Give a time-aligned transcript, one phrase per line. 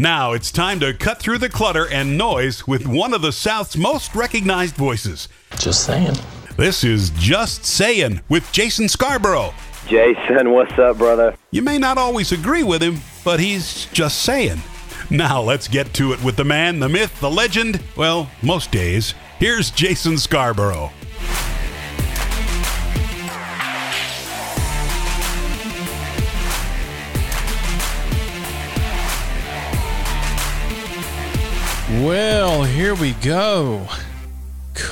[0.00, 3.76] Now it's time to cut through the clutter and noise with one of the South's
[3.76, 5.28] most recognized voices.
[5.58, 6.14] Just saying.
[6.56, 9.52] This is Just Saying with Jason Scarborough.
[9.88, 11.34] Jason, what's up, brother?
[11.50, 14.62] You may not always agree with him, but he's just saying.
[15.10, 17.82] Now let's get to it with the man, the myth, the legend.
[17.96, 19.14] Well, most days.
[19.40, 20.92] Here's Jason Scarborough.
[31.90, 33.88] Well, here we go.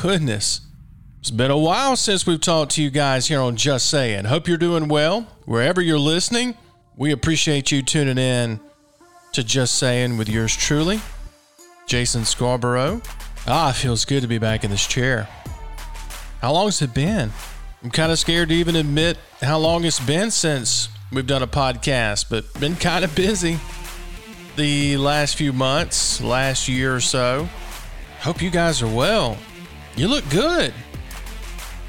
[0.01, 0.63] Goodness.
[1.21, 4.25] It's been a while since we've talked to you guys here on Just Saying.
[4.25, 6.57] Hope you're doing well wherever you're listening.
[6.97, 8.61] We appreciate you tuning in
[9.33, 11.03] to Just Saying with yours truly,
[11.87, 13.03] Jason Scarborough.
[13.47, 15.29] Ah, it feels good to be back in this chair.
[16.41, 17.31] How long has it been?
[17.83, 21.47] I'm kind of scared to even admit how long it's been since we've done a
[21.47, 23.59] podcast, but been kind of busy
[24.57, 27.49] the last few months, last year or so.
[28.21, 29.37] Hope you guys are well.
[29.97, 30.73] You look good.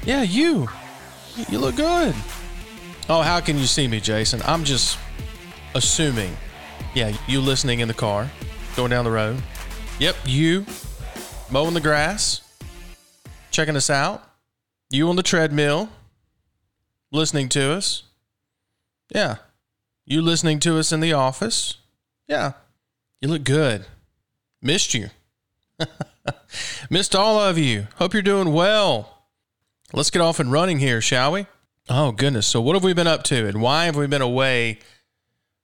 [0.04, 0.68] Yeah, you.
[1.48, 2.14] You look good.
[3.08, 4.42] Oh, how can you see me, Jason?
[4.44, 4.98] I'm just
[5.74, 6.36] assuming.
[6.94, 8.30] Yeah, you listening in the car,
[8.76, 9.42] going down the road.
[9.98, 10.66] Yep, you
[11.50, 12.42] mowing the grass,
[13.50, 14.24] checking us out.
[14.90, 15.90] You on the treadmill,
[17.10, 18.04] listening to us.
[19.14, 19.36] Yeah.
[20.04, 21.76] You listening to us in the office.
[22.28, 22.52] Yeah.
[23.20, 23.86] You look good.
[24.62, 25.08] Missed you.
[26.90, 27.88] Missed all of you.
[27.96, 29.24] Hope you're doing well.
[29.92, 31.46] Let's get off and running here, shall we?
[31.88, 32.46] Oh, goodness.
[32.46, 34.78] So, what have we been up to and why have we been away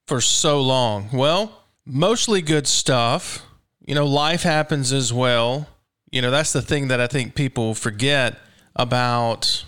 [0.07, 1.11] for so long?
[1.13, 3.45] Well, mostly good stuff.
[3.85, 5.69] You know, life happens as well.
[6.11, 8.39] You know, that's the thing that I think people forget
[8.75, 9.65] about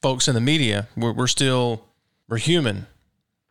[0.00, 0.88] folks in the media.
[0.96, 1.84] We're, we're still,
[2.28, 2.86] we're human,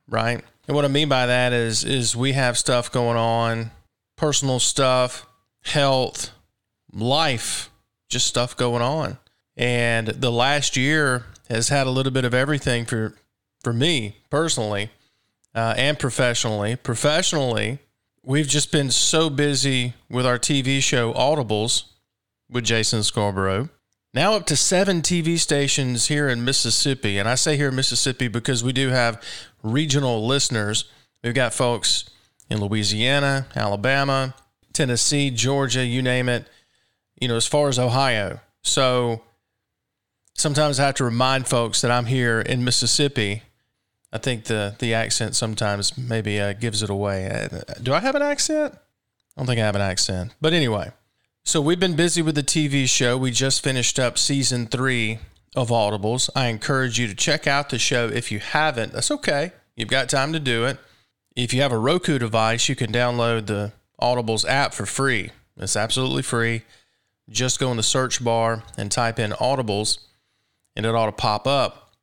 [0.08, 0.44] right?
[0.68, 3.72] And what I mean by that is is we have stuff going on,
[4.16, 5.26] personal stuff,
[5.64, 6.32] health,
[6.94, 7.70] life,
[8.10, 9.18] just stuff going on.
[9.58, 13.16] And the last year has had a little bit of everything for
[13.64, 14.90] for me personally
[15.54, 16.76] uh, and professionally.
[16.76, 17.80] Professionally,
[18.24, 21.84] we've just been so busy with our TV show Audibles
[22.50, 23.70] with Jason Scarborough.
[24.14, 27.18] Now up to seven TV stations here in Mississippi.
[27.18, 29.22] And I say here in Mississippi because we do have
[29.64, 30.86] regional listeners.
[31.24, 32.10] We've got folks
[32.50, 34.36] in Louisiana, Alabama,
[34.74, 36.48] Tennessee, Georgia, you name it,
[37.20, 38.40] you know, as far as Ohio.
[38.64, 39.22] So
[40.34, 43.44] sometimes I have to remind folks that I'm here in Mississippi.
[44.12, 47.30] I think the, the accent sometimes maybe uh, gives it away.
[47.30, 48.74] Uh, do I have an accent?
[48.76, 50.34] I don't think I have an accent.
[50.42, 50.92] But anyway,
[51.46, 53.18] so we've been busy with the TV show.
[53.18, 55.20] We just finished up season three
[55.56, 56.30] of Audibles.
[56.36, 58.94] I encourage you to check out the show if you haven't.
[58.94, 59.52] That's okay.
[59.76, 60.78] You've got time to do it.
[61.36, 65.32] If you have a Roku device, you can download the Audibles app for free.
[65.58, 66.64] It's absolutely free.
[67.30, 70.00] Just go in the search bar and type in Audibles,
[70.76, 71.94] and it ought to pop up.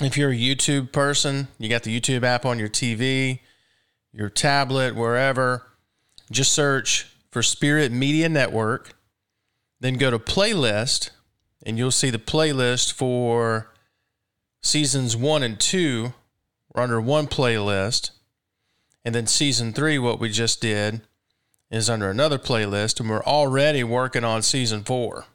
[0.00, 3.40] If you're a YouTube person, you got the YouTube app on your TV,
[4.12, 5.62] your tablet, wherever,
[6.30, 8.94] just search for Spirit Media Network.
[9.80, 11.10] Then go to playlist,
[11.64, 13.70] and you'll see the playlist for
[14.62, 16.14] seasons one and two
[16.74, 18.10] are under one playlist.
[19.04, 21.02] And then season three, what we just did,
[21.70, 25.26] is under another playlist, and we're already working on season four.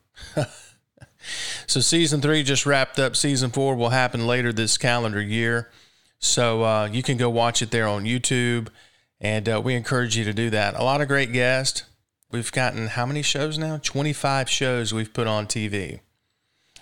[1.68, 3.16] so season three just wrapped up.
[3.16, 5.70] Season four will happen later this calendar year.
[6.20, 8.70] So uh, you can go watch it there on YouTube,
[9.22, 10.76] and uh, we encourage you to do that.
[10.76, 11.84] A lot of great guests.
[12.32, 13.78] We've gotten how many shows now?
[13.78, 16.00] 25 shows we've put on TV.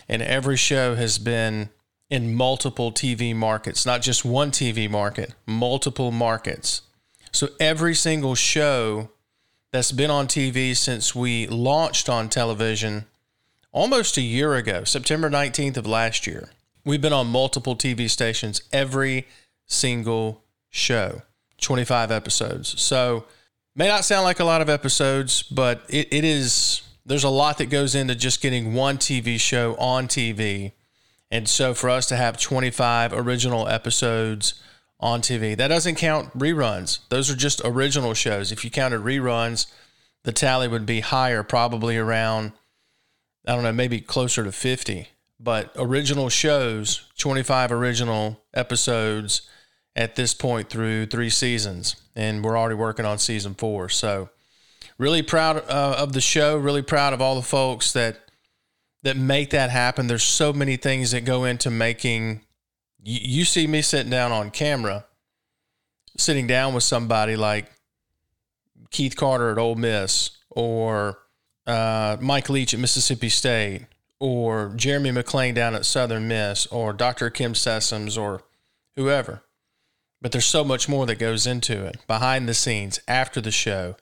[0.09, 1.69] And every show has been
[2.09, 6.81] in multiple TV markets, not just one TV market, multiple markets.
[7.31, 9.09] So every single show
[9.73, 13.05] that's been on TV since we launched on television
[13.73, 16.49] almost a year ago, September 19th of last year,
[16.85, 19.27] we've been on multiple TV stations every
[19.65, 21.21] single show,
[21.59, 22.81] 25 episodes.
[22.81, 23.25] So
[23.77, 26.81] May not sound like a lot of episodes, but it, it is.
[27.07, 30.73] There's a lot that goes into just getting one TV show on TV.
[31.31, 34.55] And so for us to have 25 original episodes
[34.99, 36.99] on TV, that doesn't count reruns.
[37.07, 38.51] Those are just original shows.
[38.51, 39.67] If you counted reruns,
[40.23, 42.51] the tally would be higher, probably around,
[43.47, 45.07] I don't know, maybe closer to 50.
[45.39, 49.43] But original shows, 25 original episodes
[49.95, 53.87] at this point through three seasons, and we're already working on season four.
[53.87, 54.29] So,
[54.97, 56.57] really proud uh, of the show.
[56.57, 58.19] Really proud of all the folks that
[59.03, 60.07] that make that happen.
[60.07, 62.41] There's so many things that go into making.
[63.03, 65.05] You, you see me sitting down on camera,
[66.17, 67.71] sitting down with somebody like
[68.91, 71.19] Keith Carter at Ole Miss or
[71.65, 73.85] uh, Mike Leach at Mississippi State
[74.19, 77.29] or Jeremy McClain down at Southern Miss or Dr.
[77.29, 78.43] Kim Sessoms or
[78.95, 79.43] whoever.
[80.21, 83.95] But there's so much more that goes into it behind the scenes, after the show.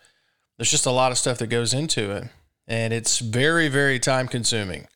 [0.58, 2.30] There's just a lot of stuff that goes into it.
[2.68, 4.88] And it's very, very time consuming,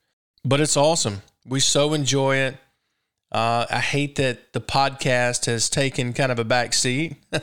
[0.44, 1.22] but it's awesome.
[1.46, 2.58] We so enjoy it.
[3.32, 7.18] Uh, I hate that the podcast has taken kind of a back seat.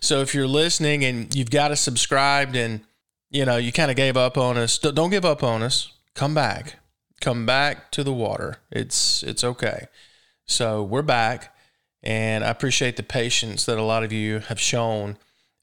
[0.00, 2.82] so if you're listening and you've got us subscribed and
[3.30, 5.92] you know you kind of gave up on us, don't give up on us.
[6.14, 6.76] Come back,
[7.20, 8.58] come back to the water.
[8.70, 9.86] It's it's okay.
[10.46, 11.54] So we're back,
[12.02, 15.18] and I appreciate the patience that a lot of you have shown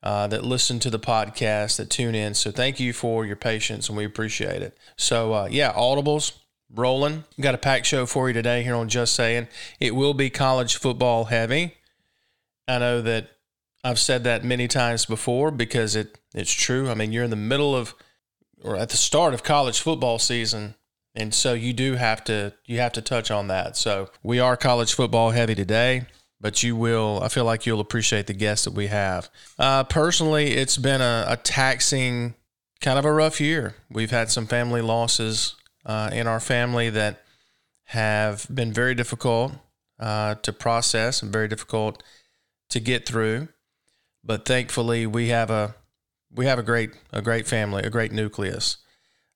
[0.05, 2.35] uh, that listen to the podcast, that tune in.
[2.35, 4.77] So thank you for your patience, and we appreciate it.
[4.95, 6.33] So uh, yeah, audibles
[6.71, 7.23] rolling.
[7.41, 9.47] Got a packed show for you today here on Just Saying.
[9.79, 11.73] It will be college football heavy.
[12.67, 13.31] I know that
[13.83, 16.87] I've said that many times before because it it's true.
[16.89, 17.95] I mean, you're in the middle of
[18.63, 20.75] or at the start of college football season,
[21.15, 23.75] and so you do have to you have to touch on that.
[23.75, 26.05] So we are college football heavy today
[26.45, 29.31] but you will i feel like you'll appreciate the guests that we have.
[29.57, 32.35] Uh, personally it's been a, a, taxing
[32.81, 33.73] kind of a rough year.
[33.89, 35.55] We've had some family losses
[35.87, 37.23] uh, in our family that
[37.85, 39.53] have been very difficult
[39.99, 42.03] uh, to process and very difficult
[42.69, 43.47] to get through.
[44.23, 45.73] But thankfully we have a
[46.31, 48.77] we have a great a great family a great nucleus.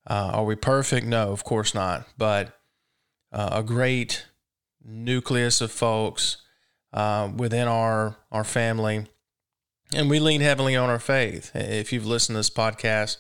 [0.05, 1.07] Uh, are we perfect?
[1.07, 2.07] No of course not.
[2.19, 2.55] But
[3.31, 4.27] uh, a great
[4.85, 6.37] nucleus of folks
[6.93, 9.07] uh, within our our family,
[9.93, 11.51] and we lean heavily on our faith.
[11.55, 13.17] If you've listened to this podcast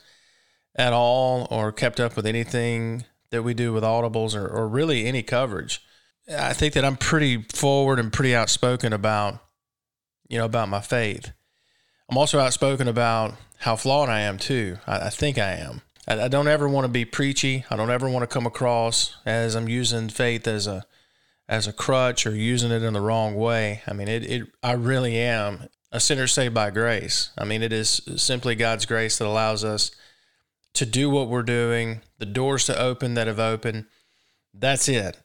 [0.75, 5.05] at all, or kept up with anything that we do with audibles, or, or really
[5.05, 5.81] any coverage,
[6.29, 9.39] I think that I'm pretty forward and pretty outspoken about
[10.27, 11.31] you know about my faith.
[12.09, 14.77] I'm also outspoken about how flawed I am too.
[14.87, 15.81] I, I think I am.
[16.07, 17.65] I, I don't ever want to be preachy.
[17.69, 20.85] I don't ever want to come across as I'm using faith as a
[21.49, 23.81] as a crutch or using it in the wrong way.
[23.87, 27.31] I mean, it, it I really am a sinner saved by grace.
[27.35, 29.89] I mean, it is simply God's grace that allows us
[30.75, 33.85] to do what we're doing, the doors to open that have opened.
[34.53, 35.17] That's it.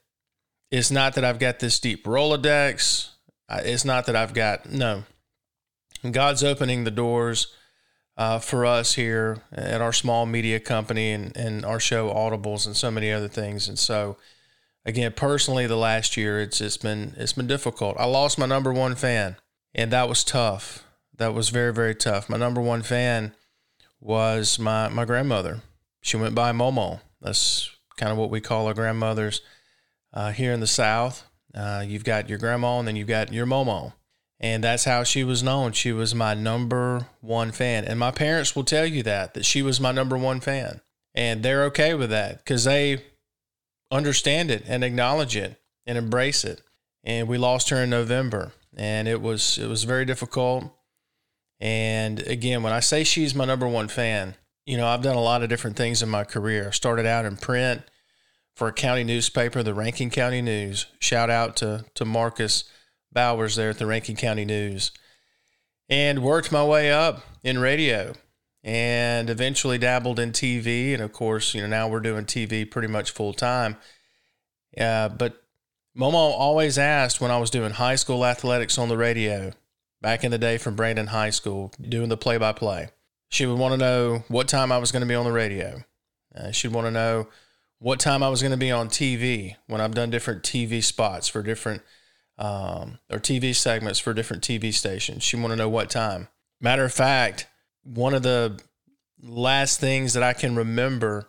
[0.70, 3.10] It's not that I've got this deep Rolodex.
[3.50, 5.04] It's not that I've got, no.
[6.10, 7.48] God's opening the doors
[8.16, 12.74] uh, for us here at our small media company and, and our show Audibles and
[12.74, 13.68] so many other things.
[13.68, 14.16] And so,
[14.84, 17.96] again, personally, the last year it's it's been it's been difficult.
[17.98, 19.36] I lost my number one fan,
[19.74, 20.84] and that was tough.
[21.16, 22.28] That was very very tough.
[22.28, 23.34] My number one fan
[24.00, 25.62] was my my grandmother.
[26.02, 27.00] She went by Momo.
[27.20, 29.40] That's kind of what we call our grandmothers
[30.12, 31.24] uh, here in the South.
[31.54, 33.92] Uh, you've got your grandma, and then you've got your Momo.
[34.40, 35.72] And that's how she was known.
[35.72, 37.84] She was my number one fan.
[37.84, 40.80] And my parents will tell you that, that she was my number one fan.
[41.14, 43.02] And they're okay with that because they
[43.94, 46.60] understand it and acknowledge it and embrace it.
[47.02, 50.64] And we lost her in November, and it was it was very difficult.
[51.60, 54.34] And again, when I say she's my number one fan,
[54.66, 56.68] you know, I've done a lot of different things in my career.
[56.68, 57.82] I started out in print
[58.56, 60.86] for a county newspaper, the Rankin County News.
[60.98, 62.64] Shout out to to Marcus
[63.12, 64.90] Bowers there at the Rankin County News.
[65.90, 68.14] And worked my way up in radio
[68.64, 70.94] and eventually dabbled in TV.
[70.94, 73.76] And of course, you know, now we're doing TV pretty much full time.
[74.76, 75.44] Uh, but
[75.96, 79.52] Momo always asked when I was doing high school athletics on the radio
[80.00, 82.88] back in the day from Brandon High School, doing the play by play.
[83.28, 85.84] She would want to know what time I was going to be on the radio.
[86.34, 87.28] Uh, she'd want to know
[87.78, 91.28] what time I was going to be on TV when I've done different TV spots
[91.28, 91.82] for different
[92.38, 95.22] um, or TV segments for different TV stations.
[95.22, 96.28] She want to know what time.
[96.60, 97.46] Matter of fact,
[97.84, 98.60] one of the
[99.22, 101.28] last things that I can remember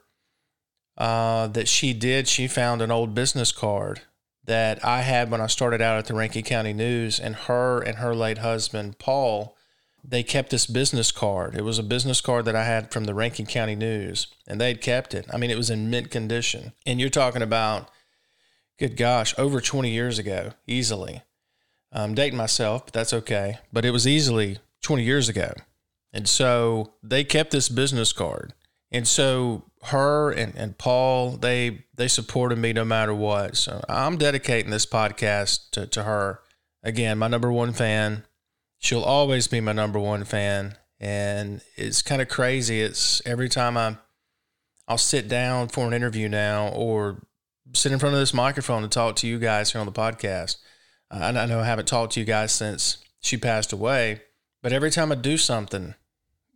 [0.97, 4.01] uh, that she did, she found an old business card
[4.45, 7.97] that I had when I started out at the Rankin County News, and her and
[7.97, 9.57] her late husband, Paul,
[10.03, 11.55] they kept this business card.
[11.55, 14.81] It was a business card that I had from the Rankin County News, and they'd
[14.81, 15.25] kept it.
[15.33, 16.73] I mean, it was in mint condition.
[16.85, 17.89] And you're talking about,
[18.77, 21.23] good gosh, over 20 years ago, easily.
[21.91, 23.57] I'm dating myself, but that's okay.
[23.73, 25.53] But it was easily 20 years ago.
[26.15, 28.53] And so they kept this business card.
[28.89, 33.57] And so her and, and Paul, they they supported me no matter what.
[33.57, 36.39] So I'm dedicating this podcast to, to her.
[36.83, 38.23] Again, my number one fan.
[38.79, 40.77] She'll always be my number one fan.
[41.01, 42.81] And it's kind of crazy.
[42.81, 43.97] It's every time I
[44.87, 47.27] I'll sit down for an interview now or
[47.73, 50.57] sit in front of this microphone to talk to you guys here on the podcast.
[51.11, 54.21] I know I haven't talked to you guys since she passed away,
[54.63, 55.95] but every time I do something,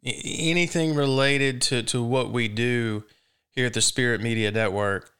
[0.04, 3.04] anything related to, to what we do
[3.52, 5.12] here at the Spirit Media Network,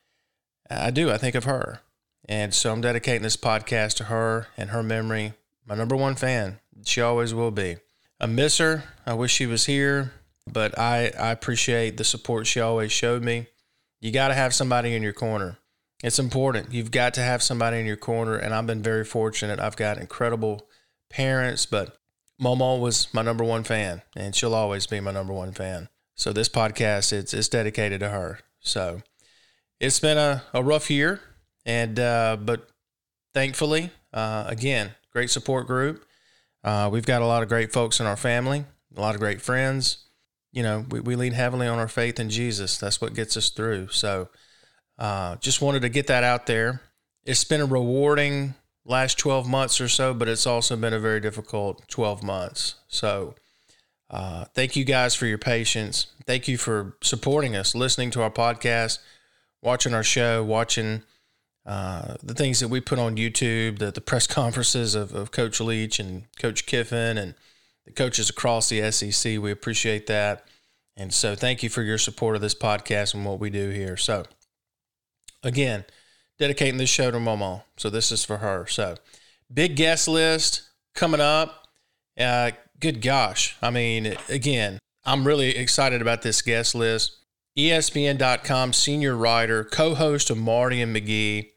[0.70, 1.12] I do.
[1.12, 1.82] I think of her.
[2.28, 5.34] And so I'm dedicating this podcast to her and her memory.
[5.66, 6.60] My number one fan.
[6.86, 7.78] She always will be.
[8.20, 8.84] I miss her.
[9.06, 10.14] I wish she was here,
[10.52, 13.48] but I, I appreciate the support she always showed me.
[14.00, 15.58] You got to have somebody in your corner.
[16.04, 16.74] It's important.
[16.74, 18.38] You've got to have somebody in your corner.
[18.38, 19.60] And I've been very fortunate.
[19.60, 20.68] I've got incredible
[21.10, 21.98] parents, but
[22.40, 25.90] Momo was my number one fan, and she'll always be my number one fan.
[26.16, 28.40] So this podcast, it's it's dedicated to her.
[28.60, 29.02] So
[29.80, 31.22] it's been a, a rough year,
[31.66, 32.68] and uh, but
[33.34, 36.06] thankfully, uh, again, great support group.
[36.64, 38.66] Uh, we've got a lot of great folks in our family,
[38.96, 40.06] a lot of great friends.
[40.52, 42.78] You know, we, we lean heavily on our faith in Jesus.
[42.78, 43.90] That's what gets us through.
[43.90, 44.30] So
[44.98, 46.82] uh, just wanted to get that out there.
[47.24, 48.56] It's been a rewarding
[48.90, 52.76] last 12 months or so, but it's also been a very difficult 12 months.
[52.88, 53.36] So,
[54.10, 56.08] uh, thank you guys for your patience.
[56.26, 58.98] Thank you for supporting us, listening to our podcast,
[59.62, 61.04] watching our show, watching
[61.68, 65.62] uh, the things that we put on YouTube, the, the press conferences of, of Coach
[65.62, 67.36] Leach and Coach Kiffin and
[67.86, 69.40] the coaches across the SEC.
[69.40, 70.48] We appreciate that.
[70.98, 73.96] And so, thank you for your support of this podcast and what we do here.
[73.96, 74.26] So,
[75.44, 75.86] again,
[76.40, 77.64] dedicating this show to Momo.
[77.78, 78.66] So this is for her.
[78.68, 78.96] So
[79.54, 80.64] big guest list
[80.96, 81.68] coming up.
[82.18, 83.58] Uh, good gosh.
[83.62, 87.18] I mean, again, I'm really excited about this guest list.
[87.58, 91.50] ESPN.com senior writer, co host of Marty and McGee,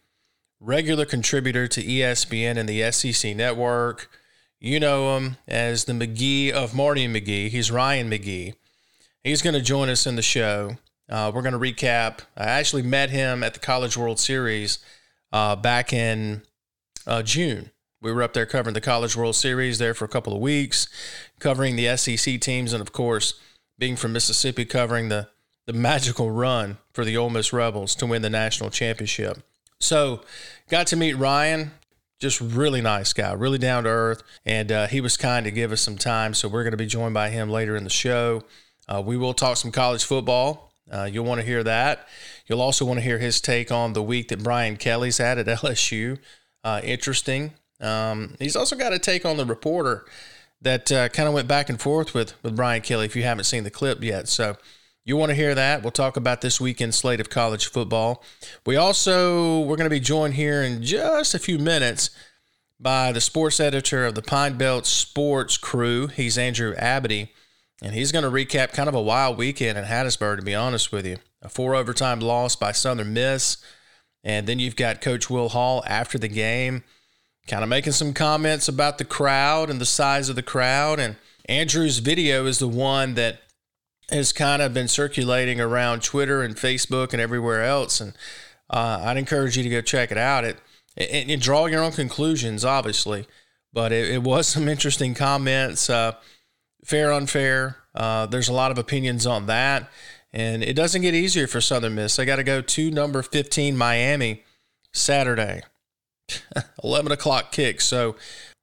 [0.59, 4.11] regular contributor to ESPN and the SEC network.
[4.59, 7.49] You know him as the McGee of Marty and McGee.
[7.49, 8.55] He's Ryan McGee.
[9.23, 10.79] He's going to join us in the show.
[11.09, 12.21] Uh, we're going to recap.
[12.37, 14.79] I actually met him at the College World Series
[15.33, 16.43] uh, back in
[17.07, 17.71] uh, June.
[18.01, 20.89] We were up there covering the College World Series there for a couple of weeks,
[21.39, 23.35] covering the SEC teams, and of course,
[23.79, 25.29] being from Mississippi, covering the
[25.65, 29.39] the magical run for the Ole Miss Rebels to win the national championship.
[29.79, 30.23] So,
[30.69, 31.71] got to meet Ryan.
[32.19, 35.73] Just really nice guy, really down to earth, and uh, he was kind to give
[35.73, 36.35] us some time.
[36.35, 38.43] So we're going to be joined by him later in the show.
[38.89, 40.72] Uh, we will talk some college football.
[40.93, 42.07] Uh, you'll want to hear that.
[42.47, 45.47] You'll also want to hear his take on the week that Brian Kelly's had at
[45.63, 46.19] LSU.
[46.63, 47.55] Uh, interesting.
[47.81, 50.05] Um, he's also got a take on the reporter
[50.61, 53.07] that uh, kind of went back and forth with with Brian Kelly.
[53.07, 54.57] If you haven't seen the clip yet, so
[55.05, 55.83] you want to hear that.
[55.83, 58.23] We'll talk about this weekend slate of college football.
[58.65, 62.11] We also we're going to be joined here in just a few minutes
[62.79, 66.07] by the sports editor of the Pine Belt Sports Crew.
[66.07, 67.31] He's Andrew Abity.
[67.83, 70.93] And he's going to recap kind of a wild weekend in Hattiesburg, to be honest
[70.93, 71.17] with you.
[71.43, 73.57] A four overtime loss by Southern Miss.
[74.23, 76.85] And then you've got Coach Will Hall after the game,
[77.49, 81.01] kind of making some comments about the crowd and the size of the crowd.
[81.01, 83.41] And Andrew's video is the one that
[84.11, 88.01] has kind of been circulating around Twitter and Facebook and everywhere else.
[88.01, 88.13] And
[88.71, 90.45] uh, I'd encourage you to go check it out.
[90.45, 90.59] It,
[90.97, 93.27] and, and draw your own conclusions, obviously.
[93.73, 95.91] But it, it was some interesting comments.
[95.91, 96.13] Uh,
[96.85, 97.77] fair, unfair.
[97.95, 99.91] Uh, there's a lot of opinions on that.
[100.33, 102.17] And it doesn't get easier for Southern Miss.
[102.17, 104.45] They got to go to number 15 Miami
[104.93, 105.63] Saturday,
[106.83, 107.81] 11 o'clock kick.
[107.81, 108.17] So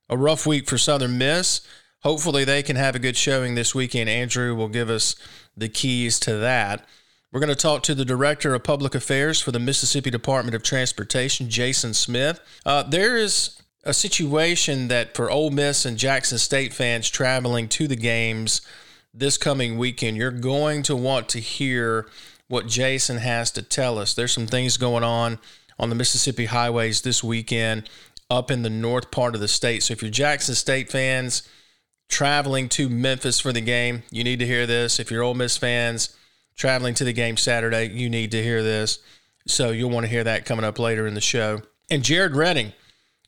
[0.09, 1.61] a rough week for Southern Miss.
[2.01, 4.09] Hopefully they can have a good showing this weekend.
[4.09, 5.15] Andrew will give us
[5.55, 6.85] the keys to that.
[7.31, 10.63] We're going to talk to the Director of Public Affairs for the Mississippi Department of
[10.63, 12.39] Transportation, Jason Smith.
[12.65, 17.87] Uh, there is a situation that for Ole Miss and Jackson State fans traveling to
[17.87, 18.61] the games
[19.13, 22.07] this coming weekend, you're going to want to hear
[22.47, 24.13] what Jason has to tell us.
[24.13, 25.39] There's some things going on
[25.77, 27.89] on the Mississippi highways this weekend
[28.29, 29.83] up in the north part of the state.
[29.83, 31.47] So if you're Jackson State fans
[32.09, 34.99] traveling to Memphis for the game, you need to hear this.
[34.99, 36.15] If you're Ole Miss fans
[36.55, 38.99] traveling to the game Saturday, you need to hear this.
[39.47, 41.61] So you'll want to hear that coming up later in the show.
[41.89, 42.73] And Jared Redding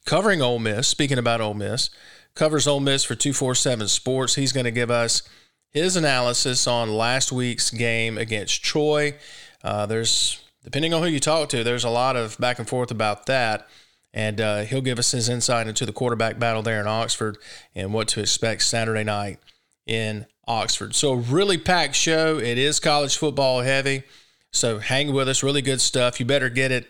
[0.06, 0.88] covering Ole Miss.
[0.88, 1.90] Speaking about Ole Miss,
[2.36, 4.36] covers Ole Miss for 247 Sports.
[4.36, 5.24] He's going to give us
[5.70, 9.16] his analysis on last week's game against Troy.
[9.64, 12.92] Uh, there's, depending on who you talk to, there's a lot of back and forth
[12.92, 13.68] about that.
[14.14, 17.38] And uh, he'll give us his insight into the quarterback battle there in Oxford
[17.74, 19.40] and what to expect Saturday night
[19.86, 20.94] in Oxford.
[20.96, 22.38] So, really packed show.
[22.38, 24.04] It is college football heavy.
[24.52, 25.44] So, hang with us.
[25.44, 26.20] Really good stuff.
[26.20, 26.88] You better get it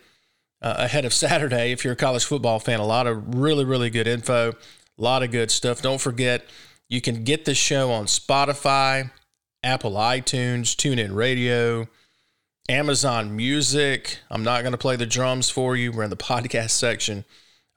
[0.62, 2.80] uh, ahead of Saturday if you're a college football fan.
[2.80, 5.82] A lot of really, really good info, a lot of good stuff.
[5.82, 6.46] Don't forget,
[6.89, 9.12] you can get this show on Spotify,
[9.63, 11.88] Apple iTunes, TuneIn Radio,
[12.70, 14.20] Amazon Music.
[14.30, 15.91] I'm not going to play the drums for you.
[15.91, 17.25] We're in the podcast section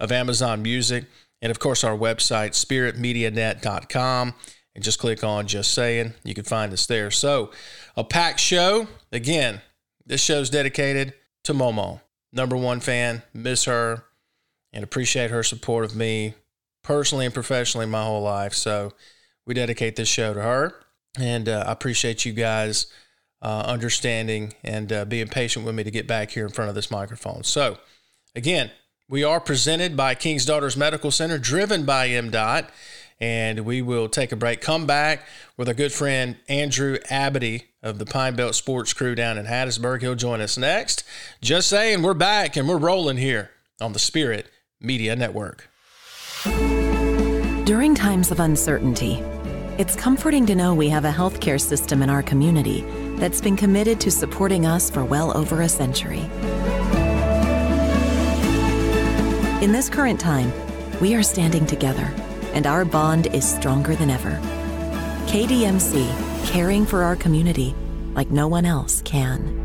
[0.00, 1.05] of Amazon Music.
[1.41, 4.35] And of course, our website, spiritmedianet.com.
[4.75, 6.14] and just click on Just Saying.
[6.25, 7.11] You can find us there.
[7.11, 7.50] So,
[7.97, 8.88] a packed show.
[9.12, 9.61] Again,
[10.07, 11.14] this show's dedicated
[11.45, 12.00] to Momo,
[12.35, 13.23] number one fan.
[13.33, 14.05] Miss her
[14.73, 16.35] and appreciate her support of me
[16.83, 18.55] personally and professionally my whole life.
[18.55, 18.93] So,
[19.47, 20.75] we dedicate this show to her.
[21.19, 22.87] And uh, I appreciate you guys
[23.43, 26.75] uh, understanding and uh, being patient with me to get back here in front of
[26.75, 27.45] this microphone.
[27.45, 27.79] So,
[28.35, 28.71] again,
[29.09, 32.69] we are presented by King's Daughters Medical Center, driven by MDOT
[33.21, 34.61] and we will take a break.
[34.61, 39.38] Come back with our good friend Andrew Abity of the Pine Belt Sports Crew down
[39.38, 40.00] in Hattiesburg.
[40.00, 41.04] He'll join us next.
[41.40, 45.68] Just saying, we're back and we're rolling here on the Spirit Media Network.
[47.64, 49.23] During times of uncertainty,
[49.78, 52.85] it's comforting to know we have a healthcare system in our community
[53.16, 56.21] that's been committed to supporting us for well over a century.
[59.62, 60.52] In this current time,
[61.00, 62.12] we are standing together
[62.55, 64.41] and our bond is stronger than ever.
[65.27, 67.75] KDMC, caring for our community
[68.15, 69.63] like no one else can.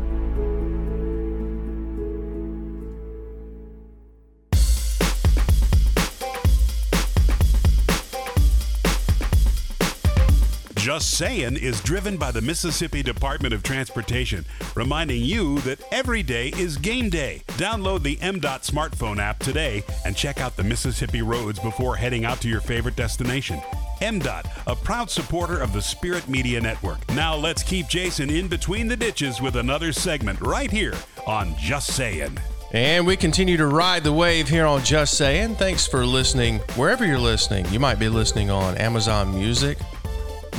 [11.00, 16.48] Just Saying is driven by the Mississippi Department of Transportation, reminding you that every day
[16.58, 17.42] is game day.
[17.52, 22.42] Download the MDOT smartphone app today and check out the Mississippi roads before heading out
[22.42, 23.62] to your favorite destination.
[24.02, 26.98] MDOT, a proud supporter of the Spirit Media Network.
[27.12, 30.94] Now let's keep Jason in between the ditches with another segment right here
[31.26, 32.38] on Just Saying.
[32.72, 35.56] And we continue to ride the wave here on Just Saying.
[35.56, 37.66] Thanks for listening wherever you're listening.
[37.72, 39.78] You might be listening on Amazon Music,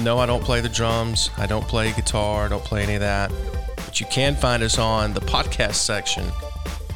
[0.04, 1.30] no, I don't play the drums.
[1.38, 2.46] I don't play guitar.
[2.46, 3.32] I don't play any of that.
[3.76, 6.26] But you can find us on the podcast section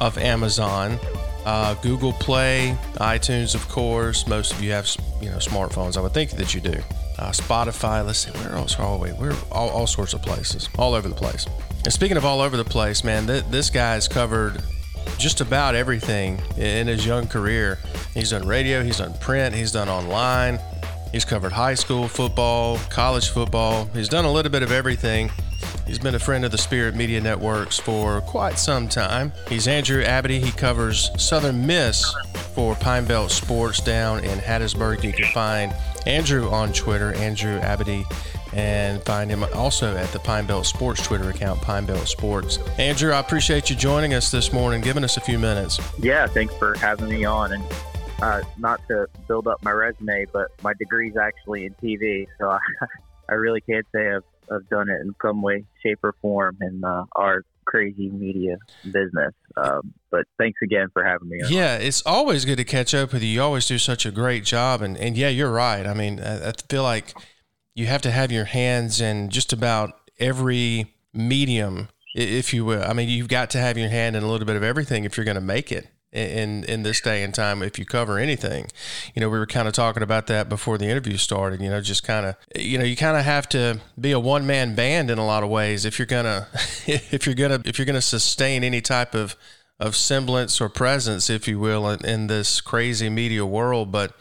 [0.00, 0.98] of Amazon,
[1.44, 4.26] uh, Google Play, iTunes, of course.
[4.26, 4.88] Most of you have
[5.20, 5.96] you know smartphones.
[5.96, 6.80] I would think that you do.
[7.18, 8.04] Uh, Spotify.
[8.04, 9.12] Let's see, where else are we?
[9.12, 11.46] We're all, all sorts of places, all over the place.
[11.84, 14.62] And speaking of all over the place, man, th- this guy's covered
[15.18, 17.78] just about everything in his young career.
[18.12, 20.58] He's done radio, he's done print, he's done online.
[21.16, 23.86] He's covered high school football, college football.
[23.94, 25.30] He's done a little bit of everything.
[25.86, 29.32] He's been a friend of the Spirit Media Networks for quite some time.
[29.48, 30.44] He's Andrew Abity.
[30.44, 32.14] He covers Southern Miss
[32.54, 35.02] for Pine Belt Sports down in Hattiesburg.
[35.04, 35.74] You can find
[36.04, 38.04] Andrew on Twitter, Andrew Abity,
[38.52, 42.58] and find him also at the Pine Belt Sports Twitter account, Pine Belt Sports.
[42.76, 45.80] Andrew, I appreciate you joining us this morning, giving us a few minutes.
[45.98, 47.54] Yeah, thanks for having me on.
[47.54, 47.64] And
[48.22, 52.50] uh, not to build up my resume, but my degree is actually in TV, so
[52.50, 52.58] I,
[53.28, 56.82] I really can't say I've, I've done it in some way, shape, or form in
[56.84, 59.34] uh, our crazy media business.
[59.56, 61.42] Um, but thanks again for having me.
[61.42, 61.52] On.
[61.52, 63.28] Yeah, it's always good to catch up with you.
[63.28, 65.86] You always do such a great job, and and yeah, you're right.
[65.86, 67.14] I mean, I, I feel like
[67.74, 72.82] you have to have your hands in just about every medium, if you will.
[72.82, 75.16] I mean, you've got to have your hand in a little bit of everything if
[75.16, 78.66] you're going to make it in in this day and time if you cover anything
[79.14, 81.80] you know we were kind of talking about that before the interview started you know
[81.80, 85.10] just kind of you know you kind of have to be a one man band
[85.10, 86.48] in a lot of ways if you're gonna
[86.86, 89.36] if you're gonna if you're gonna sustain any type of
[89.78, 93.92] of semblance or presence if you will in, in this crazy media world.
[93.92, 94.12] But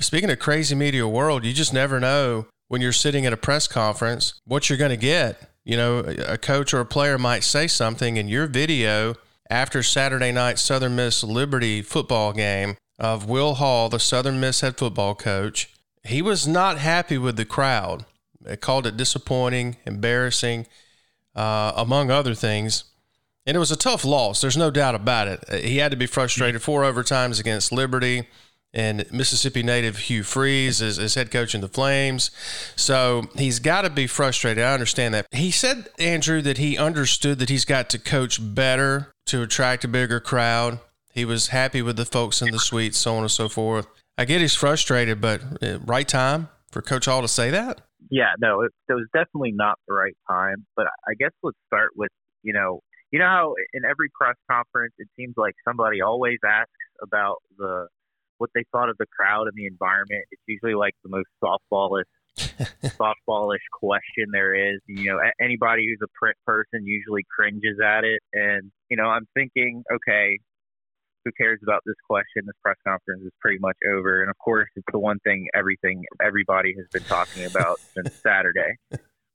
[0.00, 3.66] speaking of crazy media world you just never know when you're sitting at a press
[3.66, 5.50] conference what you're going to get.
[5.64, 9.14] You know a coach or a player might say something and your video
[9.50, 14.78] after Saturday night Southern Miss Liberty football game of Will Hall, the Southern Miss head
[14.78, 15.68] football coach.
[16.04, 18.06] He was not happy with the crowd.
[18.40, 20.66] They called it disappointing, embarrassing,
[21.34, 22.84] uh, among other things.
[23.44, 24.40] And it was a tough loss.
[24.40, 25.64] There's no doubt about it.
[25.64, 26.62] He had to be frustrated.
[26.62, 28.28] Four overtimes against Liberty
[28.72, 32.30] and Mississippi native Hugh Freeze is, is head coach in the Flames.
[32.76, 34.62] So he's got to be frustrated.
[34.62, 35.26] I understand that.
[35.32, 39.88] He said, Andrew, that he understood that he's got to coach better to attract a
[39.88, 40.78] bigger crowd.
[41.12, 43.88] He was happy with the folks in the suites, so on and so forth.
[44.16, 47.80] I get he's frustrated, but uh, right time for Coach Hall to say that?
[48.10, 50.66] Yeah, no, it, it was definitely not the right time.
[50.76, 52.10] But I guess let's start with,
[52.42, 52.80] you know,
[53.10, 56.70] you know how in every press conference it seems like somebody always asks
[57.02, 57.88] about the
[58.40, 60.24] what they thought of the crowd and the environment.
[60.30, 64.80] It's usually like the most softballish softballish question there is.
[64.88, 69.26] You know, anybody who's a print person usually cringes at it, and you know, I'm
[69.34, 70.38] thinking, okay,
[71.24, 72.46] who cares about this question?
[72.46, 76.04] This press conference is pretty much over, and of course, it's the one thing everything
[76.22, 78.72] everybody has been talking about since Saturday.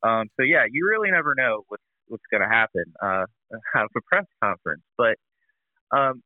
[0.02, 3.26] Um, so yeah, you really never know what's what's going to happen uh,
[3.76, 5.15] out of a press conference, but
[5.96, 6.24] um,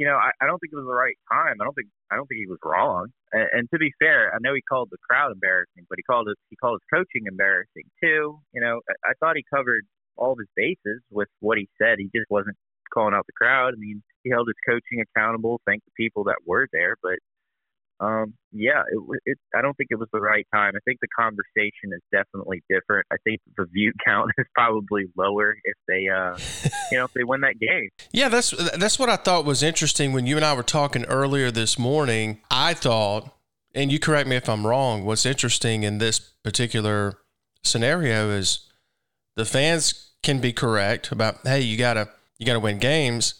[0.00, 1.60] you know, I, I don't think it was the right time.
[1.60, 3.12] I don't think I don't think he was wrong.
[3.36, 6.26] And, and to be fair, I know he called the crowd embarrassing, but he called
[6.26, 8.40] his he called his coaching embarrassing too.
[8.56, 9.84] You know, I, I thought he covered
[10.16, 12.00] all of his bases with what he said.
[12.00, 12.56] He just wasn't
[12.88, 13.74] calling out the crowd.
[13.76, 17.20] I mean, he held his coaching accountable, thanked the people that were there, but
[18.00, 20.72] um, yeah, it, it, I don't think it was the right time.
[20.74, 23.06] I think the conversation is definitely different.
[23.12, 26.36] I think the view count is probably lower if they, uh,
[26.90, 27.88] you know, if they win that game.
[28.12, 31.52] Yeah, that's that's what I thought was interesting when you and I were talking earlier
[31.52, 32.40] this morning.
[32.50, 33.30] I thought,
[33.72, 35.04] and you correct me if I'm wrong.
[35.04, 37.18] What's interesting in this particular
[37.62, 38.66] scenario is
[39.36, 42.08] the fans can be correct about, hey, you gotta
[42.38, 43.34] you gotta win games,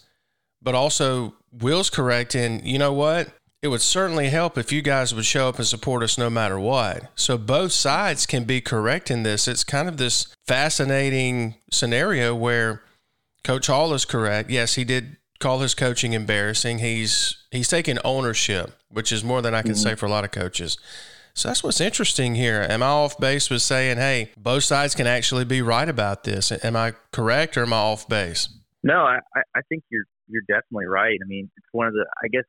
[0.61, 3.29] but also Will's correct in, you know what?
[3.61, 6.59] It would certainly help if you guys would show up and support us no matter
[6.59, 7.11] what.
[7.15, 9.47] So both sides can be correct in this.
[9.47, 12.81] It's kind of this fascinating scenario where
[13.43, 14.49] Coach Hall is correct.
[14.49, 16.79] Yes, he did call his coaching embarrassing.
[16.79, 19.89] He's he's taking ownership, which is more than I can mm-hmm.
[19.89, 20.77] say for a lot of coaches.
[21.33, 22.65] So that's what's interesting here.
[22.67, 26.51] Am I off base with saying, hey, both sides can actually be right about this?
[26.63, 28.49] Am I correct or am I off base?
[28.83, 29.19] No, I,
[29.55, 31.17] I think you're you're definitely right.
[31.23, 32.43] I mean, it's one of the I guess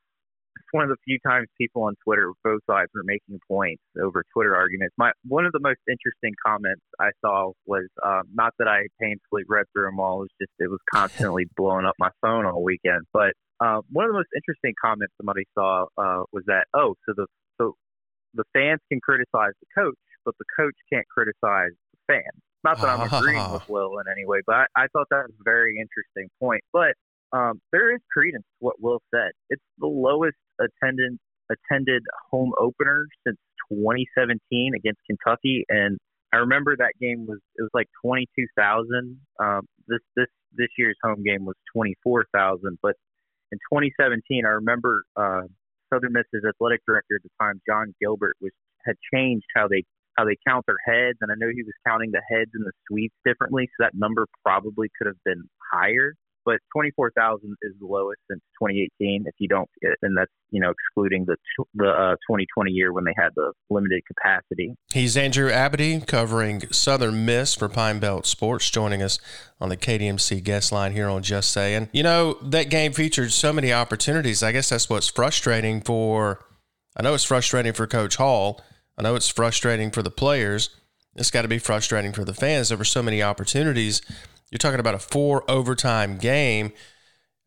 [0.73, 4.57] one of the few times people on Twitter, both sides, were making points over Twitter
[4.57, 4.95] arguments.
[4.99, 9.45] My one of the most interesting comments I saw was um, not that I painfully
[9.49, 10.21] read through them all.
[10.21, 13.07] It was just it was constantly blowing up my phone all weekend.
[13.13, 17.15] But uh, one of the most interesting comments somebody saw uh, was that oh, so
[17.17, 17.27] the
[17.61, 17.77] so
[18.35, 22.43] the fans can criticize the coach, but the coach can't criticize the fans.
[22.65, 25.35] Not that I'm agreeing with Will in any way, but I, I thought that was
[25.39, 26.63] a very interesting point.
[26.73, 26.95] But
[27.33, 29.33] um, there is credence to what Will said.
[29.51, 31.19] It's the lowest attended
[31.51, 33.37] attended home opener since
[33.71, 35.99] 2017 against Kentucky, and
[36.33, 39.19] I remember that game was it was like 22,000.
[39.39, 42.95] Um, this this this year's home game was 24,000, but
[43.53, 45.43] in 2017, I remember uh,
[45.93, 48.53] Southern Miss's athletic director at the time, Jon Gilbert, was
[48.87, 49.85] had changed how they
[50.17, 52.73] how they count their heads, and I know he was counting the heads and the
[52.89, 56.15] suites differently, so that number probably could have been higher
[56.45, 59.69] but 24,000 is the lowest since 2018 if you don't
[60.03, 61.37] and that's you know excluding the
[61.75, 64.75] the uh, 2020 year when they had the limited capacity.
[64.93, 69.19] He's Andrew Abity covering Southern Miss for Pine Belt Sports joining us
[69.61, 71.89] on the KDMC guest line here on Just Saying.
[71.93, 74.43] You know, that game featured so many opportunities.
[74.43, 76.45] I guess that's what's frustrating for
[76.97, 78.61] I know it's frustrating for coach Hall.
[78.99, 80.71] I know it's frustrating for the players.
[81.17, 82.69] It's got to be frustrating for the fans.
[82.69, 84.03] There were so many opportunities
[84.53, 86.73] you're talking about a four overtime game.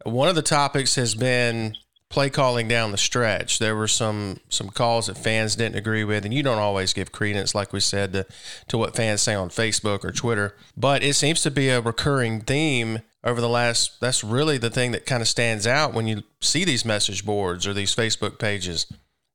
[0.03, 1.75] One of the topics has been
[2.09, 3.59] play calling down the stretch.
[3.59, 7.11] There were some some calls that fans didn't agree with, and you don't always give
[7.11, 8.25] credence, like we said, to,
[8.69, 10.55] to what fans say on Facebook or Twitter.
[10.75, 14.01] But it seems to be a recurring theme over the last.
[14.01, 17.67] That's really the thing that kind of stands out when you see these message boards
[17.67, 18.87] or these Facebook pages.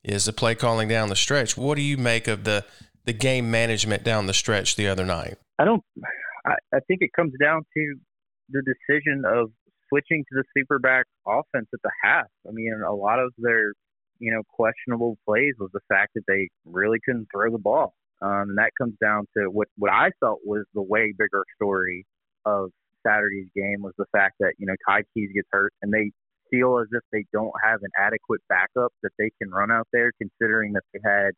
[0.02, 1.56] Is the play calling down the stretch?
[1.56, 2.64] What do you make of the
[3.04, 5.38] the game management down the stretch the other night?
[5.58, 5.84] I don't.
[6.46, 7.94] I, I think it comes down to
[8.50, 9.50] the decision of
[9.88, 12.26] switching to the super back offense at the half.
[12.46, 13.72] I mean, a lot of their,
[14.18, 17.94] you know, questionable plays was the fact that they really couldn't throw the ball.
[18.22, 22.06] Um, and that comes down to what, what I felt was the way bigger story
[22.44, 22.70] of
[23.06, 26.10] Saturday's game was the fact that, you know, Ty Keyes gets hurt and they
[26.50, 30.12] feel as if they don't have an adequate backup that they can run out there,
[30.20, 31.30] considering that they had,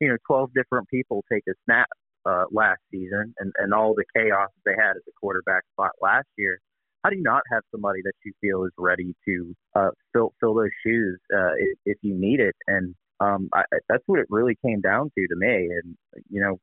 [0.00, 1.88] you know, 12 different people take a snap
[2.26, 6.26] uh, last season and, and all the chaos they had at the quarterback spot last
[6.36, 6.60] year,
[7.02, 10.54] how do you not have somebody that you feel is ready to uh, fill fill
[10.54, 12.54] those shoes uh, if, if you need it?
[12.66, 15.70] And um, I, that's what it really came down to to me.
[15.82, 15.96] And
[16.28, 16.58] you know,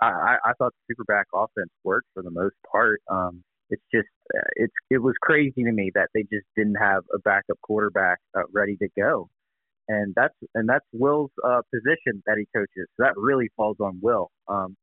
[0.00, 3.00] I, I thought the superback offense worked for the most part.
[3.10, 7.02] Um, it's just uh, it's it was crazy to me that they just didn't have
[7.14, 9.28] a backup quarterback uh, ready to go
[9.88, 12.88] and that's and that's Will's uh, position that he coaches.
[12.96, 14.30] So that really falls on Will.
[14.48, 14.76] Um,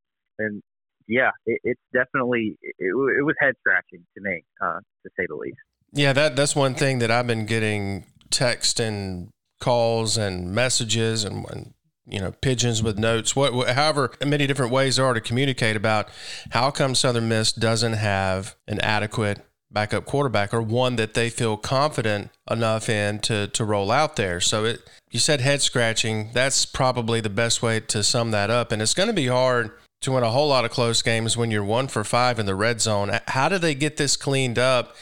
[0.46, 0.62] and
[1.08, 5.36] yeah, it, it's definitely it, it was head scratching to me, uh, to say the
[5.36, 5.58] least.
[5.94, 11.46] Yeah, that that's one thing that I've been getting text and calls and messages and,
[11.50, 11.74] and
[12.08, 16.10] you know pigeons with notes what, however many different ways there are to communicate about
[16.50, 21.58] how come southern miss doesn't have an adequate backup quarterback or one that they feel
[21.58, 26.66] confident enough in to to roll out there so it you said head scratching that's
[26.66, 30.12] probably the best way to sum that up and it's going to be hard to
[30.12, 32.82] win a whole lot of close games when you're one for five in the red
[32.82, 33.12] zone.
[33.28, 34.96] How do they get this cleaned up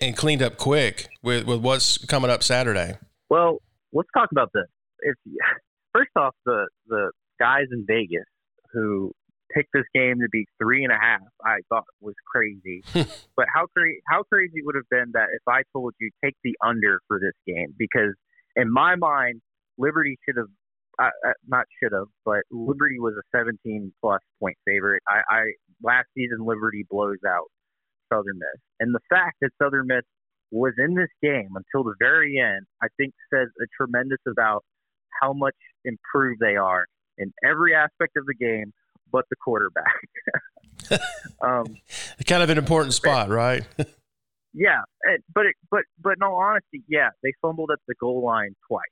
[0.00, 2.96] and cleaned up quick with, with what's coming up Saturday?
[3.28, 3.58] Well,
[3.92, 4.66] let's talk about this.
[5.00, 5.14] If
[5.94, 8.24] first off, the the guys in Vegas
[8.72, 9.12] who
[9.54, 12.82] picked this game to be three and a half, I thought was crazy.
[13.36, 16.56] but how crazy how crazy would have been that if I told you take the
[16.64, 18.14] under for this game because
[18.56, 19.42] in my mind,
[19.76, 20.48] Liberty should have
[21.06, 25.02] uh, not should have, but Liberty was a 17 plus point favorite.
[25.08, 25.40] I, I
[25.82, 27.46] last season Liberty blows out
[28.12, 30.02] Southern Miss, and the fact that Southern Miss
[30.50, 34.64] was in this game until the very end, I think says a tremendous about
[35.22, 36.86] how much improved they are
[37.18, 38.72] in every aspect of the game,
[39.12, 40.00] but the quarterback.
[41.42, 41.76] um,
[42.26, 43.64] kind of an important spot, right?
[44.54, 44.80] yeah,
[45.34, 48.82] but it, but but in all honesty, yeah, they fumbled at the goal line twice,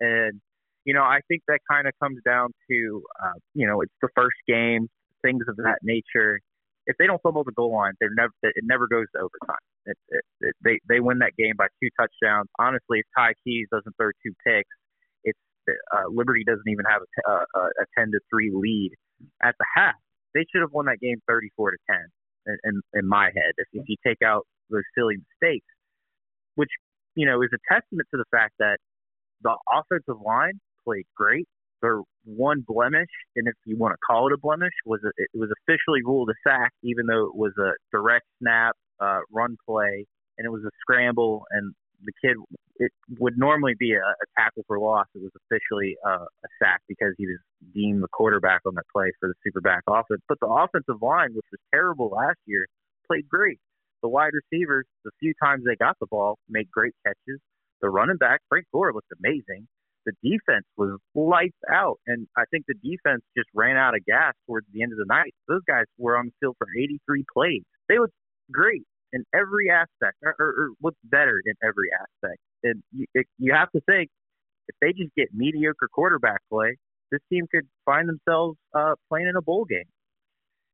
[0.00, 0.40] and
[0.86, 4.08] you know I think that kind of comes down to uh, you know it's the
[4.14, 4.88] first game,
[5.22, 6.40] things of that nature.
[6.86, 9.66] If they don't fumble the goal line, they're never it never goes to overtime.
[9.84, 12.48] It, it, it, they they win that game by two touchdowns.
[12.58, 14.70] Honestly, if Ty Keyes doesn't throw two picks,
[15.24, 15.38] it's
[15.92, 18.92] uh, Liberty doesn't even have a, a, a ten to three lead
[19.42, 19.98] at the half.
[20.34, 22.06] They should have won that game thirty four to ten.
[22.46, 25.66] In, in, in my head, if, if you take out those silly mistakes,
[26.54, 26.70] which
[27.16, 28.78] you know is a testament to the fact that
[29.42, 31.46] the offensive line played great.
[31.82, 35.28] Their one blemish, and if you want to call it a blemish, was a, it
[35.34, 40.06] was officially ruled a sack, even though it was a direct snap uh, run play,
[40.38, 42.36] and it was a scramble, and the kid
[42.78, 45.06] it would normally be a, a tackle for loss.
[45.14, 47.38] It was officially uh, a sack because he was
[47.74, 50.20] deemed the quarterback on that play for the super back offense.
[50.28, 52.66] But the offensive line, which was terrible last year,
[53.06, 53.60] played great.
[54.02, 57.40] The wide receivers, the few times they got the ball, made great catches.
[57.80, 59.66] The running back, Frank Gore, looked amazing.
[60.06, 64.34] The defense was lights out, and I think the defense just ran out of gas
[64.46, 65.34] towards the end of the night.
[65.48, 67.62] Those guys were on the field for 83 plays.
[67.88, 68.14] They looked
[68.50, 72.40] great in every aspect, or, or, or what's better in every aspect.
[72.62, 74.10] And you, it, you have to think
[74.68, 76.76] if they just get mediocre quarterback play,
[77.10, 79.90] this team could find themselves uh, playing in a bowl game.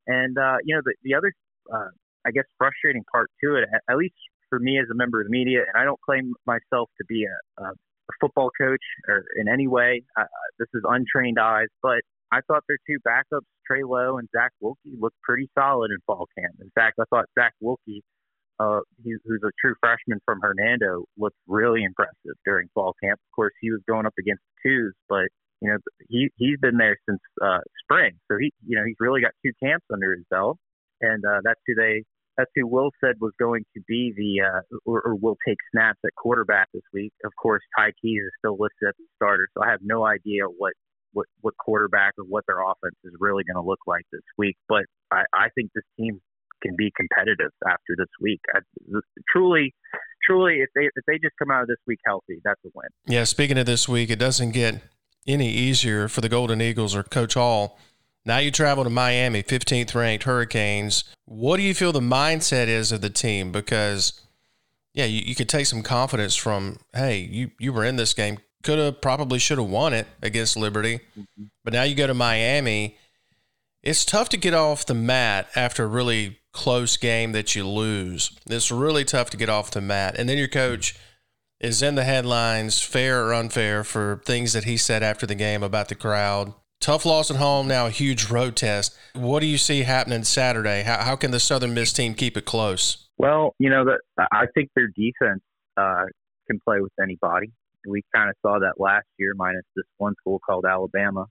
[0.07, 1.33] And uh, you know, the, the other,
[1.73, 1.88] uh,
[2.27, 4.14] I guess, frustrating part to it, at, at least
[4.49, 7.25] for me as a member of the media, and I don't claim myself to be
[7.25, 7.73] a, a,
[8.11, 10.03] a football coach or in any way.
[10.19, 10.25] Uh,
[10.59, 12.01] this is untrained eyes, but
[12.33, 16.27] I thought their two backups, Trey Lowe and Zach Wilkie, looked pretty solid in fall
[16.38, 16.55] camp.
[16.61, 18.03] In fact, I thought Zach Wilkie
[18.61, 23.19] uh, he, who's a true freshman from Hernando, looked really impressive during fall camp.
[23.19, 25.27] Of course, he was going up against twos, but
[25.61, 29.21] you know he he's been there since uh, spring, so he you know he's really
[29.21, 30.59] got two camps under his belt,
[31.01, 32.05] and uh, that's who they
[32.37, 35.99] that's who Will said was going to be the uh, or, or will take snaps
[36.05, 37.12] at quarterback this week.
[37.25, 40.45] Of course, Ty Keyes is still listed as the starter, so I have no idea
[40.47, 40.73] what
[41.12, 44.57] what what quarterback or what their offense is really going to look like this week.
[44.68, 46.21] But I, I think this team
[46.62, 48.40] can be competitive after this week.
[48.55, 48.61] I,
[49.31, 49.75] truly,
[50.25, 52.88] truly, if they if they just come out of this week healthy, that's a win.
[53.07, 53.25] Yeah.
[53.25, 54.83] Speaking of this week, it doesn't get
[55.27, 57.79] any easier for the Golden Eagles or Coach Hall.
[58.25, 61.05] Now you travel to Miami, 15th ranked Hurricanes.
[61.25, 63.51] What do you feel the mindset is of the team?
[63.51, 64.21] Because,
[64.95, 68.39] yeah, you, you could take some confidence from, hey, you, you were in this game,
[68.63, 71.01] could have, probably should have won it against Liberty.
[71.19, 71.45] Mm-hmm.
[71.65, 72.97] But now you go to Miami.
[73.83, 78.39] It's tough to get off the mat after a really close game that you lose.
[78.49, 80.15] It's really tough to get off the mat.
[80.17, 80.95] And then your coach
[81.61, 85.63] is in the headlines, fair or unfair, for things that he said after the game
[85.63, 86.55] about the crowd.
[86.83, 88.97] Tough loss at home, now a huge road test.
[89.14, 90.83] What do you see happening Saturday?
[90.83, 93.09] How, how can the Southern Miss team keep it close?
[93.18, 93.85] Well, you know,
[94.18, 95.42] I think their defense
[95.77, 96.07] uh,
[96.49, 97.53] can play with anybody.
[97.88, 101.27] We kind of saw that last year, minus this one school called Alabama.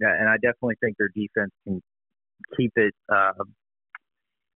[0.00, 1.82] Yeah, and I definitely think their defense can
[2.56, 3.44] keep it uh,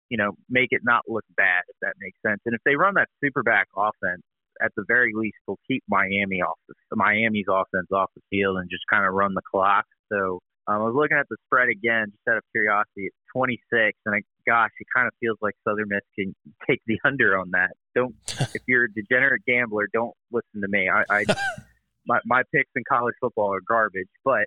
[0.09, 2.41] you know, make it not look bad, if that makes sense.
[2.47, 4.23] And if they run that super back offense,
[4.63, 8.71] at the very least, they'll keep Miami off the Miami's offense off the field and
[8.71, 9.85] just kind of run the clock.
[10.13, 13.07] So um, I was looking at the spread again, just out of curiosity.
[13.07, 16.35] It's 26, and I, gosh, it kind of feels like Southern Miss can
[16.69, 17.71] take the under on that.
[17.95, 18.15] Don't
[18.55, 20.89] if you're a degenerate gambler, don't listen to me.
[20.89, 21.25] I, I
[22.07, 24.47] my my picks in college football are garbage, but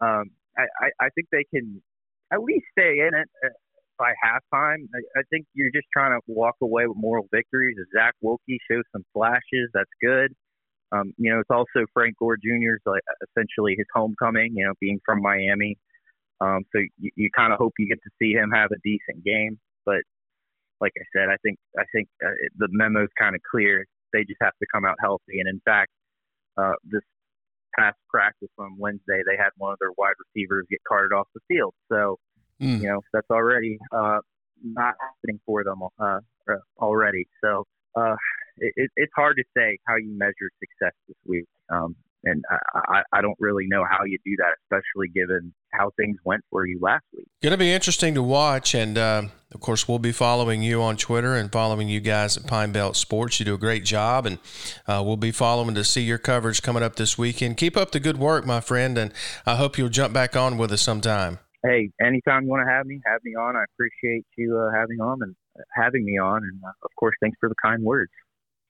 [0.00, 1.82] um, I, I I think they can
[2.32, 3.28] at least stay in it.
[3.44, 3.48] Uh,
[3.98, 7.76] by halftime, I, I think you're just trying to walk away with moral victories.
[7.78, 10.34] As Zach Wilkie shows some flashes, that's good.
[10.92, 14.52] Um, you know, it's also Frank Gore Jr.'s like essentially his homecoming.
[14.54, 15.76] You know, being from Miami,
[16.40, 19.24] um, so you, you kind of hope you get to see him have a decent
[19.24, 19.58] game.
[19.86, 20.02] But
[20.80, 23.86] like I said, I think I think uh, the memo's kind of clear.
[24.12, 25.40] They just have to come out healthy.
[25.40, 25.90] And in fact,
[26.58, 27.02] uh, this
[27.78, 31.40] past practice on Wednesday, they had one of their wide receivers get carted off the
[31.48, 31.72] field.
[31.90, 32.18] So
[32.62, 32.80] Mm.
[32.80, 34.18] You know, that's already uh,
[34.62, 37.26] not happening for them uh, uh, already.
[37.42, 38.14] So uh,
[38.58, 41.46] it, it's hard to say how you measure success this week.
[41.70, 46.16] Um, and I, I don't really know how you do that, especially given how things
[46.24, 47.26] went for you last week.
[47.42, 50.96] Going to be interesting to watch, and uh, of course, we'll be following you on
[50.96, 53.40] Twitter and following you guys at Pine Belt Sports.
[53.40, 54.38] You do a great job, and
[54.86, 57.56] uh, we'll be following to see your coverage coming up this weekend.
[57.56, 59.12] Keep up the good work, my friend, and
[59.44, 61.40] I hope you'll jump back on with us sometime.
[61.64, 63.56] Hey, anytime you want to have me, have me on.
[63.56, 65.34] I appreciate you uh, having on and
[65.74, 68.10] having me on, and uh, of course, thanks for the kind words.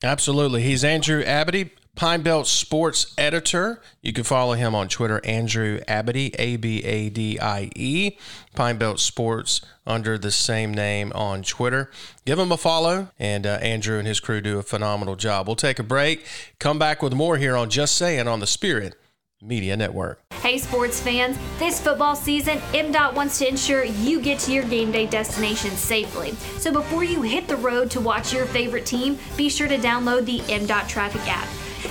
[0.04, 0.62] Absolutely.
[0.62, 3.80] He's Andrew Abadie, Pine Belt Sports Editor.
[4.00, 8.18] You can follow him on Twitter, Andrew Abadie, A B A D I E.
[8.54, 11.90] Pine Belt Sports under the same name on Twitter.
[12.24, 15.46] Give him a follow, and uh, Andrew and his crew do a phenomenal job.
[15.46, 16.26] We'll take a break,
[16.58, 18.96] come back with more here on Just Saying on the Spirit
[19.42, 20.20] Media Network.
[20.40, 24.90] Hey, sports fans, this football season, MDOT wants to ensure you get to your game
[24.90, 26.32] day destination safely.
[26.58, 30.24] So before you hit the road to watch your favorite team, be sure to download
[30.24, 31.48] the MDOT Traffic app.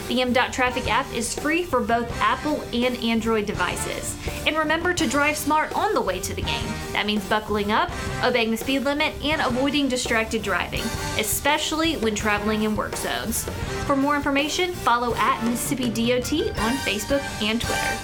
[0.07, 4.17] The MDOT Traffic app is free for both Apple and Android devices.
[4.45, 6.67] And remember to drive smart on the way to the game.
[6.93, 7.91] That means buckling up,
[8.23, 10.83] obeying the speed limit, and avoiding distracted driving,
[11.17, 13.43] especially when traveling in work zones.
[13.85, 17.97] For more information, follow at Mississippi DOT on Facebook and Twitter.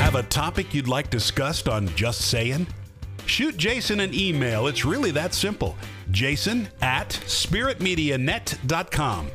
[0.00, 2.66] Have a topic you'd like discussed on Just Saying?
[3.26, 4.66] Shoot Jason an email.
[4.66, 5.76] It's really that simple.
[6.10, 9.30] Jason at spiritmedianet.com.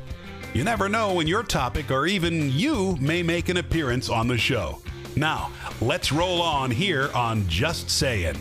[0.53, 4.37] You never know when your topic or even you may make an appearance on the
[4.37, 4.81] show.
[5.15, 8.37] Now, let's roll on here on Just Saying.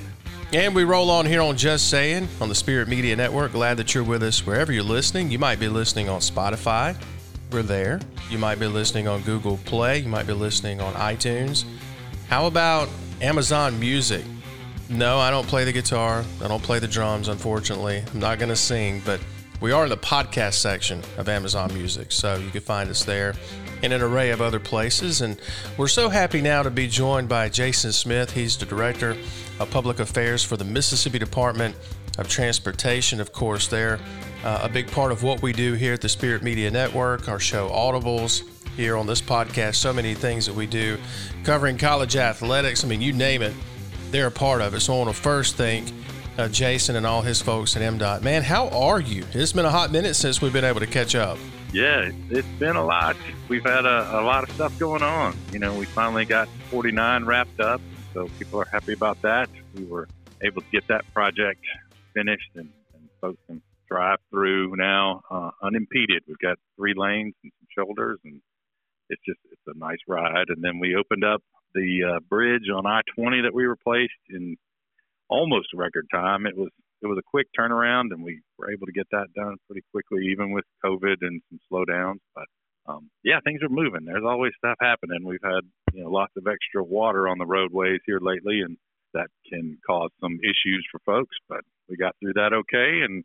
[0.52, 3.52] And we roll on here on Just Saying on the Spirit Media Network.
[3.52, 5.30] Glad that you're with us wherever you're listening.
[5.30, 6.96] You might be listening on Spotify.
[7.50, 8.00] We're there.
[8.30, 9.98] You might be listening on Google Play.
[9.98, 11.64] You might be listening on iTunes.
[12.28, 12.88] How about
[13.20, 14.24] Amazon Music?
[14.88, 16.24] No, I don't play the guitar.
[16.40, 18.04] I don't play the drums, unfortunately.
[18.12, 19.20] I'm not going to sing, but
[19.60, 23.34] we are in the podcast section of Amazon Music, so you can find us there
[23.82, 25.22] in an array of other places.
[25.22, 25.40] And
[25.76, 28.32] we're so happy now to be joined by Jason Smith.
[28.32, 29.16] He's the Director
[29.58, 31.74] of Public Affairs for the Mississippi Department
[32.18, 33.20] of Transportation.
[33.20, 33.98] Of course, they're
[34.44, 37.40] uh, a big part of what we do here at the Spirit Media Network, our
[37.40, 38.42] show Audibles
[38.76, 40.96] here on this podcast, so many things that we do
[41.42, 42.84] covering college athletics.
[42.84, 43.54] I mean, you name it
[44.10, 44.80] they're a part of it.
[44.80, 45.92] So I want to first thank
[46.38, 48.22] uh, Jason and all his folks at MDOT.
[48.22, 49.24] Man, how are you?
[49.32, 51.38] It's been a hot minute since we've been able to catch up.
[51.72, 53.16] Yeah, it's been a lot.
[53.48, 55.36] We've had a, a lot of stuff going on.
[55.52, 57.80] You know, we finally got 49 wrapped up,
[58.14, 59.48] so people are happy about that.
[59.74, 60.08] We were
[60.42, 61.60] able to get that project
[62.14, 66.22] finished, and, and folks can drive through now uh, unimpeded.
[66.26, 68.40] We've got three lanes and some shoulders, and
[69.10, 70.48] it's just it's a nice ride.
[70.48, 71.42] And then we opened up
[71.74, 74.56] the uh, bridge on I-20 that we replaced in
[75.28, 76.46] almost record time.
[76.46, 76.70] It was
[77.02, 80.28] it was a quick turnaround, and we were able to get that done pretty quickly,
[80.32, 82.20] even with COVID and some slowdowns.
[82.34, 82.46] But
[82.86, 84.04] um, yeah, things are moving.
[84.04, 85.24] There's always stuff happening.
[85.24, 85.60] We've had
[85.92, 88.76] you know lots of extra water on the roadways here lately, and
[89.14, 91.36] that can cause some issues for folks.
[91.48, 93.24] But we got through that okay, and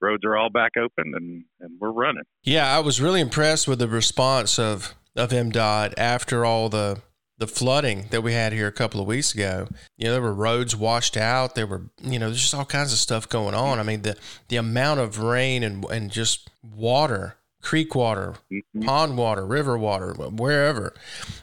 [0.00, 2.24] roads are all back open, and and we're running.
[2.42, 7.02] Yeah, I was really impressed with the response of of MDOT after all the
[7.42, 9.66] the flooding that we had here a couple of weeks ago.
[9.96, 11.56] You know, there were roads washed out.
[11.56, 13.80] There were, you know, there's just all kinds of stuff going on.
[13.80, 18.82] I mean, the the amount of rain and and just water, creek water, mm-hmm.
[18.82, 20.94] pond water, river water, wherever,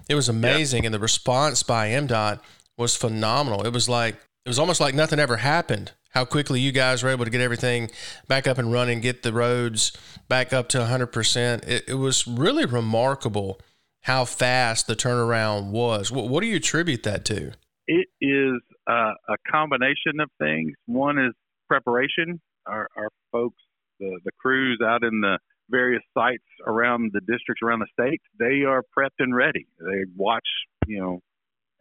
[0.07, 0.85] it was amazing.
[0.85, 2.39] And the response by MDOT
[2.77, 3.65] was phenomenal.
[3.65, 5.91] It was like it was almost like nothing ever happened.
[6.11, 7.91] How quickly you guys were able to get everything
[8.29, 9.91] back up and running, get the roads
[10.29, 11.67] back up to 100%.
[11.67, 13.59] It, it was really remarkable
[14.01, 16.11] how fast the turnaround was.
[16.11, 17.51] What, what do you attribute that to?
[17.87, 20.73] It is uh, a combination of things.
[20.85, 21.33] One is
[21.67, 22.39] preparation.
[22.65, 23.61] Our, our folks,
[23.99, 28.63] the, the crews out in the various sites around the districts around the state, they
[28.63, 29.67] are prepped and ready.
[29.79, 30.47] They watch,
[30.87, 31.19] you know,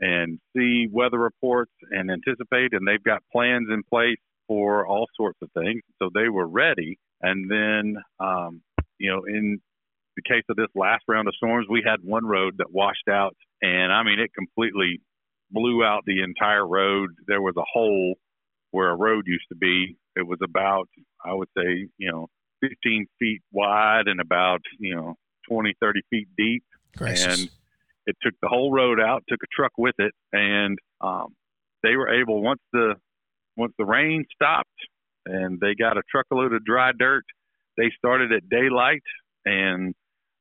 [0.00, 5.38] and see weather reports and anticipate, and they've got plans in place for all sorts
[5.42, 5.82] of things.
[6.00, 6.98] So they were ready.
[7.20, 8.62] And then, um,
[8.98, 9.60] you know, in
[10.18, 13.36] the case of this last round of storms, we had one road that washed out,
[13.62, 15.00] and I mean, it completely
[15.50, 17.10] blew out the entire road.
[17.26, 18.14] There was a hole
[18.72, 19.96] where a road used to be.
[20.16, 20.88] It was about,
[21.24, 22.26] I would say, you know,
[22.62, 25.14] 15 feet wide and about, you know,
[25.48, 26.64] 20, 30 feet deep.
[26.96, 27.40] Gracious.
[27.40, 27.50] And
[28.06, 31.28] it took the whole road out, took a truck with it, and um,
[31.82, 32.94] they were able once the
[33.56, 34.68] once the rain stopped
[35.26, 37.24] and they got a truckload of dry dirt.
[37.76, 39.02] They started at daylight
[39.44, 39.94] and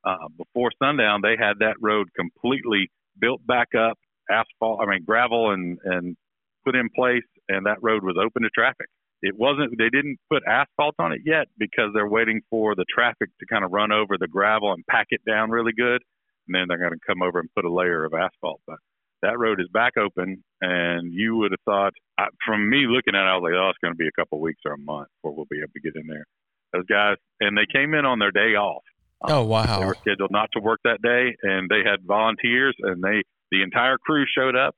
[0.08, 2.90] uh, before sundown, they had that road completely
[3.20, 3.98] built back up,
[4.30, 6.16] asphalt, I mean gravel, and and
[6.64, 8.88] put in place, and that road was open to traffic.
[9.22, 13.30] it wasn't they didn't put asphalt on it yet because they're waiting for the traffic
[13.40, 16.02] to kind of run over the gravel and pack it down really good
[16.46, 18.60] and then they're going to come over and put a layer of asphalt.
[18.66, 18.78] But
[19.22, 23.22] that road is back open and you would have thought I, from me looking at
[23.22, 24.78] it i was like oh it's going to be a couple of weeks or a
[24.78, 26.24] month before we'll be able to get in there.
[26.72, 28.84] Those guys and they came in on their day off
[29.22, 32.74] um, oh wow they were scheduled not to work that day and they had volunteers
[32.82, 34.74] and they the entire crew showed up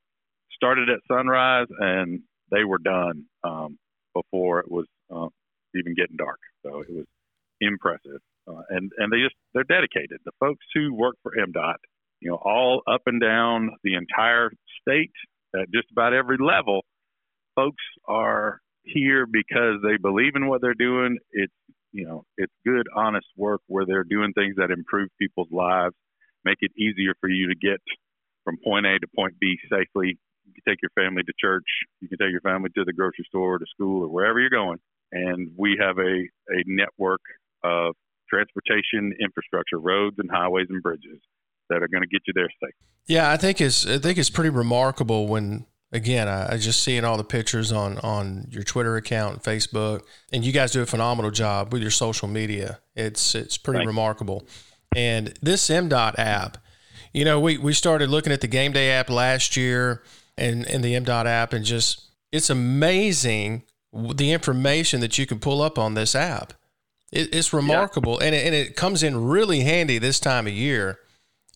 [0.61, 2.21] started at sunrise and
[2.51, 3.77] they were done um,
[4.13, 5.27] before it was uh,
[5.75, 6.39] even getting dark.
[6.63, 7.05] So it was
[7.59, 10.19] impressive, uh, and and they just they're dedicated.
[10.25, 11.75] The folks who work for MDOT,
[12.19, 15.11] you know, all up and down the entire state
[15.55, 16.81] at just about every level,
[17.55, 21.17] folks are here because they believe in what they're doing.
[21.31, 21.53] It's
[21.91, 25.95] you know it's good, honest work where they're doing things that improve people's lives,
[26.45, 27.81] make it easier for you to get
[28.43, 31.65] from point A to point B safely you can take your family to church.
[31.99, 34.79] You can take your family to the grocery store, to school, or wherever you're going.
[35.11, 37.21] And we have a, a network
[37.63, 37.95] of
[38.29, 41.19] transportation infrastructure, roads and highways and bridges
[41.69, 42.73] that are going to get you there safe.
[43.05, 47.03] Yeah, I think it's I think it's pretty remarkable when again I, I just seeing
[47.03, 50.85] all the pictures on on your Twitter account, and Facebook, and you guys do a
[50.85, 52.79] phenomenal job with your social media.
[52.95, 54.47] It's it's pretty remarkable.
[54.95, 56.57] And this MDOT app,
[57.13, 60.03] you know, we we started looking at the game day app last year
[60.37, 63.63] and, and the MDOT app and just it's amazing
[63.93, 66.53] the information that you can pull up on this app.
[67.11, 68.27] It, it's remarkable, yeah.
[68.27, 70.97] and, it, and it comes in really handy this time of year.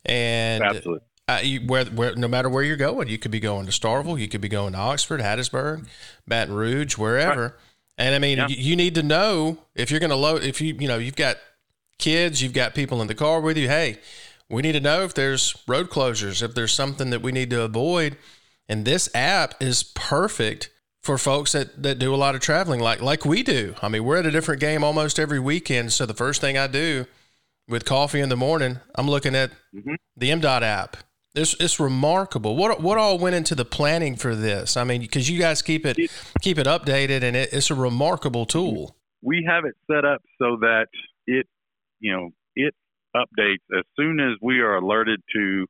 [0.03, 3.65] And absolutely, uh, you, where, where no matter where you're going, you could be going
[3.65, 5.87] to Starkville, you could be going to Oxford, Hattiesburg,
[6.27, 7.41] Baton Rouge, wherever.
[7.43, 7.51] Right.
[7.97, 8.47] And I mean, yeah.
[8.47, 10.43] you, you need to know if you're going to load.
[10.43, 11.37] If you you know you've got
[11.97, 13.69] kids, you've got people in the car with you.
[13.69, 13.99] Hey,
[14.49, 17.61] we need to know if there's road closures, if there's something that we need to
[17.61, 18.17] avoid
[18.67, 20.69] and this app is perfect
[21.01, 23.75] for folks that, that do a lot of traveling like like we do.
[23.81, 25.93] I mean, we're at a different game almost every weekend.
[25.93, 27.05] So the first thing I do
[27.67, 29.95] with coffee in the morning, I'm looking at mm-hmm.
[30.17, 30.97] the MDOT app.
[31.35, 32.55] It's, it's remarkable.
[32.55, 34.77] What what all went into the planning for this?
[34.77, 35.97] I mean, because you guys keep it
[36.41, 38.95] keep it updated, and it, it's a remarkable tool.
[39.21, 40.87] We have it set up so that
[41.27, 41.47] it,
[41.99, 42.73] you know, it
[43.15, 45.65] updates as soon as we are alerted to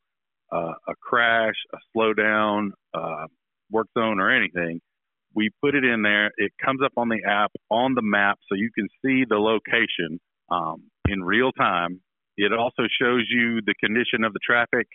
[0.52, 3.28] uh, a crash, a slowdown, uh,
[3.72, 4.82] work zone, or anything,
[5.34, 6.32] we put it in there.
[6.38, 10.20] It comes up on the app, on the map, so you can see the location
[10.50, 12.02] um, in real time.
[12.38, 14.88] It also shows you the condition of the traffic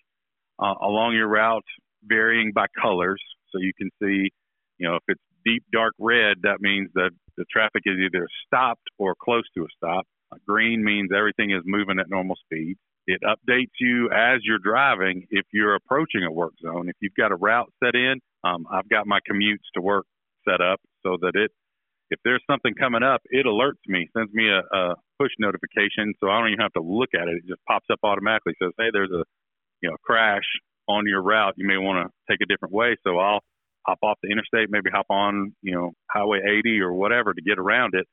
[0.60, 1.64] uh, along your route,
[2.04, 4.30] varying by colors, so you can see,
[4.78, 8.86] you know, if it's deep dark red, that means that the traffic is either stopped
[8.98, 10.06] or close to a stop.
[10.46, 12.76] green means everything is moving at normal speed.
[13.06, 16.88] It updates you as you're driving if you're approaching a work zone.
[16.88, 20.06] If you've got a route set in, um, I've got my commutes to work
[20.48, 21.50] set up so that it,
[22.10, 26.28] if there's something coming up, it alerts me, sends me a, a push notification, so
[26.28, 27.38] I don't even have to look at it.
[27.42, 28.54] It just pops up automatically.
[28.62, 29.24] Says, hey, there's a,
[29.82, 30.44] you know, crash
[30.88, 31.54] on your route.
[31.56, 32.96] You may want to take a different way.
[33.06, 33.40] So I'll
[33.86, 37.58] hop off the interstate, maybe hop on, you know, Highway 80 or whatever to get
[37.58, 38.06] around it,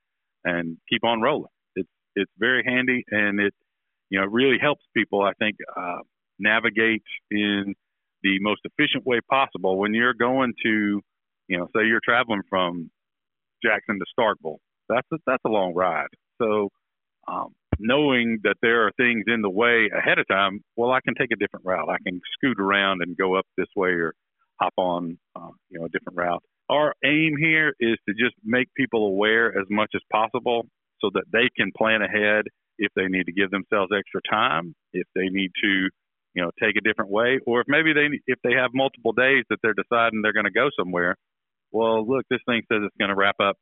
[0.44, 1.52] and keep on rolling.
[1.76, 3.54] It's it's very handy, and it
[4.10, 6.00] you know, really helps people, I think, uh,
[6.40, 7.76] navigate in
[8.24, 9.78] the most efficient way possible.
[9.78, 11.02] When you're going to,
[11.48, 12.90] you know, say you're traveling from
[13.64, 14.58] Jackson to Starkville,
[14.90, 16.08] that's a, that's a long ride.
[16.42, 16.70] So,
[17.28, 21.16] um, knowing that there are things in the way ahead of time, well, I can
[21.16, 21.90] take a different route.
[21.90, 24.14] I can scoot around and go up this way or
[24.60, 26.44] hop on, uh, you know, a different route.
[26.70, 30.66] Our aim here is to just make people aware as much as possible
[31.00, 32.46] so that they can plan ahead
[32.78, 35.90] if they need to give themselves extra time, if they need to,
[36.34, 39.44] you know, take a different way, or if maybe they if they have multiple days
[39.50, 41.16] that they're deciding they're going to go somewhere.
[41.72, 43.56] Well, look, this thing says it's going to wrap up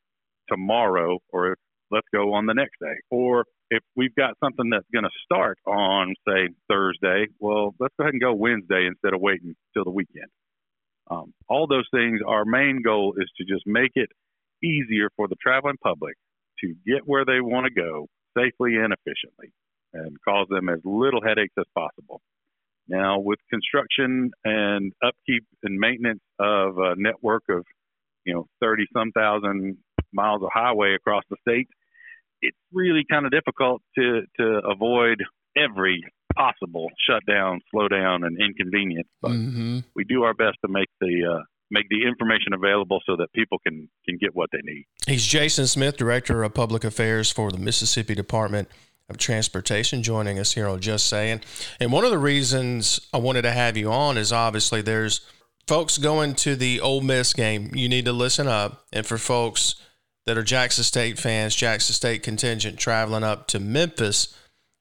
[0.49, 1.57] tomorrow, or
[1.91, 2.95] let's go on the next day.
[3.09, 8.03] Or if we've got something that's going to start on, say, Thursday, well, let's go
[8.03, 10.29] ahead and go Wednesday instead of waiting till the weekend.
[11.09, 14.09] Um, all those things, our main goal is to just make it
[14.63, 16.15] easier for the traveling public
[16.61, 18.07] to get where they want to go
[18.37, 19.51] safely and efficiently
[19.93, 22.21] and cause them as little headaches as possible.
[22.87, 27.65] Now, with construction and upkeep and maintenance of a network of,
[28.25, 29.77] you know, 30 some thousand
[30.13, 31.67] miles of highway across the state,
[32.41, 35.23] it's really kind of difficult to, to avoid
[35.57, 36.03] every
[36.35, 39.07] possible shutdown, slowdown, and inconvenience.
[39.21, 39.79] But mm-hmm.
[39.95, 43.59] we do our best to make the uh, make the information available so that people
[43.65, 44.85] can can get what they need.
[45.07, 48.69] He's Jason Smith, Director of Public Affairs for the Mississippi Department
[49.09, 51.41] of Transportation, joining us here on Just Saying.
[51.79, 55.21] And one of the reasons I wanted to have you on is obviously there's
[55.67, 57.71] folks going to the Ole Miss game.
[57.73, 59.75] You need to listen up, and for folks
[60.25, 64.35] that are Jackson State fans, Jackson State contingent traveling up to Memphis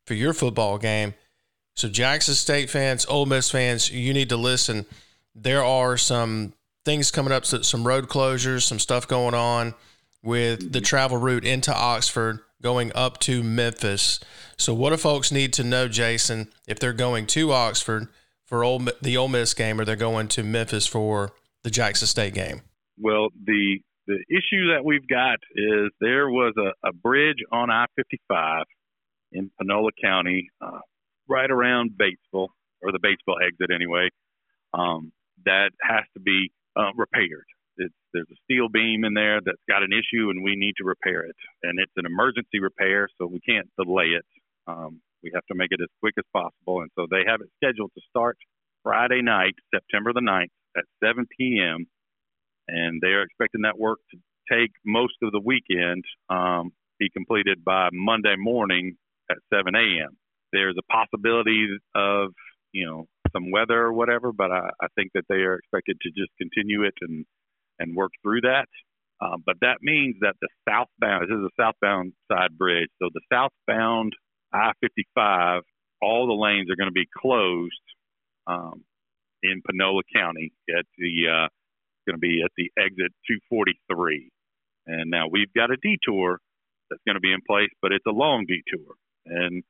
[0.07, 1.14] for your football game.
[1.76, 4.86] So, Jackson State fans, Ole Miss fans, you need to listen.
[5.34, 6.53] There are some
[6.84, 9.74] things coming up, some road closures, some stuff going on
[10.22, 14.20] with the travel route into Oxford going up to Memphis.
[14.57, 18.09] So, what do folks need to know, Jason, if they're going to Oxford
[18.45, 21.32] for Ole, the Ole Miss game or they're going to Memphis for
[21.62, 22.62] the Jackson State game?
[22.99, 27.86] Well, the the issue that we've got is there was a, a bridge on I
[27.96, 28.64] 55
[29.32, 30.80] in Panola County, uh,
[31.28, 32.48] right around Batesville,
[32.82, 34.11] or the Batesville exit anyway,
[34.72, 35.12] um,
[35.44, 37.46] that has to be uh, repaired.
[37.76, 40.84] It's, there's a steel beam in there that's got an issue, and we need to
[40.84, 41.36] repair it.
[41.62, 44.24] And it's an emergency repair, so we can't delay it.
[44.66, 46.82] Um, we have to make it as quick as possible.
[46.82, 48.36] And so they have it scheduled to start
[48.82, 51.86] Friday night, September the 9th at 7 p.m.
[52.69, 54.19] And they are expecting that work to
[54.51, 58.97] take most of the weekend, um, be completed by Monday morning
[59.31, 60.17] at 7 a.m.
[60.53, 62.29] There's a possibility of,
[62.73, 66.11] you know, some weather or whatever, but I, I think that they are expected to
[66.11, 67.27] just continue it and,
[67.79, 68.69] and work through that.
[69.21, 73.21] Um, but that means that the southbound, this is a southbound side bridge, so the
[73.33, 74.12] southbound
[74.53, 75.62] I 55,
[76.01, 77.73] all the lanes are going to be closed
[78.47, 78.85] um,
[79.43, 81.49] in Panola County at the, uh,
[82.07, 84.30] going to be at the exit 243.
[84.86, 86.38] And now we've got a detour
[86.90, 88.94] that's going to be in place, but it's a long detour.
[89.26, 89.62] And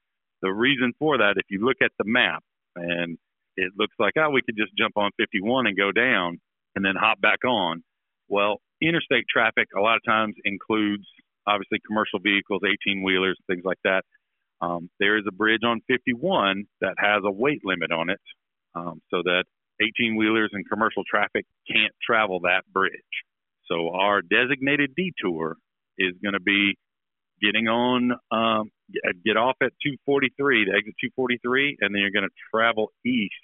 [0.43, 2.43] the reason for that, if you look at the map,
[2.77, 3.19] and
[3.57, 6.41] it looks like, oh, we could just jump on 51 and go down
[6.75, 7.83] and then hop back on.
[8.29, 11.05] Well, interstate traffic a lot of times includes
[11.47, 14.03] obviously commercial vehicles, 18 wheelers, things like that.
[14.61, 18.21] Um, there is a bridge on 51 that has a weight limit on it
[18.75, 19.45] um, so that
[19.81, 22.93] 18 wheelers and commercial traffic can't travel that bridge.
[23.67, 25.57] So our designated detour
[25.99, 26.77] is going to be
[27.41, 28.71] getting on, um,
[29.25, 33.35] get off at 243, the exit 243, and then you're going to travel east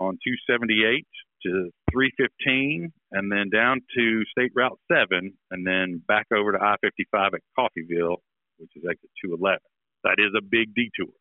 [0.00, 1.06] on 278
[1.42, 7.34] to 315, and then down to State Route 7, and then back over to I-55
[7.34, 8.18] at Coffeeville,
[8.58, 9.58] which is exit 211.
[10.04, 11.12] That is a big detour,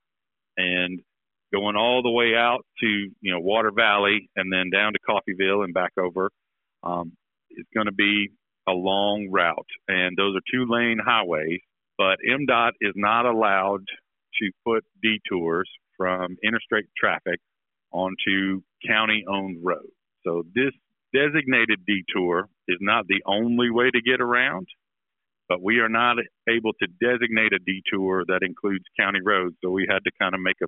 [0.58, 1.02] and
[1.54, 5.64] going all the way out to you know Water Valley, and then down to Coffeeville
[5.64, 6.30] and back over.
[6.84, 7.14] Um,
[7.52, 8.30] is going to be
[8.68, 11.60] a long route, and those are two lane highways
[11.98, 13.84] but MDOT is not allowed
[14.40, 17.40] to put detours from interstate traffic
[17.92, 19.88] onto county owned roads.
[20.24, 20.74] So this
[21.14, 24.68] designated detour is not the only way to get around,
[25.50, 26.18] but we are not
[26.48, 29.56] able to designate a detour that includes county roads.
[29.64, 30.68] So we had to kind of make a,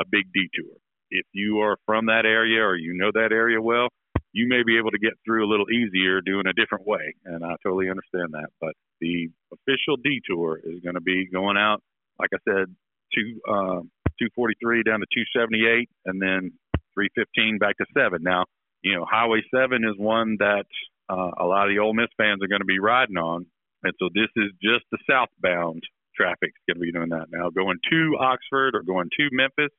[0.00, 0.74] a big detour.
[1.10, 3.88] If you are from that area or you know that area well,
[4.32, 7.14] you may be able to get through a little easier doing a different way.
[7.24, 8.48] And I totally understand that.
[8.60, 11.82] But the official detour is going to be going out,
[12.18, 12.74] like I said,
[13.14, 13.82] to uh,
[14.22, 16.52] 243 down to 278 and then
[16.94, 18.22] 315 back to 7.
[18.22, 18.44] Now,
[18.82, 20.66] you know, Highway 7 is one that
[21.08, 23.46] uh, a lot of the Ole Miss fans are going to be riding on.
[23.82, 25.82] And so this is just the southbound
[26.14, 27.26] traffic going to be doing that.
[27.32, 29.72] Now, going to Oxford or going to Memphis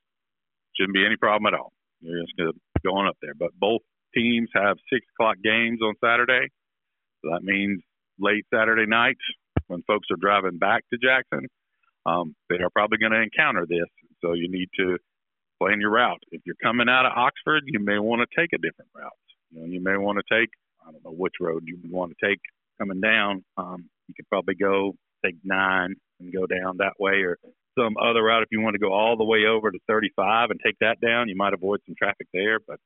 [0.81, 1.71] shouldn't be any problem at all.
[2.01, 3.35] You're just going to go up there.
[3.37, 3.81] But both
[4.15, 6.49] teams have six o'clock games on Saturday.
[7.21, 7.81] So that means
[8.19, 9.17] late Saturday night
[9.67, 11.47] when folks are driving back to Jackson,
[12.05, 13.87] um, they are probably going to encounter this.
[14.21, 14.97] So you need to
[15.61, 16.23] plan your route.
[16.31, 19.11] If you're coming out of Oxford, you may want to take a different route.
[19.51, 20.49] You know, you may want to take
[20.81, 22.39] I don't know which road you would want to take
[22.79, 23.43] coming down.
[23.57, 27.37] Um, you could probably go take nine and go down that way, or
[27.77, 30.59] some other route if you want to go all the way over to 35 and
[30.63, 31.29] take that down.
[31.29, 32.79] You might avoid some traffic there, but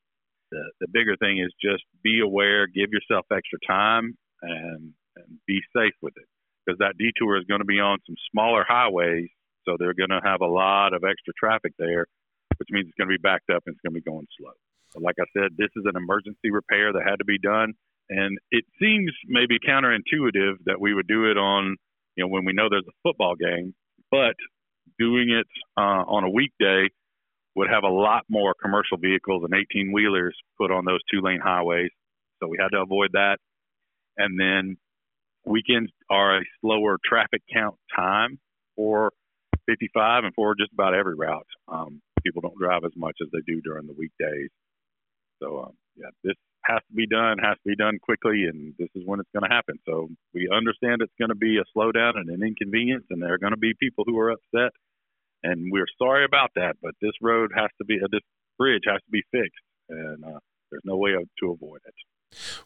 [0.52, 5.60] the, the bigger thing is just be aware, give yourself extra time, and, and be
[5.76, 6.28] safe with it.
[6.66, 9.30] Because that detour is going to be on some smaller highways,
[9.66, 12.06] so they're going to have a lot of extra traffic there,
[12.58, 14.54] which means it's going to be backed up and it's going to be going slow.
[14.94, 17.74] But like I said, this is an emergency repair that had to be done.
[18.10, 21.76] And it seems maybe counterintuitive that we would do it on,
[22.16, 23.74] you know, when we know there's a football game,
[24.12, 24.36] but
[25.00, 26.88] doing it uh, on a weekday
[27.56, 31.40] would have a lot more commercial vehicles and 18 wheelers put on those two lane
[31.42, 31.92] highways.
[32.42, 33.38] So we had to avoid that.
[34.18, 34.78] And then
[35.46, 38.40] weekends are a slower traffic count time
[38.76, 39.12] for
[39.68, 41.48] 55 and for just about every route.
[41.68, 44.50] Um, people don't drive as much as they do during the weekdays.
[45.42, 46.36] So, um, yeah, this
[46.66, 49.48] has to be done, has to be done quickly, and this is when it's going
[49.48, 49.80] to happen.
[49.86, 53.38] So we understand it's going to be a slowdown and an inconvenience, and there are
[53.38, 54.72] going to be people who are upset
[55.44, 56.76] and we're sorry about that.
[56.82, 58.22] But this road has to be, uh, this
[58.58, 60.40] bridge has to be fixed, and uh,
[60.72, 61.94] there's no way to avoid it.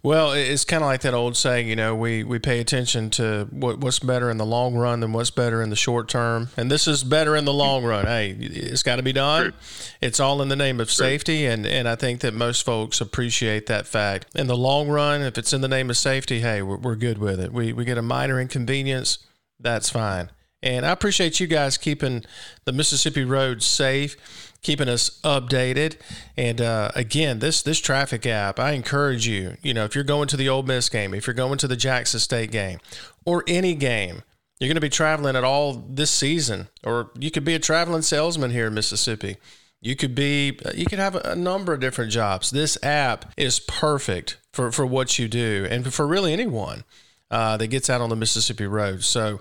[0.01, 3.47] Well, it's kind of like that old saying, you know, we, we pay attention to
[3.51, 6.49] what, what's better in the long run than what's better in the short term.
[6.57, 8.05] And this is better in the long run.
[8.05, 9.53] Hey, it's got to be done.
[10.01, 11.45] It's all in the name of safety.
[11.45, 14.27] And, and I think that most folks appreciate that fact.
[14.33, 17.19] In the long run, if it's in the name of safety, hey, we're, we're good
[17.19, 17.53] with it.
[17.53, 19.19] We, we get a minor inconvenience,
[19.59, 20.31] that's fine.
[20.61, 22.25] And I appreciate you guys keeping
[22.65, 24.17] the Mississippi roads safe
[24.61, 25.97] keeping us updated.
[26.37, 29.57] And uh, again, this this traffic app, I encourage you.
[29.61, 31.75] You know, if you're going to the Ole Miss game, if you're going to the
[31.75, 32.79] Jackson State game,
[33.25, 34.23] or any game,
[34.59, 38.01] you're going to be traveling at all this season, or you could be a traveling
[38.01, 39.37] salesman here in Mississippi.
[39.81, 42.51] You could be, you could have a number of different jobs.
[42.51, 46.83] This app is perfect for, for what you do and for really anyone
[47.31, 49.05] uh, that gets out on the Mississippi road.
[49.05, 49.39] So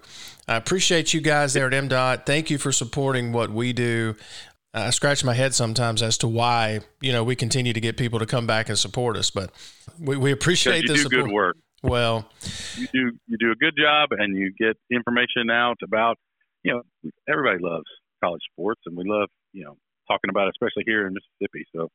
[0.48, 2.24] I appreciate you guys there at MDOT.
[2.24, 4.16] Thank you for supporting what we do.
[4.72, 8.18] I scratch my head sometimes as to why you know we continue to get people
[8.18, 9.50] to come back and support us, but
[9.98, 11.24] we, we appreciate you the do support.
[11.24, 11.56] good work.
[11.82, 12.28] Well,
[12.76, 16.16] you do you do a good job, and you get information out about
[16.62, 17.86] you know everybody loves
[18.22, 19.76] college sports, and we love you know
[20.08, 21.64] talking about it, especially here in Mississippi.
[21.74, 21.88] So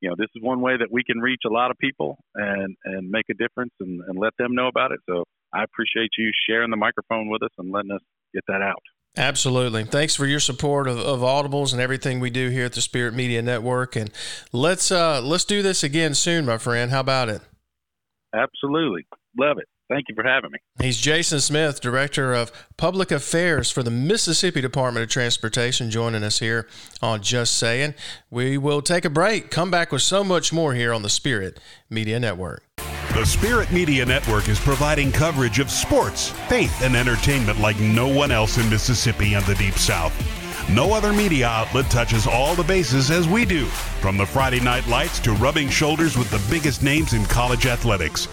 [0.00, 2.76] you know this is one way that we can reach a lot of people and
[2.84, 5.00] and make a difference and, and let them know about it.
[5.08, 8.00] So I appreciate you sharing the microphone with us and letting us
[8.34, 8.82] get that out.
[9.16, 9.84] Absolutely.
[9.84, 13.12] Thanks for your support of, of Audibles and everything we do here at the Spirit
[13.12, 13.94] Media Network.
[13.94, 14.10] And
[14.52, 16.90] let's uh, let's do this again soon, my friend.
[16.90, 17.42] How about it?
[18.34, 19.06] Absolutely.
[19.38, 19.66] Love it.
[19.90, 20.58] Thank you for having me.
[20.80, 26.38] He's Jason Smith, Director of Public Affairs for the Mississippi Department of Transportation, joining us
[26.38, 26.66] here
[27.02, 27.92] on Just Saying.
[28.30, 31.60] We will take a break, come back with so much more here on the Spirit
[31.90, 32.64] Media Network.
[33.10, 38.30] The Spirit Media Network is providing coverage of sports, faith, and entertainment like no one
[38.30, 40.14] else in Mississippi and the Deep South.
[40.70, 43.66] No other media outlet touches all the bases as we do,
[44.00, 48.28] from the Friday night lights to rubbing shoulders with the biggest names in college athletics.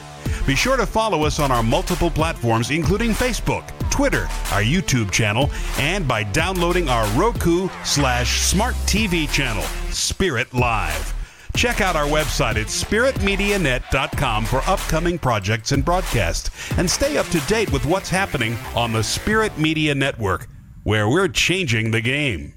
[0.47, 5.49] Be sure to follow us on our multiple platforms, including Facebook, Twitter, our YouTube channel,
[5.77, 11.18] and by downloading our Roku slash smart TV channel, Spirit Live.
[11.59, 17.39] Check out our website at spiritmedianet.com for upcoming projects and broadcasts, and stay up to
[17.47, 20.47] date with what's happening on the Spirit Media Network,
[20.83, 22.53] where we're changing the game.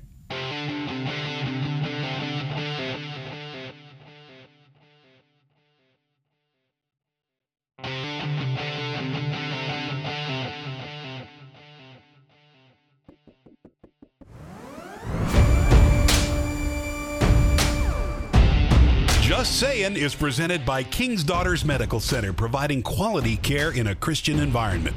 [19.43, 24.38] Just Saying is presented by King's Daughters Medical Center, providing quality care in a Christian
[24.38, 24.97] environment.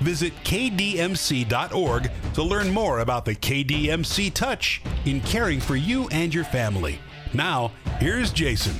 [0.00, 6.42] Visit kdmc.org to learn more about the KDMC touch in caring for you and your
[6.42, 6.98] family.
[7.32, 7.70] Now,
[8.00, 8.74] here's Jason.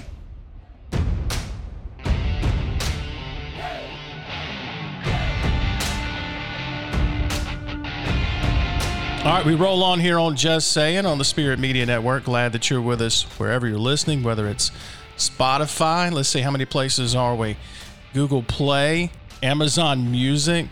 [9.22, 12.24] All right, we roll on here on Just Saying on the Spirit Media Network.
[12.24, 14.72] Glad that you're with us wherever you're listening, whether it's
[15.16, 16.12] Spotify.
[16.12, 17.56] Let's see, how many places are we?
[18.12, 19.10] Google Play,
[19.42, 20.66] Amazon Music.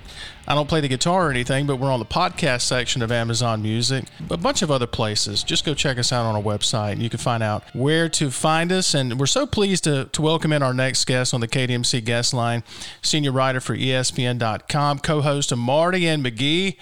[0.47, 3.62] I don't play the guitar or anything, but we're on the podcast section of Amazon
[3.62, 4.05] Music.
[4.28, 5.45] A bunch of other places.
[5.45, 7.01] Just go check us out on our website.
[7.01, 8.93] You can find out where to find us.
[8.95, 12.34] And we're so pleased to, to welcome in our next guest on the KDMC guest
[12.34, 12.64] line,
[13.03, 16.76] senior writer for ESPN.com, co host of Marty and McGee.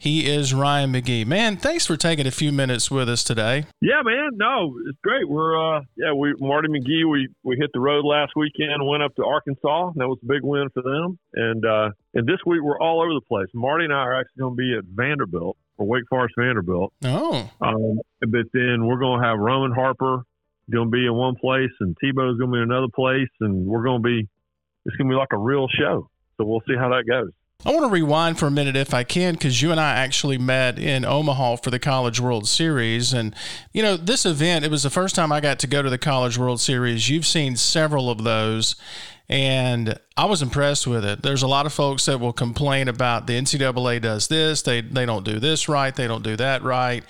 [0.00, 1.26] He is Ryan McGee.
[1.26, 3.64] Man, thanks for taking a few minutes with us today.
[3.80, 4.30] Yeah, man.
[4.34, 5.28] No, it's great.
[5.28, 9.12] We're uh yeah, we Marty McGee, we we hit the road last weekend, went up
[9.16, 9.90] to Arkansas.
[9.96, 11.18] That was a big win for them.
[11.34, 13.48] And uh and this week we're all over the place.
[13.52, 16.92] Marty and I are actually gonna be at Vanderbilt or Wake Forest Vanderbilt.
[17.04, 17.50] Oh.
[17.60, 20.22] Um but then we're gonna have Roman Harper
[20.70, 23.98] gonna be in one place and Tebow's gonna be in another place and we're gonna
[23.98, 24.28] be
[24.86, 26.08] it's gonna be like a real show.
[26.36, 27.32] So we'll see how that goes.
[27.66, 30.38] I want to rewind for a minute if I can, because you and I actually
[30.38, 33.12] met in Omaha for the College World Series.
[33.12, 33.34] And,
[33.72, 35.98] you know, this event, it was the first time I got to go to the
[35.98, 37.08] College World Series.
[37.08, 38.76] You've seen several of those,
[39.28, 41.22] and I was impressed with it.
[41.22, 45.04] There's a lot of folks that will complain about the NCAA does this, they, they
[45.04, 47.02] don't do this right, they don't do that right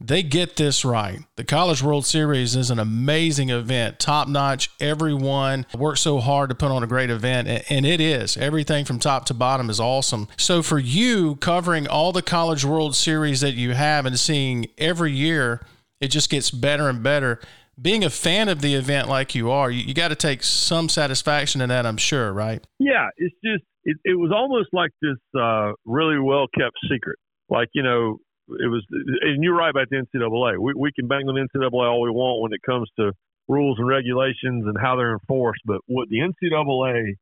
[0.00, 1.20] they get this right.
[1.36, 4.70] The College World Series is an amazing event, top notch.
[4.80, 8.36] Everyone works so hard to put on a great event, and it is.
[8.38, 10.28] Everything from top to bottom is awesome.
[10.38, 15.12] So, for you covering all the College World Series that you have and seeing every
[15.12, 15.60] year,
[16.00, 17.38] it just gets better and better.
[17.80, 20.88] Being a fan of the event like you are, you, you got to take some
[20.88, 22.66] satisfaction in that, I'm sure, right?
[22.78, 27.16] Yeah, it's just, it, it was almost like this uh, really well kept secret.
[27.48, 28.18] Like, you know,
[28.58, 30.58] it was, and you're right about the NCAA.
[30.58, 33.12] We, we can bang on the NCAA all we want when it comes to
[33.48, 35.62] rules and regulations and how they're enforced.
[35.64, 37.14] But what the NCAA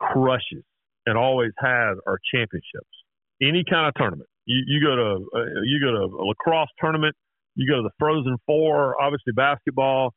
[0.00, 0.64] crushes
[1.06, 2.94] and always has are championships.
[3.42, 4.28] Any kind of tournament.
[4.46, 7.14] You, you go to uh, you go to a lacrosse tournament.
[7.54, 9.00] You go to the Frozen Four.
[9.00, 10.14] Obviously basketball.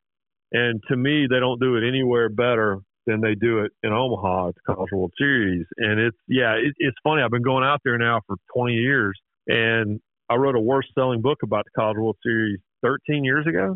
[0.51, 4.49] And to me, they don't do it anywhere better than they do it in Omaha
[4.49, 5.65] at the College World Series.
[5.77, 7.21] And it's yeah, it, it's funny.
[7.21, 9.99] I've been going out there now for 20 years, and
[10.31, 13.75] I wrote a worst selling book about the College World Series 13 years ago.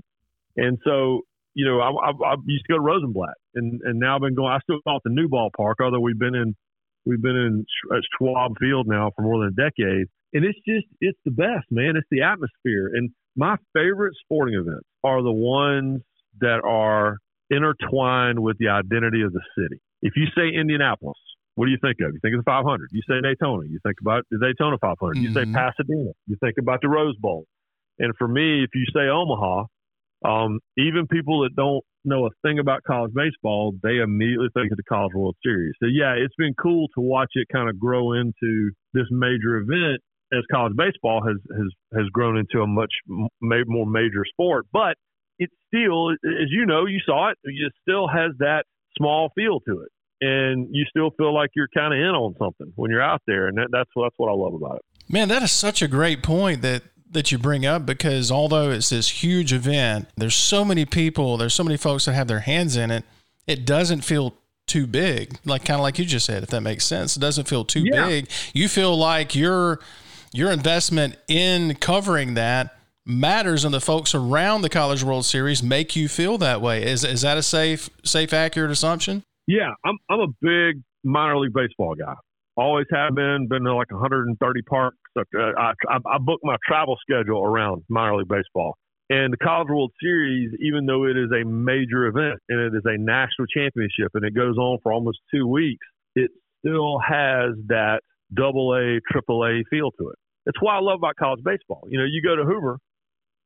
[0.56, 1.22] And so,
[1.54, 4.36] you know, I, I, I used to go to Rosenblatt, and and now I've been
[4.36, 4.52] going.
[4.52, 6.56] I still call it the new ballpark, although we've been in
[7.06, 10.08] we've been in at uh, Schwab Field now for more than a decade.
[10.34, 11.96] And it's just it's the best, man.
[11.98, 12.92] It's the atmosphere.
[12.94, 16.02] And my favorite sporting events are the ones
[16.40, 17.18] that are
[17.50, 19.82] intertwined with the identity of the city.
[20.02, 21.18] If you say Indianapolis,
[21.56, 22.14] what do you think of?
[22.14, 22.90] You think of the 500.
[22.92, 23.68] You say Daytona.
[23.68, 25.16] You think about the Daytona 500.
[25.16, 25.24] Mm-hmm.
[25.24, 25.56] You say mm-hmm.
[25.56, 26.12] Pasadena.
[26.28, 27.46] You think about the Rose Bowl.
[27.98, 29.66] And for me, if you say Omaha,
[30.26, 34.78] um, even people that don't know a thing about college baseball, they immediately think of
[34.78, 35.74] the College World Series.
[35.82, 40.02] So yeah, it's been cool to watch it kind of grow into this major event
[40.34, 42.92] as college baseball has has has grown into a much
[43.42, 44.66] more major sport.
[44.74, 44.96] But
[45.40, 47.38] it still, as you know, you saw it.
[47.44, 48.64] It still has that
[48.98, 49.90] small feel to it,
[50.22, 53.48] and you still feel like you're kind of in on something when you're out there,
[53.48, 55.12] and that, that's that's what I love about it.
[55.12, 58.90] Man, that is such a great point that that you bring up because although it's
[58.90, 62.76] this huge event, there's so many people, there's so many folks that have their hands
[62.76, 63.04] in it.
[63.48, 64.36] It doesn't feel
[64.68, 67.16] too big, like kind of like you just said, if that makes sense.
[67.16, 68.06] It doesn't feel too yeah.
[68.08, 68.30] big.
[68.54, 69.80] You feel like your
[70.34, 75.96] your investment in covering that matters and the folks around the College World Series make
[75.96, 76.84] you feel that way.
[76.84, 79.24] Is is that a safe, safe, accurate assumption?
[79.48, 82.16] Yeah, I'm I'm a big minor league baseball guy.
[82.58, 83.48] Always have been.
[83.50, 84.98] Been to like 130 parks.
[85.18, 88.78] I, I, I book my travel schedule around minor league baseball.
[89.10, 92.82] And the College World Series, even though it is a major event and it is
[92.86, 95.86] a national championship and it goes on for almost two weeks,
[96.16, 98.00] it still has that
[98.34, 100.16] double A, triple A feel to it.
[100.46, 101.84] That's why I love about college baseball.
[101.88, 102.80] You know, you go to Hoover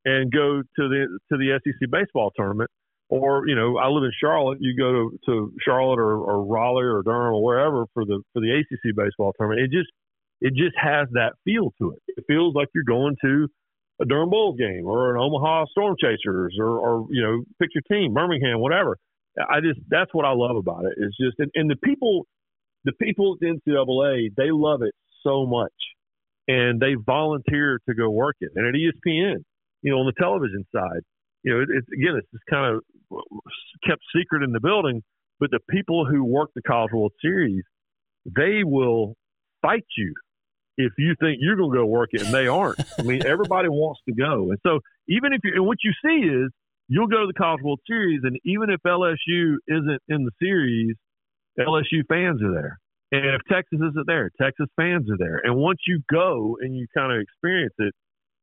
[0.05, 2.69] and go to the to the SEC baseball tournament.
[3.09, 4.59] Or you know, I live in Charlotte.
[4.61, 8.39] You go to, to Charlotte or, or Raleigh or Durham or wherever for the for
[8.39, 9.65] the ACC baseball tournament.
[9.65, 9.89] It just
[10.41, 12.01] it just has that feel to it.
[12.07, 13.47] It feels like you're going to
[14.01, 17.83] a Durham Bulls game or an Omaha Storm Chasers or, or you know, pick your
[17.91, 18.97] team, Birmingham, whatever.
[19.37, 20.93] I just that's what I love about it.
[20.97, 22.25] It's just and, and the people,
[22.83, 24.93] the people at the NCAA, they love it
[25.23, 25.73] so much,
[26.47, 28.51] and they volunteer to go work it.
[28.55, 29.43] And at ESPN,
[29.81, 31.01] you know, on the television side,
[31.43, 32.83] you know, it's again, it's just kind of
[33.87, 35.01] kept secret in the building.
[35.39, 37.63] But the people who work the College World Series,
[38.25, 39.15] they will
[39.61, 40.13] fight you
[40.77, 42.79] if you think you're going to go work it and they aren't.
[42.97, 46.27] I mean, everybody wants to go, and so even if you and what you see
[46.27, 46.51] is
[46.87, 50.95] you'll go to the College World Series, and even if LSU isn't in the series,
[51.59, 52.79] LSU fans are there.
[53.11, 55.41] And if Texas isn't there, Texas fans are there.
[55.43, 57.93] And once you go and you kind of experience it,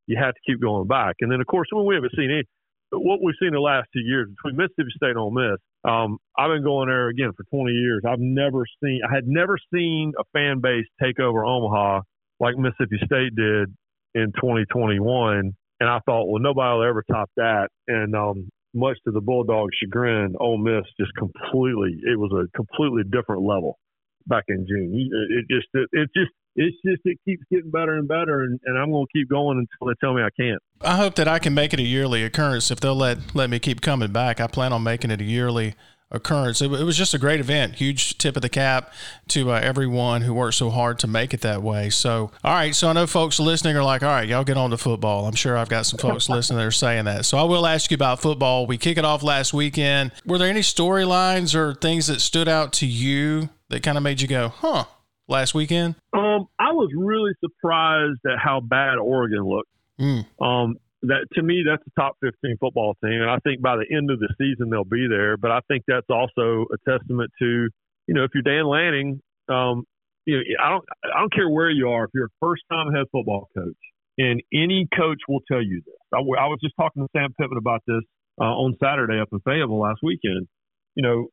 [0.06, 1.16] you have to keep going back.
[1.20, 2.44] And then, of course, when we haven't seen any,
[2.92, 6.50] what we've seen the last two years between Mississippi State and Ole Miss, um, I've
[6.50, 8.02] been going there again for 20 years.
[8.06, 12.02] I've never seen, I had never seen a fan base take over Omaha
[12.40, 13.74] like Mississippi State did
[14.14, 15.52] in 2021.
[15.78, 17.68] And I thought, well, nobody will ever top that.
[17.88, 23.02] And um, much to the Bulldogs' chagrin, Ole Miss just completely, it was a completely
[23.10, 23.78] different level
[24.26, 24.92] back in June.
[25.30, 28.78] It just, it, it just, it's just it keeps getting better and better, and, and
[28.78, 30.60] I'm going to keep going until they tell me I can't.
[30.80, 33.58] I hope that I can make it a yearly occurrence if they'll let let me
[33.58, 34.40] keep coming back.
[34.40, 35.74] I plan on making it a yearly
[36.10, 36.62] occurrence.
[36.62, 37.76] It, it was just a great event.
[37.76, 38.92] Huge tip of the cap
[39.28, 41.90] to uh, everyone who worked so hard to make it that way.
[41.90, 42.74] So, all right.
[42.74, 45.26] So I know folks listening are like, all right, y'all get on to football.
[45.26, 47.24] I'm sure I've got some folks listening that are saying that.
[47.24, 48.66] So I will ask you about football.
[48.66, 50.12] We kick it off last weekend.
[50.24, 54.20] Were there any storylines or things that stood out to you that kind of made
[54.20, 54.84] you go, huh?
[55.28, 55.94] last weekend?
[56.12, 59.70] Um, I was really surprised at how bad Oregon looked.
[60.00, 60.26] Mm.
[60.40, 63.86] Um, that to me, that's a top 15 football team, and I think by the
[63.94, 65.36] end of the season they'll be there.
[65.36, 67.68] But I think that's also a testament to,
[68.06, 69.84] you know, if you're Dan Lanning, um,
[70.24, 72.04] you know, I don't, I don't care where you are.
[72.04, 73.76] If you're a first-time head football coach,
[74.18, 75.94] and any coach will tell you this.
[76.12, 78.02] I, I was just talking to Sam Pittman about this
[78.40, 80.48] uh, on Saturday up in Fayetteville last weekend.
[80.94, 81.26] You know,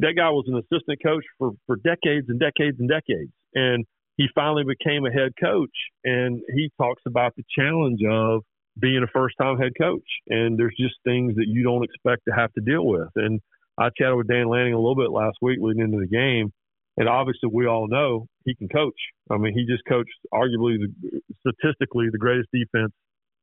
[0.00, 3.84] that guy was an assistant coach for for decades and decades and decades, and
[4.16, 5.70] he finally became a head coach.
[6.04, 8.42] And he talks about the challenge of
[8.78, 12.34] being a first time head coach, and there's just things that you don't expect to
[12.34, 13.08] have to deal with.
[13.16, 13.40] And
[13.78, 16.52] I chatted with Dan Lanning a little bit last week leading into the game,
[16.96, 18.98] and obviously we all know he can coach.
[19.30, 22.92] I mean, he just coached arguably the, statistically the greatest defense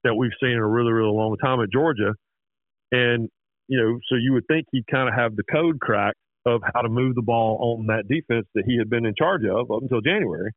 [0.03, 2.13] that we've seen in a really really long time at Georgia,
[2.91, 3.29] and
[3.69, 6.81] you know, so you would think he'd kind of have the code cracked of how
[6.81, 9.81] to move the ball on that defense that he had been in charge of up
[9.81, 10.51] until January.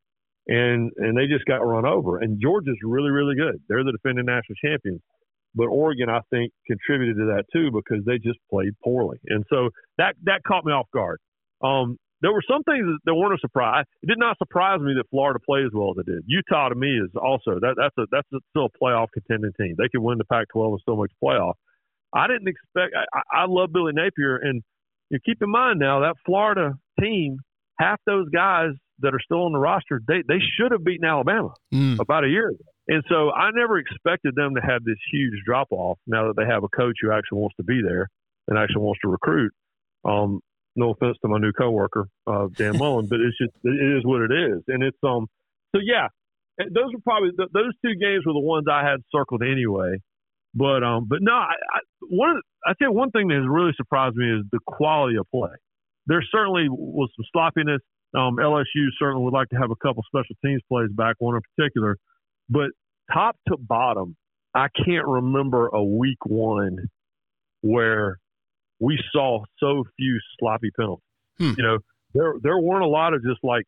[0.47, 2.17] And and they just got run over.
[2.17, 3.61] And Georgia's really, really good.
[3.69, 4.99] They're the defending national champions.
[5.55, 9.19] But Oregon, I think, contributed to that too because they just played poorly.
[9.27, 11.19] And so that that caught me off guard.
[11.63, 13.85] Um, there were some things that weren't a surprise.
[14.01, 16.23] It did not surprise me that Florida played as well as it did.
[16.25, 19.75] Utah to me is also that that's a that's a, still a playoff contending team.
[19.77, 21.53] They could win the Pac-12 and still make the playoff.
[22.13, 22.93] I didn't expect.
[22.95, 24.61] I, I love Billy Napier, and
[25.09, 27.37] you keep in mind now that Florida team,
[27.79, 31.53] half those guys that are still on the roster, they they should have beaten Alabama
[31.73, 31.99] mm.
[31.99, 32.63] about a year ago.
[32.87, 35.97] And so I never expected them to have this huge drop off.
[36.05, 38.09] Now that they have a coach who actually wants to be there
[38.47, 39.53] and actually wants to recruit.
[40.03, 40.41] Um,
[40.75, 44.21] no offense to my new coworker, uh, Dan Mullen, but it's just it is what
[44.21, 45.27] it is, and it's um.
[45.75, 46.07] So yeah,
[46.57, 49.97] those were probably those two games were the ones I had circled anyway.
[50.55, 53.35] But um, but no, I, I one of the, I tell you one thing that
[53.35, 55.49] has really surprised me is the quality of play.
[56.05, 57.81] There certainly was some sloppiness.
[58.15, 61.41] Um, LSU certainly would like to have a couple special teams plays back, one in
[61.55, 61.97] particular,
[62.49, 62.69] but
[63.11, 64.15] top to bottom,
[64.53, 66.89] I can't remember a week one
[67.61, 68.19] where
[68.79, 71.03] we saw so few sloppy penalties.
[71.39, 71.53] Hmm.
[71.57, 71.77] You know,
[72.13, 73.65] there there weren't a lot of just like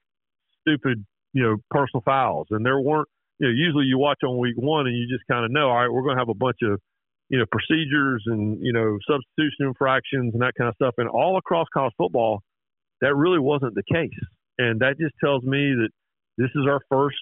[0.61, 3.07] stupid, you know, personal fouls, and there weren't.
[3.39, 5.75] You know, usually you watch on week one and you just kind of know, all
[5.75, 6.79] right, we're going to have a bunch of,
[7.29, 11.37] you know, procedures and you know substitution infractions and that kind of stuff, and all
[11.37, 12.41] across college football,
[13.01, 14.19] that really wasn't the case,
[14.59, 15.89] and that just tells me that
[16.37, 17.17] this is our first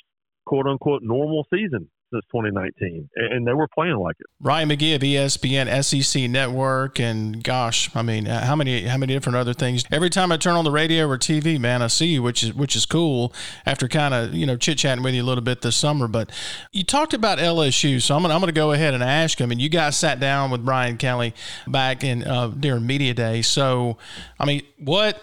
[0.46, 4.28] quote unquote normal season since 2019, and they were playing like it.
[4.40, 9.14] Ryan McGee of ESPN SEC Network, and gosh, I mean, uh, how many how many
[9.14, 9.84] different other things?
[9.92, 12.54] Every time I turn on the radio or TV, man, I see you, which is
[12.54, 13.34] which is cool.
[13.66, 16.32] After kind of you know chit chatting with you a little bit this summer, but
[16.72, 19.52] you talked about LSU, so I'm gonna I'm gonna go ahead and ask him.
[19.52, 21.34] And you guys sat down with Brian Kelly
[21.68, 23.98] back in uh, during media day, so
[24.40, 25.22] I mean, what?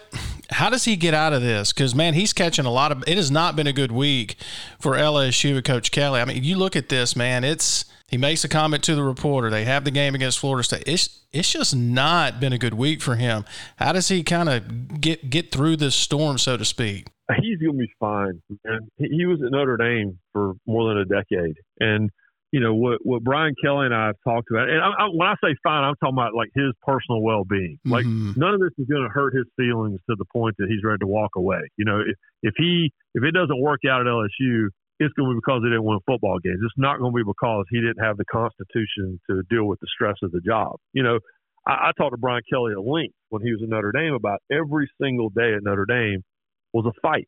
[0.51, 1.71] How does he get out of this?
[1.71, 3.03] Because man, he's catching a lot of.
[3.07, 4.35] It has not been a good week
[4.79, 6.19] for LSU with Coach Kelly.
[6.19, 7.43] I mean, you look at this, man.
[7.43, 9.49] It's he makes a comment to the reporter.
[9.49, 10.83] They have the game against Florida State.
[10.85, 13.45] It's it's just not been a good week for him.
[13.77, 17.07] How does he kind of get get through this storm, so to speak?
[17.41, 18.41] He's gonna be fine.
[18.65, 18.89] Man.
[18.97, 22.09] He was at Notre Dame for more than a decade, and
[22.51, 25.27] you know what what Brian Kelly and I have talked about, and I, I, when
[25.27, 27.79] I say fine, I'm talking about like his personal well being.
[27.87, 27.91] Mm-hmm.
[27.91, 30.83] Like none of this is going to hurt his feelings to the point that he's
[30.83, 31.61] ready to walk away.
[31.77, 34.67] You know, if if he if it doesn't work out at LSU,
[34.99, 36.59] it's going to be because he didn't win football games.
[36.61, 39.87] It's not going to be because he didn't have the constitution to deal with the
[39.87, 40.75] stress of the job.
[40.93, 41.19] You know,
[41.65, 44.39] I, I talked to Brian Kelly at length when he was at Notre Dame about
[44.51, 46.21] every single day at Notre Dame
[46.73, 47.27] was a fight.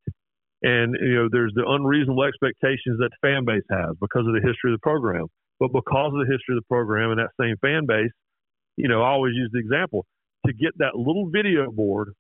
[0.64, 4.42] And, you know, there's the unreasonable expectations that the fan base has because of the
[4.44, 5.28] history of the program.
[5.60, 8.12] But because of the history of the program and that same fan base,
[8.78, 10.06] you know, I always use the example
[10.48, 12.14] to get that little video board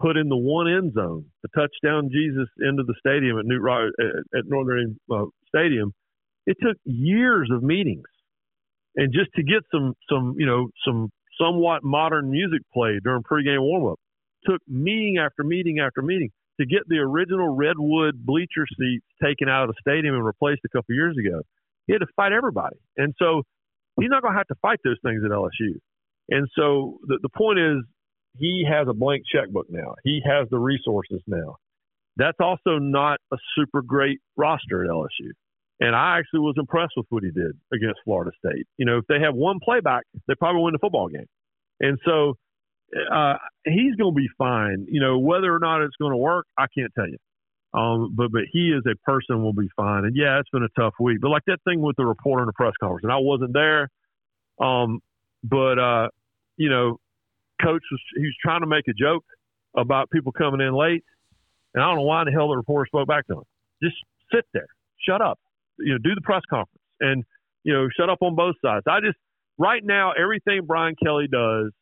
[0.00, 4.44] put in the one end zone, the touchdown Jesus into the stadium at New at
[4.46, 5.92] Northern uh, Stadium.
[6.46, 8.04] It took years of meetings,
[8.96, 11.10] and just to get some some you know some
[11.40, 13.96] somewhat modern music played during pregame warmup
[14.46, 16.30] took meeting after meeting after meeting
[16.60, 20.68] to get the original redwood bleacher seats taken out of the stadium and replaced a
[20.68, 21.42] couple years ago.
[21.86, 23.42] He had to fight everybody, and so
[24.00, 25.78] he's not going to have to fight those things at LSU.
[26.30, 27.84] And so the, the point is,
[28.36, 29.94] he has a blank checkbook now.
[30.02, 31.56] He has the resources now.
[32.16, 35.30] That's also not a super great roster at LSU.
[35.80, 38.66] And I actually was impressed with what he did against Florida State.
[38.78, 41.26] You know, if they have one playback, they probably win the football game.
[41.80, 42.34] And so
[43.12, 44.86] uh, he's going to be fine.
[44.88, 47.18] You know, whether or not it's going to work, I can't tell you.
[47.74, 50.04] Um, but but he is a person will be fine.
[50.04, 51.18] And yeah, it's been a tough week.
[51.20, 53.88] But like that thing with the reporter in the press conference, and I wasn't there.
[54.60, 55.00] Um,
[55.42, 56.08] but uh,
[56.56, 56.98] you know,
[57.60, 59.24] coach was he was trying to make a joke
[59.76, 61.02] about people coming in late,
[61.74, 63.44] and I don't know why in the hell the reporter spoke back to him.
[63.82, 63.96] Just
[64.32, 64.68] sit there,
[65.04, 65.40] shut up,
[65.78, 67.24] you know, do the press conference, and
[67.64, 68.84] you know, shut up on both sides.
[68.86, 69.18] I just
[69.58, 71.72] right now everything Brian Kelly does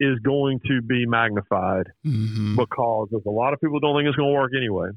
[0.00, 2.56] is going to be magnified mm-hmm.
[2.56, 4.88] because there's a lot of people don't think it's going to work anyway.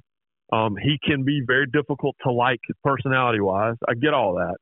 [0.52, 3.76] Um, he can be very difficult to like personality wise.
[3.88, 4.56] I get all that.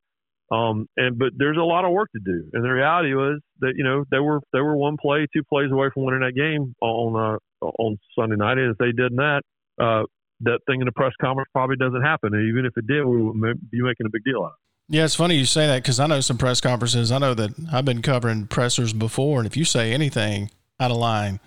[0.55, 3.73] Um, and but there's a lot of work to do, and the reality was that
[3.75, 6.75] you know they were they were one play, two plays away from winning that game
[6.81, 8.59] on uh, on Sunday night.
[8.59, 9.41] And if they did that,
[9.81, 10.03] uh,
[10.41, 12.35] that thing in the press conference probably doesn't happen.
[12.35, 14.74] And even if it did, we would be making a big deal out of it.
[14.87, 17.11] Yeah, it's funny you say that because I know some press conferences.
[17.11, 20.97] I know that I've been covering pressers before, and if you say anything out of
[20.97, 21.39] line,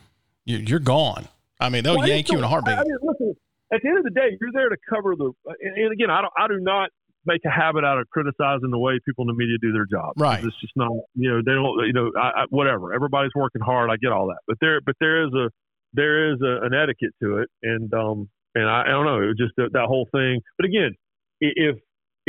[0.44, 1.28] you, are gone.
[1.60, 2.78] I mean, they'll well, yank you in a heartbeat.
[2.78, 3.34] I mean, listen,
[3.72, 5.32] at the end of the day, you're there to cover the.
[5.60, 6.32] And, and again, I don't.
[6.36, 6.90] I do not
[7.26, 10.14] make a habit out of criticizing the way people in the media do their job.
[10.16, 10.42] Right.
[10.42, 12.94] It's just not, you know, they don't, you know, I, I, whatever.
[12.94, 13.90] Everybody's working hard.
[13.90, 15.50] I get all that, but there, but there is a,
[15.92, 19.26] there is a, an etiquette to it, and um, and I, I don't know, it
[19.26, 20.40] was just that, that whole thing.
[20.56, 20.94] But again,
[21.40, 21.76] if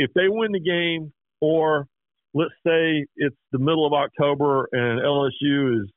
[0.00, 1.86] if they win the game, or
[2.32, 5.90] let's say it's the middle of October and LSU is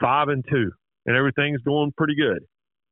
[0.00, 0.70] five and two,
[1.06, 2.44] and everything's going pretty good,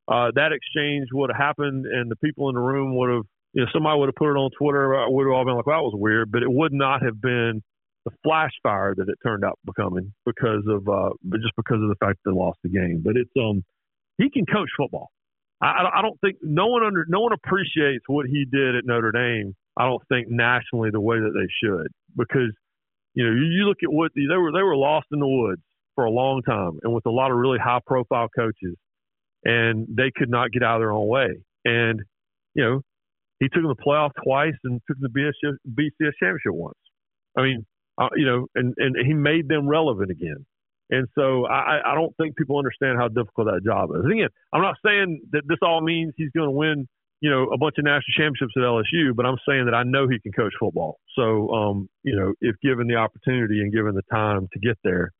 [0.08, 3.24] uh, that exchange would have happened, and the people in the room would have,
[3.54, 4.94] you know, somebody would have put it on Twitter.
[4.94, 7.20] I would have all been like, "Well, that was weird," but it would not have
[7.20, 7.62] been
[8.04, 11.88] the flash fire that it turned out becoming because of, uh, but just because of
[11.88, 13.00] the fact that they lost the game.
[13.02, 13.64] But it's um,
[14.18, 15.10] he can coach football.
[15.62, 19.12] I, I don't think no one under no one appreciates what he did at Notre
[19.12, 19.54] Dame.
[19.76, 22.52] I don't think nationally the way that they should because
[23.14, 25.62] you know you, look at what they were they were lost in the woods
[25.94, 28.76] for a long time and with a lot of really high profile coaches
[29.44, 31.28] and they could not get out of their own way
[31.64, 32.02] and
[32.54, 32.80] you know
[33.42, 36.78] he took them to the playoff twice and took them to BCS, BCS championship once.
[37.36, 37.66] I mean,
[38.00, 40.46] uh, you know, and and he made them relevant again.
[40.90, 44.04] And so I, I don't think people understand how difficult that job is.
[44.04, 46.86] Again, I'm not saying that this all means he's going to win,
[47.22, 50.08] you know, a bunch of national championships at LSU, but I'm saying that I know
[50.08, 50.98] he can coach football.
[51.14, 55.12] So, um, you know, if given the opportunity and given the time to get there,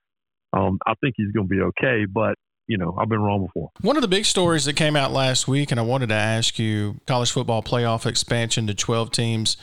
[0.53, 2.05] um, I think he's going to be okay.
[2.13, 2.35] But
[2.67, 3.71] you know, I've been wrong before.
[3.83, 6.59] One of the big stories that came out last week, and I wanted to ask
[6.59, 9.57] you college football playoff expansion to 12 teams.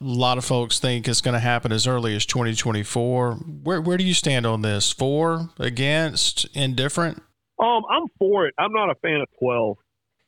[0.00, 3.34] A lot of folks think it's going to happen as early as 2024.
[3.34, 4.92] Where, where do you stand on this?
[4.92, 7.22] For, against, indifferent?
[7.62, 8.54] Um, I'm for it.
[8.58, 9.76] I'm not a fan of 12.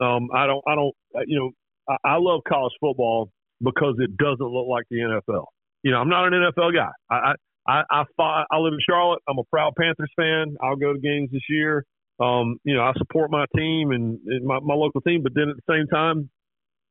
[0.00, 0.94] Um, I don't, I don't,
[1.26, 1.50] you know,
[1.88, 5.44] I, I love college football because it doesn't look like the NFL.
[5.82, 6.90] You know, I'm not an NFL guy.
[7.10, 7.34] I,
[7.68, 9.20] I, I, I, I live in Charlotte.
[9.28, 10.56] I'm a proud Panthers fan.
[10.62, 11.84] I'll go to games this year
[12.20, 15.48] um, you know, I support my team and, and my, my local team, but then
[15.48, 16.30] at the same time,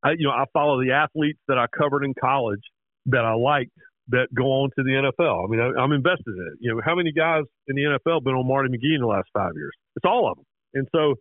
[0.04, 2.62] I, you know, I follow the athletes that I covered in college
[3.08, 3.72] that I liked
[4.10, 5.44] that go on to the NFL.
[5.44, 6.60] I mean, I, I'm invested in it.
[6.62, 9.08] You know, how many guys in the NFL have been on Marty McGee in the
[9.08, 9.74] last five years?
[9.98, 10.46] It's all of them.
[10.76, 11.16] And so,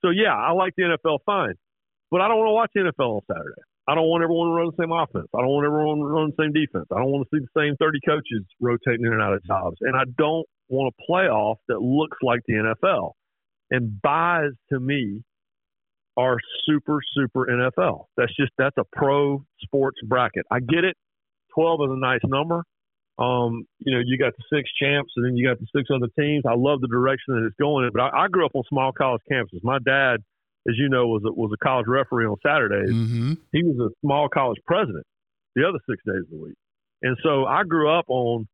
[0.00, 1.54] so yeah, I like the NFL fine,
[2.10, 3.62] but I don't want to watch NFL on Saturday.
[3.88, 5.28] I don't want everyone to run the same offense.
[5.34, 6.86] I don't want everyone to run the same defense.
[6.92, 9.78] I don't want to see the same 30 coaches rotating in and out of jobs.
[9.80, 13.12] And I don't want a playoff that looks like the NFL.
[13.70, 15.22] And byes to me
[16.16, 18.06] are super, super NFL.
[18.16, 20.44] That's just that's a pro sports bracket.
[20.50, 20.96] I get it.
[21.54, 22.64] Twelve is a nice number.
[23.18, 26.08] Um, you know, you got the six champs, and then you got the six other
[26.18, 26.44] teams.
[26.48, 27.90] I love the direction that it's going in.
[27.92, 29.62] But I, I grew up on small college campuses.
[29.62, 30.20] My dad,
[30.68, 32.90] as you know, was a, was a college referee on Saturdays.
[32.90, 33.32] Mm-hmm.
[33.52, 35.04] He was a small college president
[35.56, 36.56] the other six days of the week.
[37.02, 38.46] And so I grew up on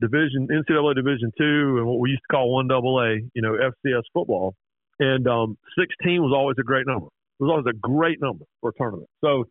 [0.00, 3.52] Division NCAA Division two and what we used to call one double A, you know,
[3.54, 4.54] FCS football.
[5.00, 7.06] And um, 16 was always a great number.
[7.06, 9.08] It was always a great number for a tournament.
[9.24, 9.44] So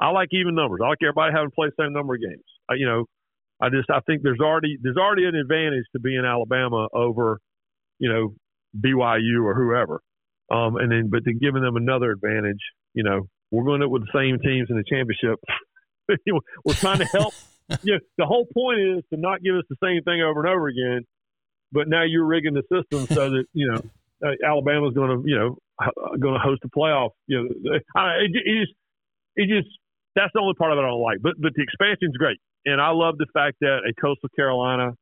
[0.00, 0.80] I like even numbers.
[0.82, 2.44] I like everybody having played the same number of games.
[2.68, 3.04] I, you know,
[3.60, 7.38] I just I think there's already there's already an advantage to being Alabama over,
[7.98, 8.34] you know,
[8.76, 10.00] BYU or whoever.
[10.52, 12.60] Um, and then but then giving them another advantage,
[12.92, 15.40] you know, we're going up with the same teams in the championship.
[16.64, 17.32] we're trying to help
[17.82, 20.68] yeah, the whole point is to not give us the same thing over and over
[20.68, 21.04] again.
[21.70, 23.80] But now you're rigging the system so that you know
[24.26, 25.56] uh, Alabama's going to you know
[26.18, 27.10] going to host a playoff.
[27.26, 28.74] You know, I, it, it just
[29.36, 29.74] it just
[30.14, 31.18] that's the only part of it I don't like.
[31.22, 34.92] But but the expansion's great, and I love the fact that a Coastal Carolina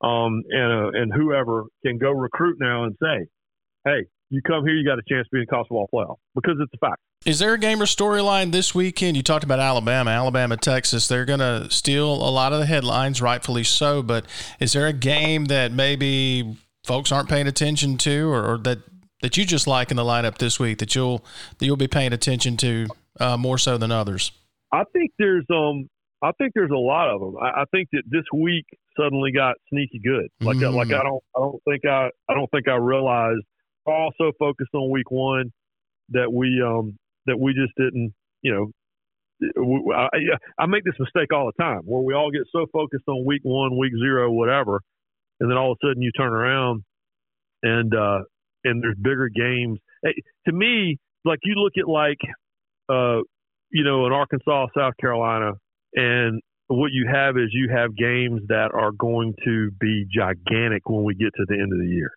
[0.00, 3.26] um, and uh, and whoever can go recruit now and say,
[3.84, 6.16] hey, you come here, you got a chance to be in the college football playoff
[6.34, 7.00] because it's a fact.
[7.26, 9.16] Is there a game or storyline this weekend?
[9.16, 11.08] You talked about Alabama, Alabama, Texas.
[11.08, 14.02] They're going to steal a lot of the headlines, rightfully so.
[14.02, 14.26] But
[14.60, 18.78] is there a game that maybe folks aren't paying attention to, or, or that
[19.22, 21.24] that you just like in the lineup this week that you'll
[21.58, 22.86] that you'll be paying attention to
[23.18, 24.30] uh, more so than others?
[24.72, 25.88] I think there's um
[26.22, 27.36] I think there's a lot of them.
[27.40, 28.66] I, I think that this week
[28.98, 30.28] suddenly got sneaky good.
[30.40, 30.74] Like mm.
[30.74, 33.42] like I don't I don't think I I don't think I realized.
[33.88, 35.52] Also focused on week one
[36.10, 38.70] that we um that we just didn't, you know,
[39.94, 40.08] I,
[40.58, 43.42] I make this mistake all the time where we all get so focused on week
[43.44, 44.80] one, week zero, whatever,
[45.40, 46.82] and then all of a sudden you turn around
[47.62, 48.20] and uh,
[48.64, 49.78] and there's bigger games.
[50.46, 52.18] To me, like you look at like
[52.88, 53.22] uh,
[53.70, 55.52] you know in Arkansas, South Carolina,
[55.94, 61.04] and what you have is you have games that are going to be gigantic when
[61.04, 62.10] we get to the end of the year.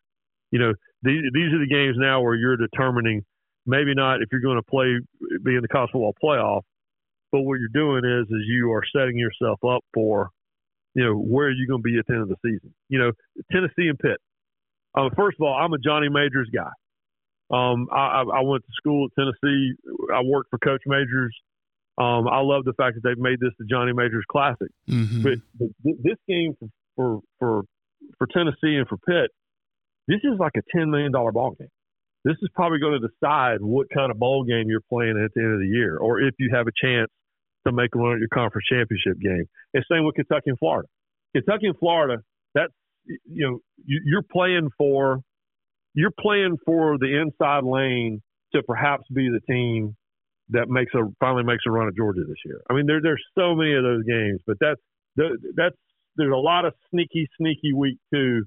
[0.51, 0.73] You know,
[1.03, 3.23] these, these are the games now where you're determining
[3.65, 4.97] maybe not if you're going to play
[5.43, 6.61] be in the college football playoff,
[7.31, 10.29] but what you're doing is is you are setting yourself up for,
[10.93, 12.73] you know, where are you going to be at the end of the season?
[12.89, 13.11] You know,
[13.51, 14.17] Tennessee and Pitt.
[14.93, 16.71] Um, first of all, I'm a Johnny Majors guy.
[17.49, 19.73] Um, I, I went to school at Tennessee.
[20.13, 21.35] I worked for Coach Majors.
[21.97, 24.69] Um, I love the fact that they've made this the Johnny Majors Classic.
[24.89, 25.21] Mm-hmm.
[25.21, 27.63] But, but this game for, for for
[28.17, 29.31] for Tennessee and for Pitt,
[30.07, 31.69] this is like a ten million dollar ball game.
[32.23, 35.41] This is probably going to decide what kind of ball game you're playing at the
[35.41, 37.09] end of the year, or if you have a chance
[37.65, 39.45] to make a run at your conference championship game.
[39.73, 40.87] And same with Kentucky and Florida.
[41.35, 42.21] Kentucky and Florida,
[42.53, 42.73] that's
[43.05, 45.19] you know you're playing for
[45.93, 48.21] you're playing for the inside lane
[48.53, 49.95] to perhaps be the team
[50.49, 52.61] that makes a finally makes a run at Georgia this year.
[52.69, 54.81] I mean, there there's so many of those games, but that's
[55.15, 55.75] that's
[56.17, 58.43] there's a lot of sneaky sneaky week two,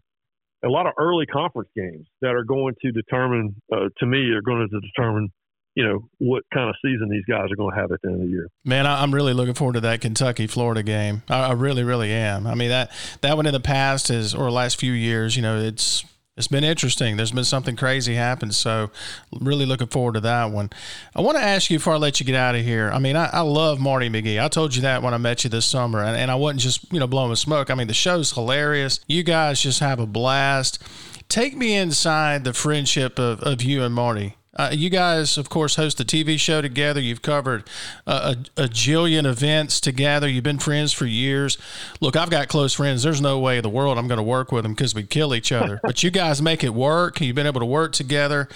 [0.64, 4.42] a lot of early conference games that are going to determine uh, to me are
[4.42, 5.30] going to determine
[5.74, 8.20] you know what kind of season these guys are going to have at the end
[8.20, 8.48] of the year.
[8.64, 11.22] Man, I'm really looking forward to that Kentucky Florida game.
[11.28, 12.46] I, really, really am.
[12.46, 12.92] I mean that
[13.22, 16.04] that one in the past is or last few years, you know, it's
[16.36, 17.16] it's been interesting.
[17.16, 18.50] There's been something crazy happen.
[18.50, 18.90] So,
[19.32, 20.70] really looking forward to that one.
[21.14, 22.90] I want to ask you before I let you get out of here.
[22.92, 24.42] I mean, I, I love Marty McGee.
[24.42, 26.92] I told you that when I met you this summer, and, and I wasn't just,
[26.92, 27.70] you know, blowing smoke.
[27.70, 28.98] I mean, the show's hilarious.
[29.06, 30.82] You guys just have a blast.
[31.28, 34.36] Take me inside the friendship of, of you and Marty.
[34.56, 37.00] Uh, you guys, of course, host a TV show together.
[37.00, 37.68] You've covered
[38.06, 40.28] a, a, a, jillion events together.
[40.28, 41.58] You've been friends for years.
[42.00, 43.02] Look, I've got close friends.
[43.02, 45.34] There's no way in the world I'm going to work with them because we kill
[45.34, 45.80] each other.
[45.84, 47.20] but you guys make it work.
[47.20, 48.48] You've been able to work together.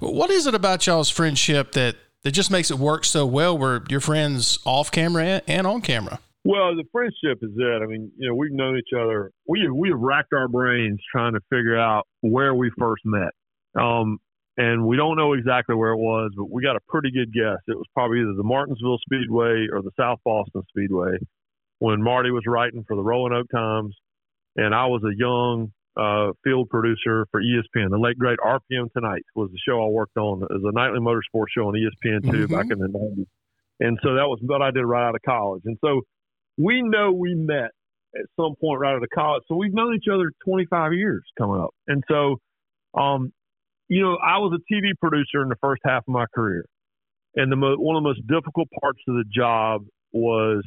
[0.00, 3.82] What is it about y'all's friendship that, that just makes it work so well where
[3.90, 6.18] you're friends off camera and on camera?
[6.44, 7.82] Well, the friendship is it.
[7.82, 9.30] I mean, you know, we've known each other.
[9.46, 13.30] We we have racked our brains trying to figure out where we first met.
[13.80, 14.18] Um,
[14.56, 17.58] and we don't know exactly where it was, but we got a pretty good guess.
[17.68, 21.18] It was probably either the Martinsville Speedway or the South Boston Speedway
[21.78, 23.96] when Marty was writing for the Roanoke Times,
[24.56, 27.90] and I was a young uh, field producer for ESPN.
[27.90, 30.42] The late great RPM Tonight was the show I worked on.
[30.42, 32.54] It was a nightly motorsports show on ESPN 2 mm-hmm.
[32.54, 33.26] back in the 90s.
[33.80, 35.62] And so that was what I did right out of college.
[35.64, 36.02] And so
[36.56, 37.70] we know we met
[38.14, 39.42] at some point right out of college.
[39.48, 41.74] So we've known each other 25 years coming up.
[41.88, 42.36] And so
[42.98, 43.32] um,
[43.92, 46.64] you know, I was a TV producer in the first half of my career,
[47.36, 49.82] and the mo- one of the most difficult parts of the job
[50.14, 50.64] was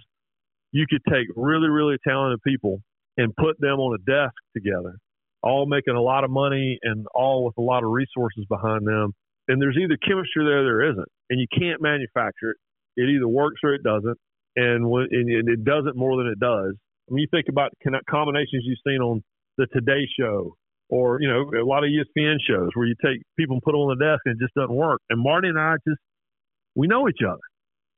[0.72, 2.82] you could take really, really talented people
[3.18, 5.00] and put them on a desk together,
[5.42, 9.12] all making a lot of money and all with a lot of resources behind them.
[9.48, 12.58] And there's either chemistry there, or there isn't, and you can't manufacture it.
[12.96, 14.18] It either works or it doesn't,
[14.56, 16.76] and when and it doesn't more than it does.
[17.10, 19.24] I mean, you think about the combinations you've seen on
[19.58, 20.56] the Today Show
[20.90, 23.82] or you know a lot of ESPN shows where you take people and put them
[23.82, 25.02] on the desk and it just doesn't work.
[25.10, 26.00] And Marty and I just
[26.76, 27.42] we know each other.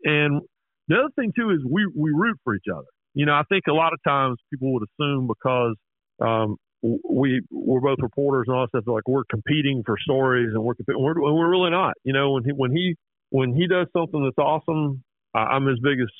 [0.03, 0.41] And
[0.87, 2.87] the other thing too is we we root for each other.
[3.13, 5.75] You know, I think a lot of times people would assume because
[6.21, 10.75] um, we we're both reporters and all stuff like we're competing for stories and we're
[10.87, 11.93] we're, we're really not.
[12.03, 12.95] You know, when he when he
[13.29, 16.13] when he does something that's awesome, I'm his biggest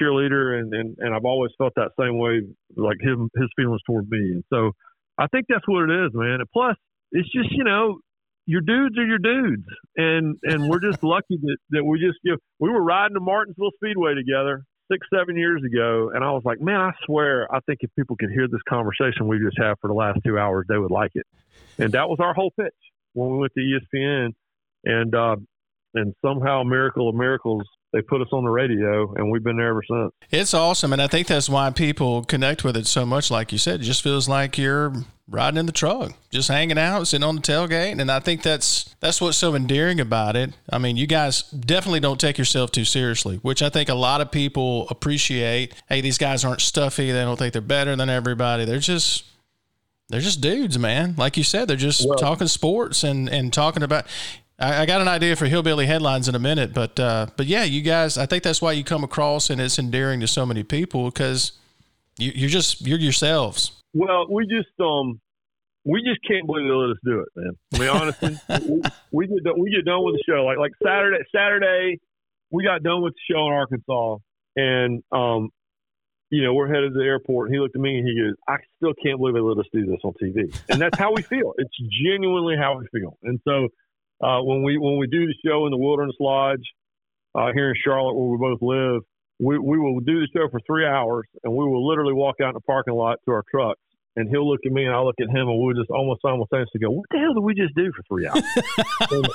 [0.00, 2.42] cheerleader, and, and and I've always felt that same way,
[2.76, 4.18] like him his feelings toward me.
[4.18, 4.72] And so
[5.18, 6.40] I think that's what it is, man.
[6.40, 6.76] And plus,
[7.12, 7.98] it's just you know,
[8.46, 9.66] your dudes are your dudes,
[9.96, 13.20] and and we're just lucky that that we just you know, we were riding to
[13.20, 17.60] Martinsville Speedway together six seven years ago, and I was like, man, I swear, I
[17.66, 20.66] think if people could hear this conversation we just had for the last two hours,
[20.68, 21.26] they would like it.
[21.78, 22.74] And that was our whole pitch
[23.12, 24.30] when we went to ESPN,
[24.84, 25.36] and uh,
[25.94, 29.68] and somehow, miracle of miracles, they put us on the radio, and we've been there
[29.68, 30.12] ever since.
[30.30, 33.30] It's awesome, and I think that's why people connect with it so much.
[33.30, 34.92] Like you said, it just feels like you're
[35.26, 38.94] riding in the truck, just hanging out, sitting on the tailgate, and I think that's
[39.00, 40.52] that's what's so endearing about it.
[40.70, 44.20] I mean, you guys definitely don't take yourself too seriously, which I think a lot
[44.20, 45.74] of people appreciate.
[45.88, 48.66] Hey, these guys aren't stuffy; they don't think they're better than everybody.
[48.66, 49.24] They're just
[50.10, 51.14] they're just dudes, man.
[51.16, 54.06] Like you said, they're just well, talking sports and and talking about
[54.58, 57.64] I, I got an idea for hillbilly headlines in a minute, but uh, but yeah,
[57.64, 60.62] you guys, I think that's why you come across and it's endearing to so many
[60.62, 61.52] people because
[62.18, 63.72] you, you're just you're yourselves.
[63.94, 65.20] Well, we just um
[65.84, 67.52] we just can't believe they let us do it, man.
[67.74, 68.82] I mean, honestly, we,
[69.12, 71.98] we get done, we get done with the show like like Saturday Saturday
[72.50, 74.16] we got done with the show in Arkansas,
[74.56, 75.50] and um,
[76.30, 77.48] you know, we're headed to the airport.
[77.48, 79.66] And he looked at me and he goes, "I still can't believe they let us
[79.72, 81.54] do this on TV." And that's how we feel.
[81.58, 83.18] It's genuinely how we feel.
[83.22, 83.68] And so
[84.20, 86.64] uh, when we when we do the show in the Wilderness Lodge
[87.34, 89.02] uh, here in Charlotte, where we both live,
[89.38, 92.50] we we will do the show for three hours, and we will literally walk out
[92.50, 93.80] in the parking lot to our trucks,
[94.16, 96.80] and he'll look at me and I'll look at him, and we'll just almost simultaneously
[96.80, 98.42] go, "What the hell did we just do for three hours?"
[99.10, 99.28] and,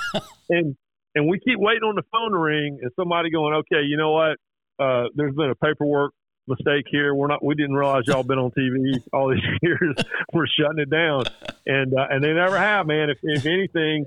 [0.50, 0.76] and
[1.14, 4.12] and we keep waiting on the phone to ring, and somebody going, "Okay, you know
[4.12, 4.36] what?
[4.78, 6.12] Uh, there's been a paperwork
[6.46, 7.14] mistake here.
[7.14, 7.44] We're not.
[7.44, 9.96] We didn't realize y'all been on TV all these years.
[10.32, 11.24] We're shutting it down,
[11.66, 13.10] and uh, and they never have, man.
[13.10, 14.06] If if anything,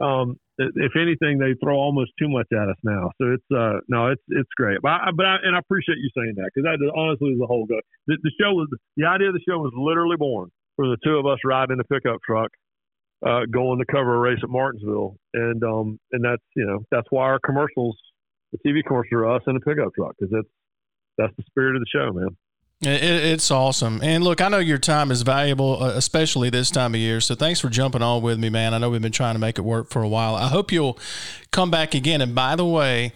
[0.00, 3.10] um, if anything, they throw almost too much at us now.
[3.20, 4.78] So it's uh no, it's it's great.
[4.82, 7.46] But I, but I, and I appreciate you saying that because that honestly is the
[7.46, 7.80] whole go.
[8.06, 11.16] The, the show was the idea of the show was literally born for the two
[11.16, 12.50] of us riding in the pickup truck,
[13.24, 17.08] uh, going to cover a race at Martinsville, and um and that's you know that's
[17.10, 17.96] why our commercials,
[18.52, 20.48] the TV commercials are us in a pickup truck because that's
[21.18, 22.36] that's the spirit of the show, man.
[22.82, 24.00] It, it's awesome.
[24.02, 27.20] And look, I know your time is valuable, uh, especially this time of year.
[27.20, 28.74] So thanks for jumping on with me, man.
[28.74, 30.34] I know we've been trying to make it work for a while.
[30.34, 30.98] I hope you'll
[31.50, 32.20] come back again.
[32.20, 33.12] And by the way,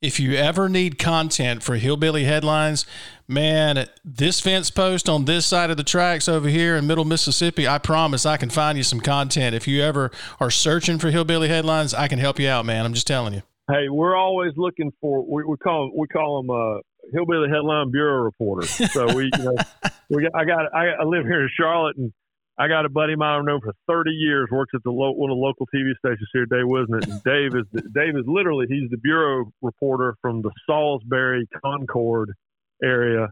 [0.00, 2.86] if you ever need content for Hillbilly Headlines,
[3.26, 7.66] man, this fence post on this side of the tracks over here in Middle Mississippi,
[7.66, 9.56] I promise I can find you some content.
[9.56, 12.84] If you ever are searching for Hillbilly Headlines, I can help you out, man.
[12.84, 13.42] I'm just telling you.
[13.68, 16.80] Hey, we're always looking for we, we call we call them uh,
[17.12, 18.66] Hillbilly Headline bureau reporter.
[18.66, 19.56] So we, you know,
[20.10, 22.12] we got, I got I, I live here in Charlotte, and
[22.58, 24.48] I got a buddy of mine I've known for 30 years.
[24.50, 27.08] Works at the lo- one of the local TV stations here, Dave Wisnett.
[27.08, 32.32] And Dave is Dave is literally he's the bureau reporter from the Salisbury Concord
[32.82, 33.28] area.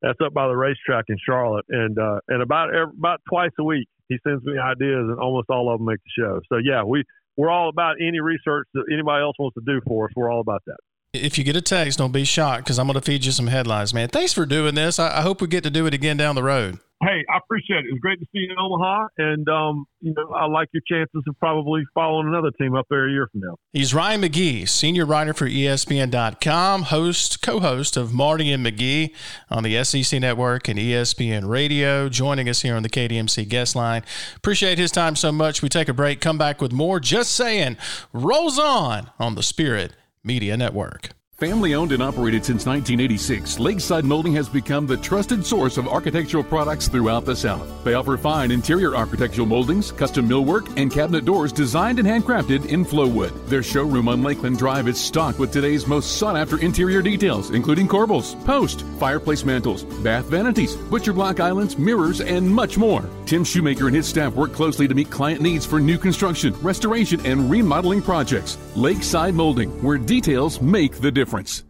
[0.00, 3.64] That's up by the racetrack in Charlotte, and uh, and about every, about twice a
[3.64, 6.40] week he sends me ideas, and almost all of them make the show.
[6.48, 7.02] So yeah, we
[7.36, 10.12] we're all about any research that anybody else wants to do for us.
[10.16, 10.78] We're all about that
[11.18, 13.46] if you get a text, don't be shocked because I'm going to feed you some
[13.46, 14.08] headlines, man.
[14.08, 14.98] Thanks for doing this.
[14.98, 16.78] I, I, hope we get to do it again down the road.
[17.00, 17.90] Hey, I appreciate it.
[17.90, 20.82] It was great to see you in Omaha, and um, you know I like your
[20.90, 23.54] chances of probably following another team up there a year from now.
[23.72, 29.14] He's Ryan McGee, senior writer for ESPN.com, host, co-host of Marty and McGee
[29.48, 34.02] on the SEC Network and ESPN Radio, joining us here on the KDMC guest line.
[34.36, 35.62] Appreciate his time so much.
[35.62, 36.98] We take a break, come back with more.
[36.98, 37.76] Just saying,
[38.12, 39.92] rolls on on the Spirit
[40.24, 41.17] Media Network.
[41.38, 46.42] Family owned and operated since 1986, Lakeside Molding has become the trusted source of architectural
[46.42, 47.84] products throughout the South.
[47.84, 52.84] They offer fine interior architectural moldings, custom millwork, and cabinet doors designed and handcrafted in
[52.84, 53.30] Flowood.
[53.46, 57.86] Their showroom on Lakeland Drive is stocked with today's most sought after interior details, including
[57.86, 63.08] corbels, post, fireplace mantles, bath vanities, butcher block islands, mirrors, and much more.
[63.26, 67.24] Tim Shoemaker and his staff work closely to meet client needs for new construction, restoration,
[67.24, 68.58] and remodeling projects.
[68.74, 71.62] Lakeside Molding, where details make the difference difference.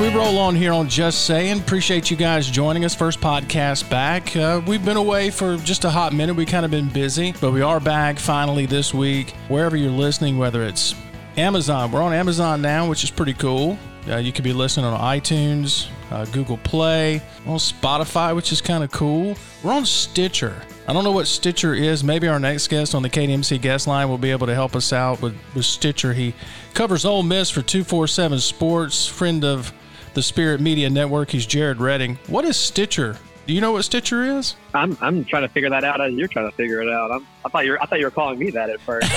[0.00, 1.58] we roll on here on Just Saying.
[1.58, 2.94] Appreciate you guys joining us.
[2.94, 4.34] First podcast back.
[4.36, 6.34] Uh, we've been away for just a hot minute.
[6.34, 9.32] We kind of been busy, but we are back finally this week.
[9.48, 10.94] Wherever you're listening, whether it's
[11.38, 11.92] Amazon.
[11.92, 13.78] We're on Amazon now, which is pretty cool.
[14.08, 18.82] Uh, you can be listening on iTunes, uh, Google Play, on Spotify, which is kind
[18.82, 19.36] of cool.
[19.62, 20.60] We're on Stitcher.
[20.88, 22.02] I don't know what Stitcher is.
[22.02, 24.92] Maybe our next guest on the KDMC guest line will be able to help us
[24.92, 26.12] out with, with Stitcher.
[26.12, 26.34] He
[26.74, 29.72] covers Ole Miss for 247 Sports, friend of
[30.14, 31.30] the Spirit Media Network.
[31.30, 32.18] He's Jared Redding.
[32.26, 33.16] What is Stitcher?
[33.48, 34.56] Do you know what Stitcher is?
[34.74, 37.10] I'm I'm trying to figure that out as you're trying to figure it out.
[37.10, 39.10] I'm, I thought you were I thought you were calling me that at first.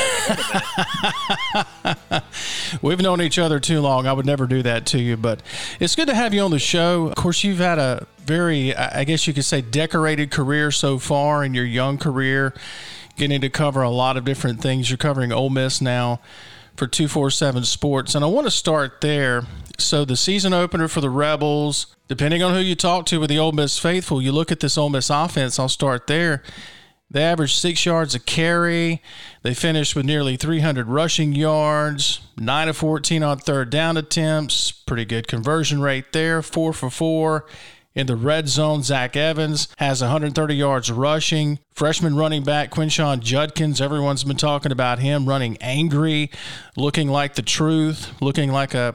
[2.82, 4.08] We've known each other too long.
[4.08, 5.42] I would never do that to you, but
[5.82, 7.08] it's good to have you on the show.
[7.08, 11.44] Of course, you've had a very, I guess you could say, decorated career so far
[11.44, 12.54] in your young career,
[13.18, 14.90] getting to cover a lot of different things.
[14.90, 16.22] You're covering Ole Miss now
[16.76, 18.16] for 247 Sports.
[18.16, 19.44] And I want to start there.
[19.78, 23.40] So, the season opener for the Rebels, depending on who you talk to with the
[23.40, 26.44] Ole Miss faithful, you look at this Ole Miss offense, I'll start there.
[27.10, 29.02] They averaged six yards a carry.
[29.44, 34.72] They finished with nearly 300 rushing yards, 9 of 14 on third down attempts.
[34.72, 37.46] Pretty good conversion rate there, 4 for 4
[37.94, 41.60] in the red zone, Zach Evans has 130 yards rushing.
[41.74, 46.32] Freshman running back Quinshon Judkins, everyone's been talking about him running angry,
[46.78, 48.94] looking like the truth, looking like a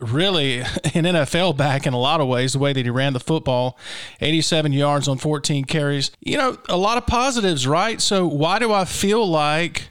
[0.00, 3.20] really an NFL back in a lot of ways, the way that he ran the
[3.20, 3.78] football
[4.20, 6.10] 87 yards on 14 carries.
[6.20, 8.00] You know, a lot of positives, right?
[8.00, 9.90] So, why do I feel like,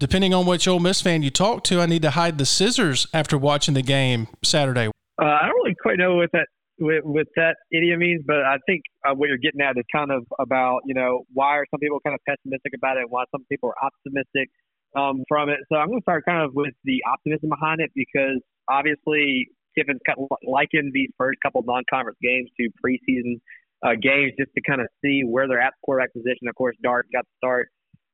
[0.00, 3.06] depending on which Ole Miss fan you talk to, I need to hide the scissors
[3.14, 4.88] after watching the game Saturday?
[5.20, 6.48] Uh, I don't really quite know what that
[6.78, 10.10] with, with that idiom means, but I think uh, what you're getting at is kind
[10.10, 13.24] of about, you know, why are some people kind of pessimistic about it and why
[13.30, 14.48] some people are optimistic
[14.96, 15.58] um, from it.
[15.70, 20.00] So I'm going to start kind of with the optimism behind it because obviously Kiffin's
[20.04, 23.40] kind of likened these first couple non-conference games to preseason
[23.82, 26.48] uh, games just to kind of see where they're at the quarterback position.
[26.48, 27.68] Of course, Dart got the start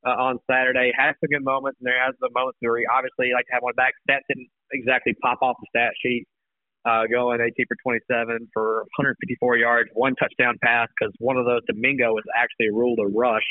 [0.07, 0.93] uh, on Saturday.
[0.97, 3.63] had some good moments, and there has the moments where he obviously like to have
[3.63, 3.93] one back.
[4.09, 6.25] Stats didn't exactly pop off the stat sheet
[6.85, 11.61] uh, going 18 for 27 for 154 yards, one touchdown pass because one of those
[11.67, 13.47] Domingo was actually ruled a rush,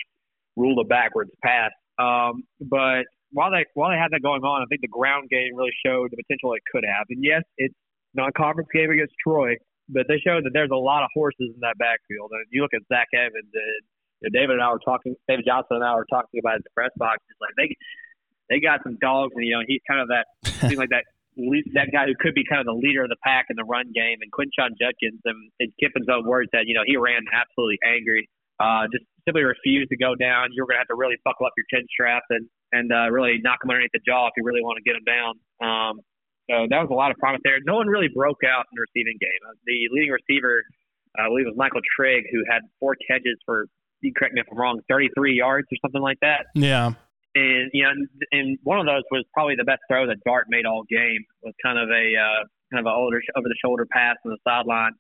[0.56, 1.72] ruled a backwards pass.
[2.00, 5.56] Um, but while they while they had that going on, I think the ground game
[5.56, 7.06] really showed the potential it could have.
[7.10, 7.76] And yes, it's
[8.14, 9.56] non-conference game against Troy,
[9.90, 12.32] but they showed that there's a lot of horses in that backfield.
[12.32, 13.82] And you look at Zach Evans and
[14.22, 16.64] you know, David and I were talking, David Johnson and I were talking about it
[16.64, 17.20] in the press box.
[17.30, 17.76] It's like they
[18.50, 20.26] they got some dogs, and you know he's kind of that
[20.64, 21.04] seems like that
[21.78, 23.94] that guy who could be kind of the leader of the pack in the run
[23.94, 24.20] game.
[24.26, 28.26] And Quinshon Judkins, and in Kiffin's own words, that you know he ran absolutely angry,
[28.60, 30.50] uh, just simply refused to go down.
[30.52, 33.08] You were going to have to really buckle up your chin strap and and uh,
[33.14, 35.32] really knock him underneath the jaw if you really want to get him down.
[35.64, 35.94] Um,
[36.50, 37.60] so that was a lot of promise there.
[37.66, 39.42] No one really broke out in the receiving game.
[39.44, 40.64] Uh, the leading receiver,
[41.20, 43.68] uh, I believe, was Michael Trigg, who had four catches for,
[44.02, 46.48] you correct me if I'm wrong, 33 yards or something like that.
[46.56, 46.96] Yeah.
[47.38, 47.94] And you know,
[48.32, 51.22] and one of those was probably the best throw that Dart made all game.
[51.44, 52.42] Was kind of a uh,
[52.74, 54.94] kind of a older over the shoulder pass on the sideline.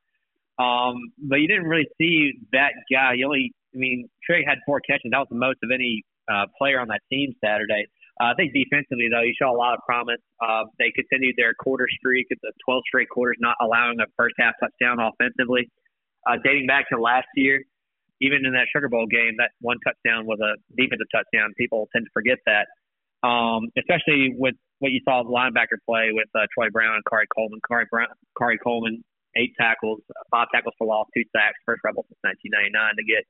[0.59, 3.13] Um, but you didn't really see that guy.
[3.13, 5.11] You only, I mean, Trigg had four catches.
[5.11, 7.85] That was the most of any uh, player on that team Saturday.
[8.19, 10.21] Uh, I think defensively, though, you show a lot of promise.
[10.41, 14.33] Uh, they continued their quarter streak at the 12 straight quarters, not allowing a first
[14.39, 15.69] half touchdown offensively.
[16.25, 17.61] Uh, dating back to last year,
[18.21, 21.53] even in that Sugar Bowl game, that one touchdown was a defensive touchdown.
[21.57, 22.67] People tend to forget that,
[23.27, 27.25] um, especially with what you saw the linebacker play with uh, Troy Brown and Khari
[27.33, 27.59] Coleman.
[27.65, 29.03] Khari, Brown, Khari Coleman,
[29.35, 33.23] eight tackles, five tackles for loss, two sacks, first rebel since 1999 to get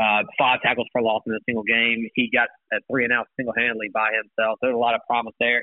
[0.00, 2.08] uh, five tackles for loss in a single game.
[2.14, 4.58] He got a three and out single handedly by himself.
[4.60, 5.62] There's a lot of promise there.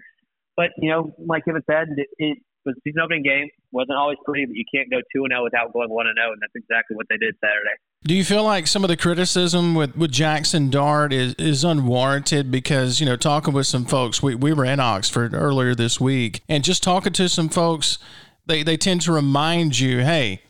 [0.56, 3.50] But, you know, like Kevin said, it, it was a season opening game.
[3.72, 6.56] Wasn't always pretty, but you can't go 2 0 without going 1 0, and that's
[6.56, 7.76] exactly what they did Saturday.
[8.04, 12.50] Do you feel like some of the criticism with, with Jackson Dart is, is unwarranted?
[12.50, 16.42] Because, you know, talking with some folks, we, we were in Oxford earlier this week,
[16.50, 18.00] and just talking to some folks,
[18.48, 20.42] they, they tend to remind you, hey,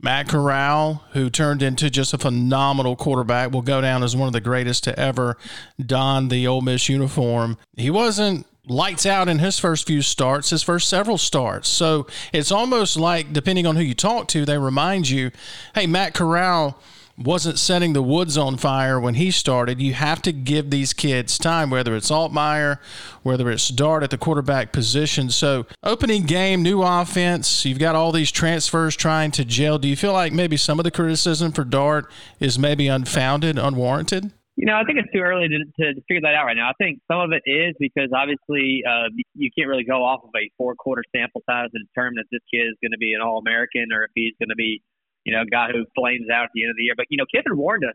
[0.00, 4.32] Matt Corral, who turned into just a phenomenal quarterback, will go down as one of
[4.32, 5.36] the greatest to ever
[5.84, 7.58] don the Ole Miss uniform.
[7.76, 11.68] He wasn't lights out in his first few starts, his first several starts.
[11.68, 15.30] So it's almost like, depending on who you talk to, they remind you,
[15.74, 16.78] hey, Matt Corral
[17.18, 19.80] wasn't setting the woods on fire when he started.
[19.80, 22.78] You have to give these kids time, whether it's Altmyer,
[23.22, 25.28] whether it's Dart at the quarterback position.
[25.30, 29.78] So, opening game, new offense, you've got all these transfers trying to gel.
[29.78, 32.10] Do you feel like maybe some of the criticism for Dart
[32.40, 34.32] is maybe unfounded, unwarranted?
[34.56, 36.68] You know, I think it's too early to, to figure that out right now.
[36.68, 40.30] I think some of it is because obviously uh, you can't really go off of
[40.36, 43.22] a four quarter sample size and determine if this kid is going to be an
[43.24, 44.82] All American or if he's going to be
[45.24, 46.94] you know, a guy who flames out at the end of the year.
[46.96, 47.94] But, you know, Kiffin warned us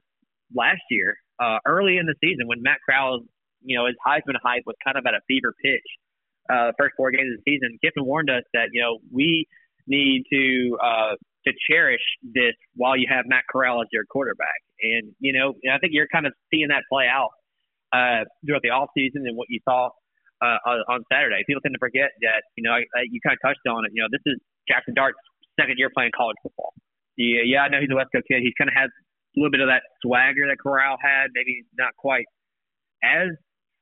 [0.55, 3.21] last year, uh, early in the season when Matt Corral,
[3.61, 5.87] you know, his Heisman hype was kind of at a fever pitch,
[6.49, 7.77] uh, first four games of the season.
[7.83, 9.45] Kiffin warned us that, you know, we
[9.87, 11.15] need to, uh,
[11.45, 14.66] to cherish this while you have Matt Corral as your quarterback.
[14.81, 17.31] And, you know, I think you're kind of seeing that play out,
[17.93, 19.89] uh, throughout the off season and what you saw,
[20.41, 20.59] uh,
[20.89, 21.41] on Saturday.
[21.47, 23.91] People tend to forget that, you know, I, I, you kind of touched on it.
[23.93, 24.37] You know, this is
[24.69, 25.17] Jackson Dart's
[25.59, 26.73] second year playing college football.
[27.17, 28.45] Yeah, yeah, I know he's a West Coast kid.
[28.45, 31.33] He's kind of has a little bit of that swagger that Corral had.
[31.33, 32.29] Maybe not quite
[33.01, 33.33] as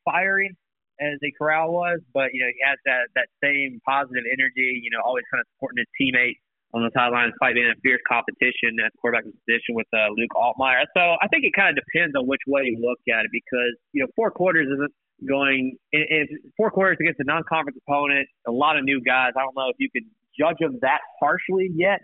[0.08, 0.56] fiery
[1.04, 4.80] as a Corral was, but you know he has that that same positive energy.
[4.80, 6.40] You know, always kind of supporting his teammate
[6.76, 10.36] on the sidelines, fighting in a fierce competition at the quarterback position with uh, Luke
[10.36, 10.84] Altmyer.
[10.92, 13.74] So I think it kind of depends on which way you look at it because
[13.96, 14.92] you know four quarters isn't
[15.24, 15.80] going.
[15.96, 16.28] If
[16.60, 19.32] four quarters against a non-conference opponent, a lot of new guys.
[19.40, 20.04] I don't know if you could
[20.38, 22.04] judge them that harshly yet.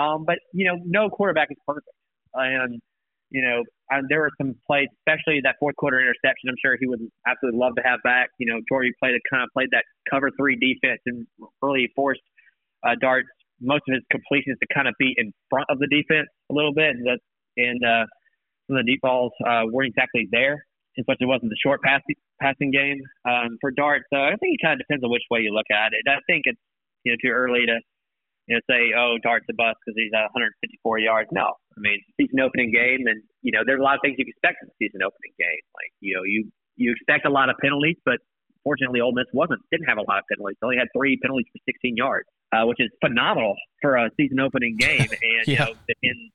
[0.00, 1.88] Um, but you know, no quarterback is perfect,
[2.32, 2.80] and
[3.28, 6.48] you know, and there were some plays, especially that fourth quarter interception.
[6.48, 8.32] I'm sure he would absolutely love to have back.
[8.38, 11.26] You know, Jordy played a kind of played that cover three defense and
[11.60, 12.24] really forced
[12.86, 13.28] uh, Darts
[13.60, 16.74] most of his completions to kind of be in front of the defense a little
[16.74, 17.20] bit, and that
[17.56, 18.04] and uh,
[18.66, 20.66] some of the deep balls uh, weren't exactly there,
[20.98, 22.02] as much as it wasn't the short pass,
[22.40, 24.02] passing game um, for Dart.
[24.12, 26.04] So I think it kind of depends on which way you look at it.
[26.08, 26.60] I think it's
[27.04, 27.80] you know too early to
[28.46, 31.28] you know, say, oh, Dart's a bust because he's at 154 yards.
[31.34, 34.24] No, I mean, season opening game, and you know, there's a lot of things you
[34.26, 35.64] expect in the season opening game.
[35.74, 36.46] Like, you know, you
[36.78, 38.22] you expect a lot of penalties, but
[38.62, 40.56] fortunately, Ole Miss wasn't didn't have a lot of penalties.
[40.62, 44.40] They only had three penalties for 16 yards, uh, which is phenomenal for a season
[44.40, 45.08] opening game.
[45.10, 45.52] And yeah.
[45.52, 46.30] you know, and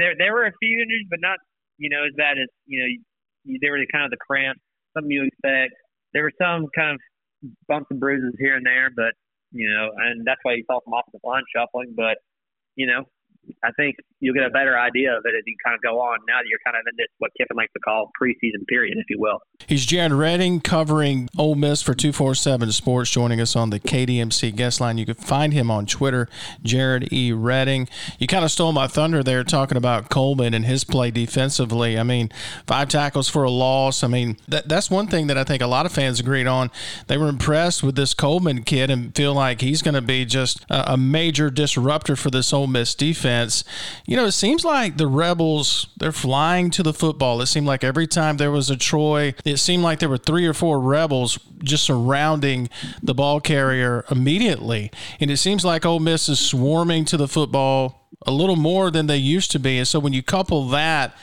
[0.00, 1.38] there there were a few injuries, but not
[1.78, 2.86] you know as bad as you know.
[2.86, 4.60] You, there were kind of the cramps,
[4.94, 5.74] something you expect.
[6.12, 9.14] There were some kind of bumps and bruises here and there, but
[9.52, 11.94] you know, and that's why you saw some offensive line shuffling.
[11.96, 12.18] But
[12.74, 13.04] you know,
[13.62, 16.18] I think you'll get a better idea of it as you kind of go on.
[16.26, 19.06] Now that you're kind of in this what Kiffin likes to call preseason period, if
[19.08, 19.40] you will.
[19.66, 23.80] He's Jared Redding covering Ole Miss for two four seven Sports, joining us on the
[23.80, 24.98] KDMC guest line.
[24.98, 26.28] You can find him on Twitter,
[26.62, 27.88] Jared E Redding.
[28.18, 31.98] You kind of stole my thunder there, talking about Coleman and his play defensively.
[31.98, 32.30] I mean,
[32.66, 34.02] five tackles for a loss.
[34.02, 36.70] I mean, that that's one thing that I think a lot of fans agreed on.
[37.06, 40.64] They were impressed with this Coleman kid and feel like he's going to be just
[40.68, 43.35] a, a major disruptor for this Ole Miss defense.
[44.06, 47.40] You know, it seems like the Rebels, they're flying to the football.
[47.40, 50.46] It seemed like every time there was a Troy, it seemed like there were three
[50.46, 52.68] or four Rebels just surrounding
[53.02, 54.90] the ball carrier immediately.
[55.20, 59.06] And it seems like Ole Miss is swarming to the football a little more than
[59.06, 59.78] they used to be.
[59.78, 61.16] And so when you couple that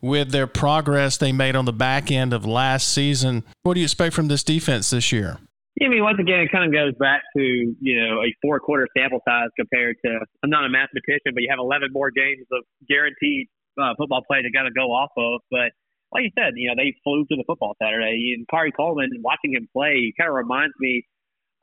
[0.00, 3.84] with their progress they made on the back end of last season, what do you
[3.84, 5.38] expect from this defense this year?
[5.80, 8.86] I mean, once again, it kind of goes back to you know a four quarter
[8.96, 10.20] sample size compared to.
[10.44, 13.48] I'm not a mathematician, but you have 11 more games of guaranteed
[13.80, 15.40] uh, football play to got to go off of.
[15.50, 15.72] But
[16.12, 18.36] like you said, you know they flew to the football Saturday.
[18.36, 21.08] And Khari Coleman, watching him play, kind of reminds me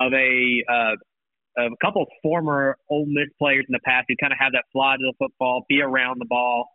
[0.02, 0.96] of a uh,
[1.62, 4.54] of a couple of former Ole Miss players in the past who kind of have
[4.54, 6.66] that fly to the football, be around the ball,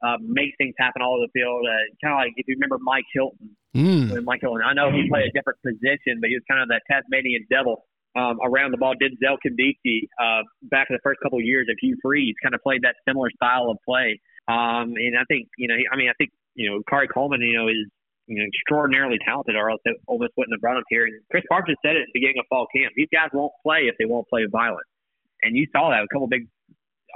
[0.00, 1.68] uh, make things happen all over the field.
[1.68, 3.57] Uh, kind of like if you remember Mike Hilton.
[3.78, 4.10] Mm.
[4.10, 7.46] Hilton, I know he played a different position, but he was kind of that Tasmanian
[7.46, 7.86] devil
[8.18, 8.94] um, around the ball.
[8.98, 12.60] Denzel Nkemdiche, uh, back in the first couple of years of Hugh Freeze, kind of
[12.62, 14.18] played that similar style of play.
[14.50, 17.54] Um, and I think, you know, I mean, I think, you know, Khari Coleman, you
[17.54, 17.86] know, is
[18.28, 21.06] you know, extraordinarily talented, or else Ole Miss wouldn't have brought him here.
[21.06, 22.92] And Chris Parks said it at the beginning of fall camp.
[22.94, 24.84] These guys won't play if they won't play violent.
[25.42, 26.46] And you saw that a couple big,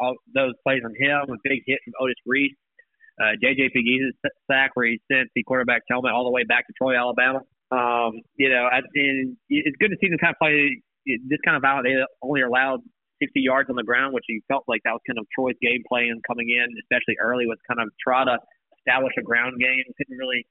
[0.00, 2.56] all those plays on him, a big hit from Otis Reese
[3.20, 4.12] uh, JJ Pegues'
[4.50, 7.40] sack where he sent the quarterback helmet all the way back to Troy, Alabama.
[7.70, 11.64] Um, you know, and it's good to see them kind of play this kind of
[11.64, 11.82] out.
[11.84, 12.80] They only allowed
[13.22, 15.82] 60 yards on the ground, which you felt like that was kind of Troy's game
[15.88, 18.36] plan coming in, especially early, was kind of try to
[18.78, 19.84] establish a ground game.
[19.96, 20.44] Couldn't really.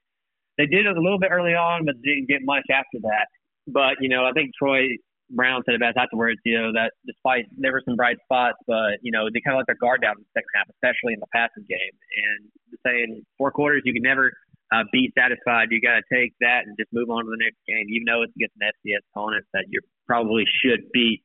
[0.58, 3.26] They did it a little bit early on, but didn't get much after that.
[3.66, 4.98] But you know, I think Troy
[5.32, 9.00] Brown said it best afterwards, you know, that despite there were some bright spots, but,
[9.02, 11.20] you know, they kind of let their guard down in the second half, especially in
[11.20, 11.94] the passing game.
[11.96, 12.40] And
[12.84, 14.32] saying four quarters, you can never
[14.72, 15.68] uh, be satisfied.
[15.72, 18.22] You got to take that and just move on to the next game, even though
[18.22, 21.24] it's against an FCS opponent that you probably should beat.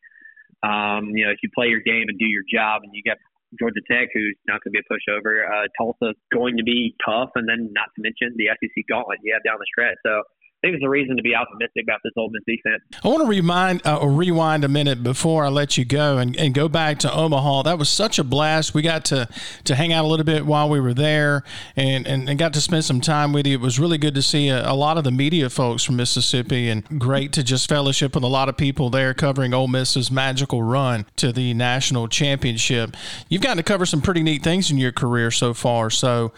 [0.63, 3.21] Um, you know, if you play your game and do your job, and you got
[3.55, 5.47] Georgia Tech, who's not going to be a pushover.
[5.47, 9.31] Uh, Tulsa's going to be tough, and then not to mention the SEC gauntlet you
[9.31, 9.95] have down the stretch.
[10.03, 10.23] So
[10.61, 12.81] think there's a reason to be optimistic about this Ole Miss defense.
[13.03, 16.53] I want to remind, uh, rewind a minute before I let you go and, and
[16.53, 17.63] go back to Omaha.
[17.63, 18.73] That was such a blast.
[18.73, 19.27] We got to,
[19.65, 21.43] to hang out a little bit while we were there
[21.75, 23.53] and, and, and got to spend some time with you.
[23.53, 26.69] It was really good to see a, a, lot of the media folks from Mississippi
[26.69, 30.63] and great to just fellowship with a lot of people there covering Ole Miss's magical
[30.63, 32.95] run to the national championship.
[33.29, 35.89] You've gotten to cover some pretty neat things in your career so far.
[35.89, 36.31] So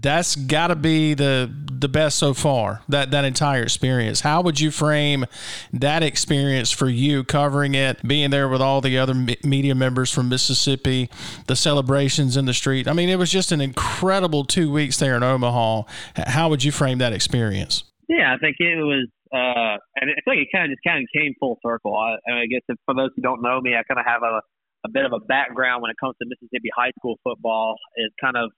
[0.00, 1.50] that's got to be the
[1.80, 4.20] the best so far, that, that entire experience.
[4.20, 5.26] How would you frame
[5.72, 10.28] that experience for you, covering it, being there with all the other media members from
[10.28, 11.10] Mississippi,
[11.48, 12.86] the celebrations in the street?
[12.86, 15.82] I mean, it was just an incredible two weeks there in Omaha.
[16.14, 17.82] How would you frame that experience?
[18.08, 21.08] Yeah, I think it was, uh, and I think it kind of just kind of
[21.12, 21.96] came full circle.
[21.96, 24.40] I, I guess if, for those who don't know me, I kind of have a,
[24.86, 27.74] a bit of a background when it comes to Mississippi high school football.
[27.96, 28.52] It's kind of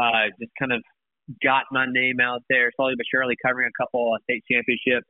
[0.00, 0.80] uh, just kind of
[1.42, 5.04] got my name out there slowly but surely, covering a couple of state championship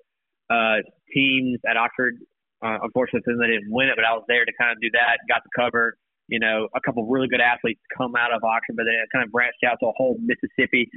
[0.51, 0.83] uh,
[1.15, 2.15] teams at Oxford.
[2.63, 5.17] Uh, unfortunately, they didn't win it, but I was there to kind of do that.
[5.29, 5.97] Got to cover,
[6.29, 9.09] you know, a couple of really good athletes come out of Oxford, but then it
[9.13, 10.91] kind of branched out to a whole Mississippi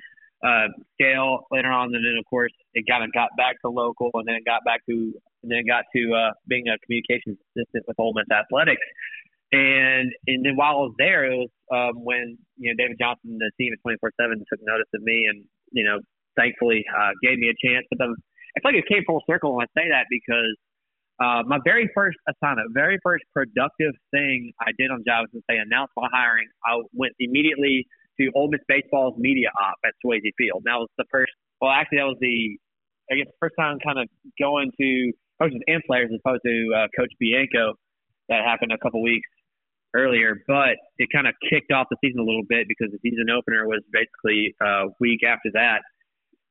[0.43, 0.67] uh,
[0.99, 1.95] scale later on.
[1.95, 4.65] And then, of course, it kind of got back to local, and then it got
[4.65, 8.27] back to, and then it got to uh, being a communications assistant with Ole Miss
[8.27, 8.83] Athletics.
[9.53, 13.37] And and then while I was there, it was um, when you know David Johnson,
[13.37, 16.01] the team at 24/7, took notice of me, and you know,
[16.35, 17.85] thankfully uh, gave me a chance.
[17.93, 20.57] But the, I feel like it came full circle when I say that because
[21.21, 25.61] uh, my very first assignment, very first productive thing I did on job was they
[25.61, 26.49] announced my hiring.
[26.65, 27.85] I went immediately
[28.17, 30.65] to Ole Miss baseball's media op at Swayze Field.
[30.65, 31.29] That was the first.
[31.61, 32.57] Well, actually, that was the
[33.13, 34.09] I guess the first time kind of
[34.41, 37.77] going to coaches and players as opposed to uh, Coach Bianco.
[38.29, 39.27] That happened a couple weeks
[39.93, 43.29] earlier, but it kind of kicked off the season a little bit because the season
[43.29, 45.81] opener was basically a week after that.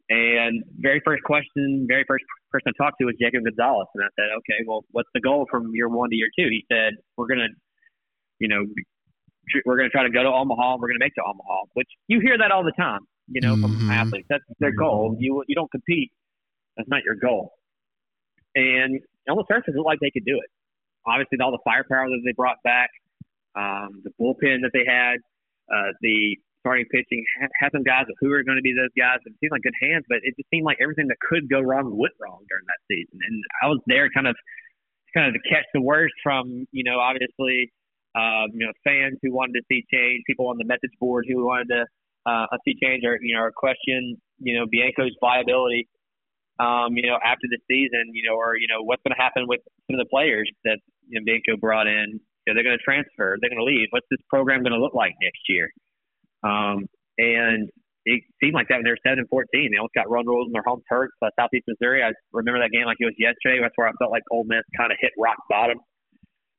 [0.09, 4.11] And very first question, very first person I talked to was Jacob Gonzalez, and I
[4.19, 6.49] said, "Okay, well, what's the goal from year one to year two?
[6.51, 7.49] He said, "We're gonna,
[8.39, 8.67] you know,
[9.65, 10.77] we're gonna try to go to Omaha.
[10.79, 13.79] We're gonna make to Omaha." Which you hear that all the time, you know, mm-hmm.
[13.79, 14.27] from athletes.
[14.29, 15.17] That's their goal.
[15.19, 16.13] You you don't compete.
[16.77, 17.53] That's not your goal.
[18.55, 19.01] And
[19.31, 20.51] on the surface, it looked like they could do it.
[21.07, 22.91] Obviously, all the firepower that they brought back,
[23.57, 25.19] um, the bullpen that they had,
[25.73, 27.25] uh, the starting pitching,
[27.59, 29.19] had some guys who are going to be those guys.
[29.27, 31.91] It seemed like good hands, but it just seemed like everything that could go wrong
[31.91, 33.19] went wrong during that season.
[33.19, 34.37] And I was there kind of,
[35.15, 37.73] kind of to catch the worst from, you know, obviously,
[38.15, 41.45] um, you know, fans who wanted to see change, people on the message board who
[41.45, 41.83] wanted to
[42.31, 45.89] uh, see change or, you know, or question, you know, Bianco's viability
[46.61, 49.47] um, you know, after the season, you know, or you know, what's going to happen
[49.49, 52.21] with some of the players that you know Bianco brought in?
[52.47, 53.89] You know, they're going to transfer, they're going to leave.
[53.91, 55.71] What's this program going to look like next year?
[56.43, 56.87] Um,
[57.19, 57.71] and
[58.05, 59.71] it seemed like that when they were seven and fourteen.
[59.71, 62.03] They almost got run rules in their home turf, uh, Southeast Missouri.
[62.03, 63.63] I remember that game like it was yesterday.
[63.63, 65.79] That's where I felt like Ole Miss kind of hit rock bottom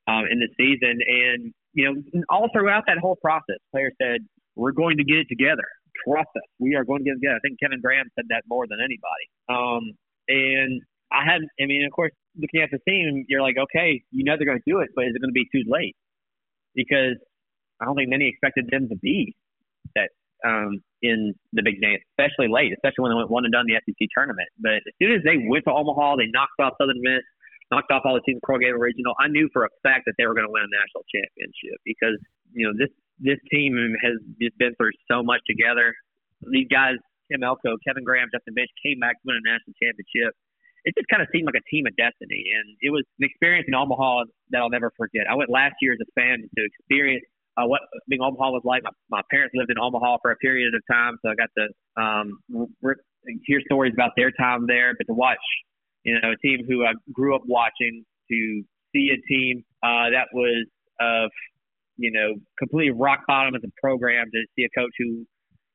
[0.08, 1.04] um, in the season.
[1.04, 4.24] And you know, all throughout that whole process, players said,
[4.56, 5.68] "We're going to get it together
[6.08, 6.50] trust us.
[6.60, 7.38] We are going to get it together.
[7.38, 9.26] I think Kevin Graham said that more than anybody.
[9.50, 9.94] Um,
[10.28, 10.82] and
[11.14, 14.34] I had, I mean, of course, looking at the team, you're like, okay, you know
[14.36, 15.96] they're going to do it, but is it going to be too late?
[16.74, 17.16] Because
[17.80, 19.36] I don't think many expected them to be
[19.96, 20.10] that
[20.44, 23.78] um, in the big game, especially late, especially when they went one and done the
[23.86, 24.50] SEC tournament.
[24.60, 27.24] But as soon as they went to Omaha, they knocked off Southern Miss,
[27.72, 29.14] knocked off all the teams Pro Game Regional.
[29.22, 32.18] I knew for a fact that they were going to win a national championship because
[32.52, 32.92] you know this
[33.22, 35.94] this team has just been through so much together.
[36.44, 37.00] These guys,
[37.32, 40.36] Tim Elko, Kevin Graham, Justin Bench, came back to win a national championship.
[40.86, 43.66] It just kind of seemed like a team of destiny, and it was an experience
[43.68, 45.24] in Omaha that I'll never forget.
[45.30, 47.24] I went last year as a fan to experience
[47.56, 48.84] uh, what being Omaha was like.
[48.84, 51.66] My, my parents lived in Omaha for a period of time, so I got to
[52.02, 53.00] um, re-
[53.46, 54.94] hear stories about their time there.
[54.98, 55.44] But to watch,
[56.04, 60.28] you know, a team who I grew up watching, to see a team uh, that
[60.34, 60.66] was
[61.00, 61.32] of
[61.98, 65.26] you know, completely rock bottom as a program to see a coach who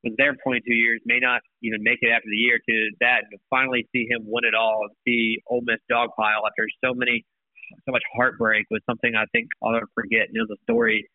[0.05, 3.27] was there for 22 years may not even make it after the year to that
[3.31, 7.25] to finally see him win it all and see Ole Miss dogpile after so many,
[7.87, 10.29] so much heartbreak was something I think I'll never forget.
[10.29, 11.09] And it was a story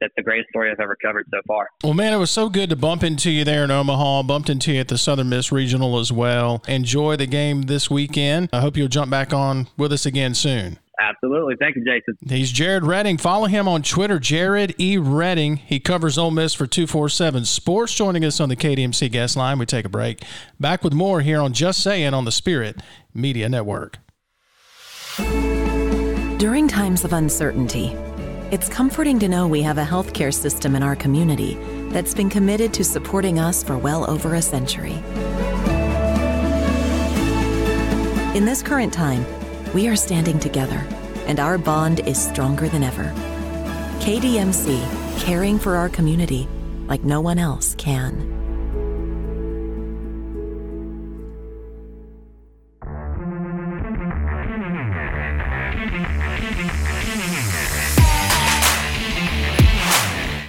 [0.00, 1.68] that's the greatest story I've ever covered so far.
[1.82, 4.22] Well, man, it was so good to bump into you there in Omaha.
[4.22, 6.62] Bumped into you at the Southern Miss Regional as well.
[6.68, 8.48] Enjoy the game this weekend.
[8.52, 10.78] I hope you'll jump back on with us again soon.
[11.00, 11.56] Absolutely.
[11.58, 12.16] Thank you, Jason.
[12.28, 13.16] He's Jared Redding.
[13.16, 14.98] Follow him on Twitter, Jared E.
[14.98, 15.56] Redding.
[15.56, 17.94] He covers Ole Miss for 247 Sports.
[17.94, 19.58] Joining us on the KDMC guest line.
[19.58, 20.22] We take a break.
[20.58, 22.80] Back with more here on Just Saying on the Spirit
[23.14, 23.98] Media Network.
[26.38, 27.96] During times of uncertainty,
[28.50, 31.58] it's comforting to know we have a healthcare system in our community
[31.88, 35.02] that's been committed to supporting us for well over a century.
[38.36, 39.24] In this current time,
[39.74, 40.84] we are standing together,
[41.26, 43.04] and our bond is stronger than ever.
[44.00, 46.48] KDMC, caring for our community
[46.88, 48.40] like no one else can.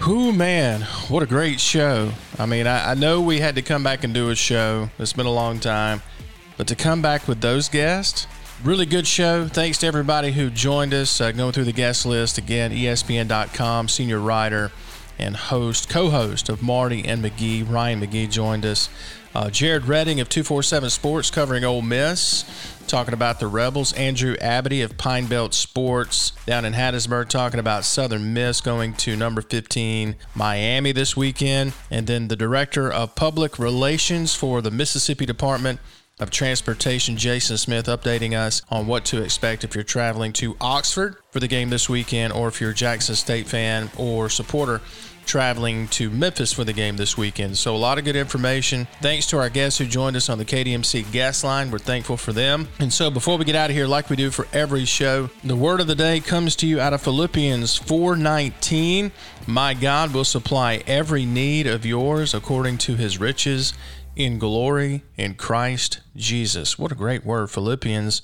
[0.01, 2.11] Who man, what a great show.
[2.39, 4.89] I mean, I, I, know we had to come back and do a show.
[4.97, 6.01] It's been a long time.
[6.57, 8.25] But to come back with those guests,
[8.63, 9.47] Really good show.
[9.47, 11.19] Thanks to everybody who joined us.
[11.19, 14.71] Uh, going through the guest list again, ESPN.com, senior writer
[15.17, 17.67] and host, co-host of Marty and McGee.
[17.67, 18.87] Ryan McGee joined us.
[19.33, 22.45] Uh, Jared Redding of 247 Sports covering Ole Miss,
[22.85, 23.93] talking about the Rebels.
[23.93, 29.15] Andrew Abadie of Pine Belt Sports down in Hattiesburg talking about Southern Miss going to
[29.15, 31.73] number 15 Miami this weekend.
[31.89, 35.79] And then the Director of Public Relations for the Mississippi Department
[36.21, 41.17] of Transportation, Jason Smith, updating us on what to expect if you're traveling to Oxford
[41.31, 44.81] for the game this weekend, or if you're a Jackson State fan or supporter
[45.25, 47.57] traveling to Memphis for the game this weekend.
[47.57, 48.87] So, a lot of good information.
[49.01, 51.71] Thanks to our guests who joined us on the KDMC guest line.
[51.71, 52.67] We're thankful for them.
[52.79, 55.55] And so, before we get out of here, like we do for every show, the
[55.55, 59.11] word of the day comes to you out of Philippians 4:19.
[59.47, 63.73] My God will supply every need of yours according to his riches
[64.23, 66.77] in glory in Christ Jesus.
[66.77, 67.49] What a great word.
[67.49, 68.21] Philippians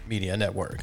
[0.08, 0.80] Media Network.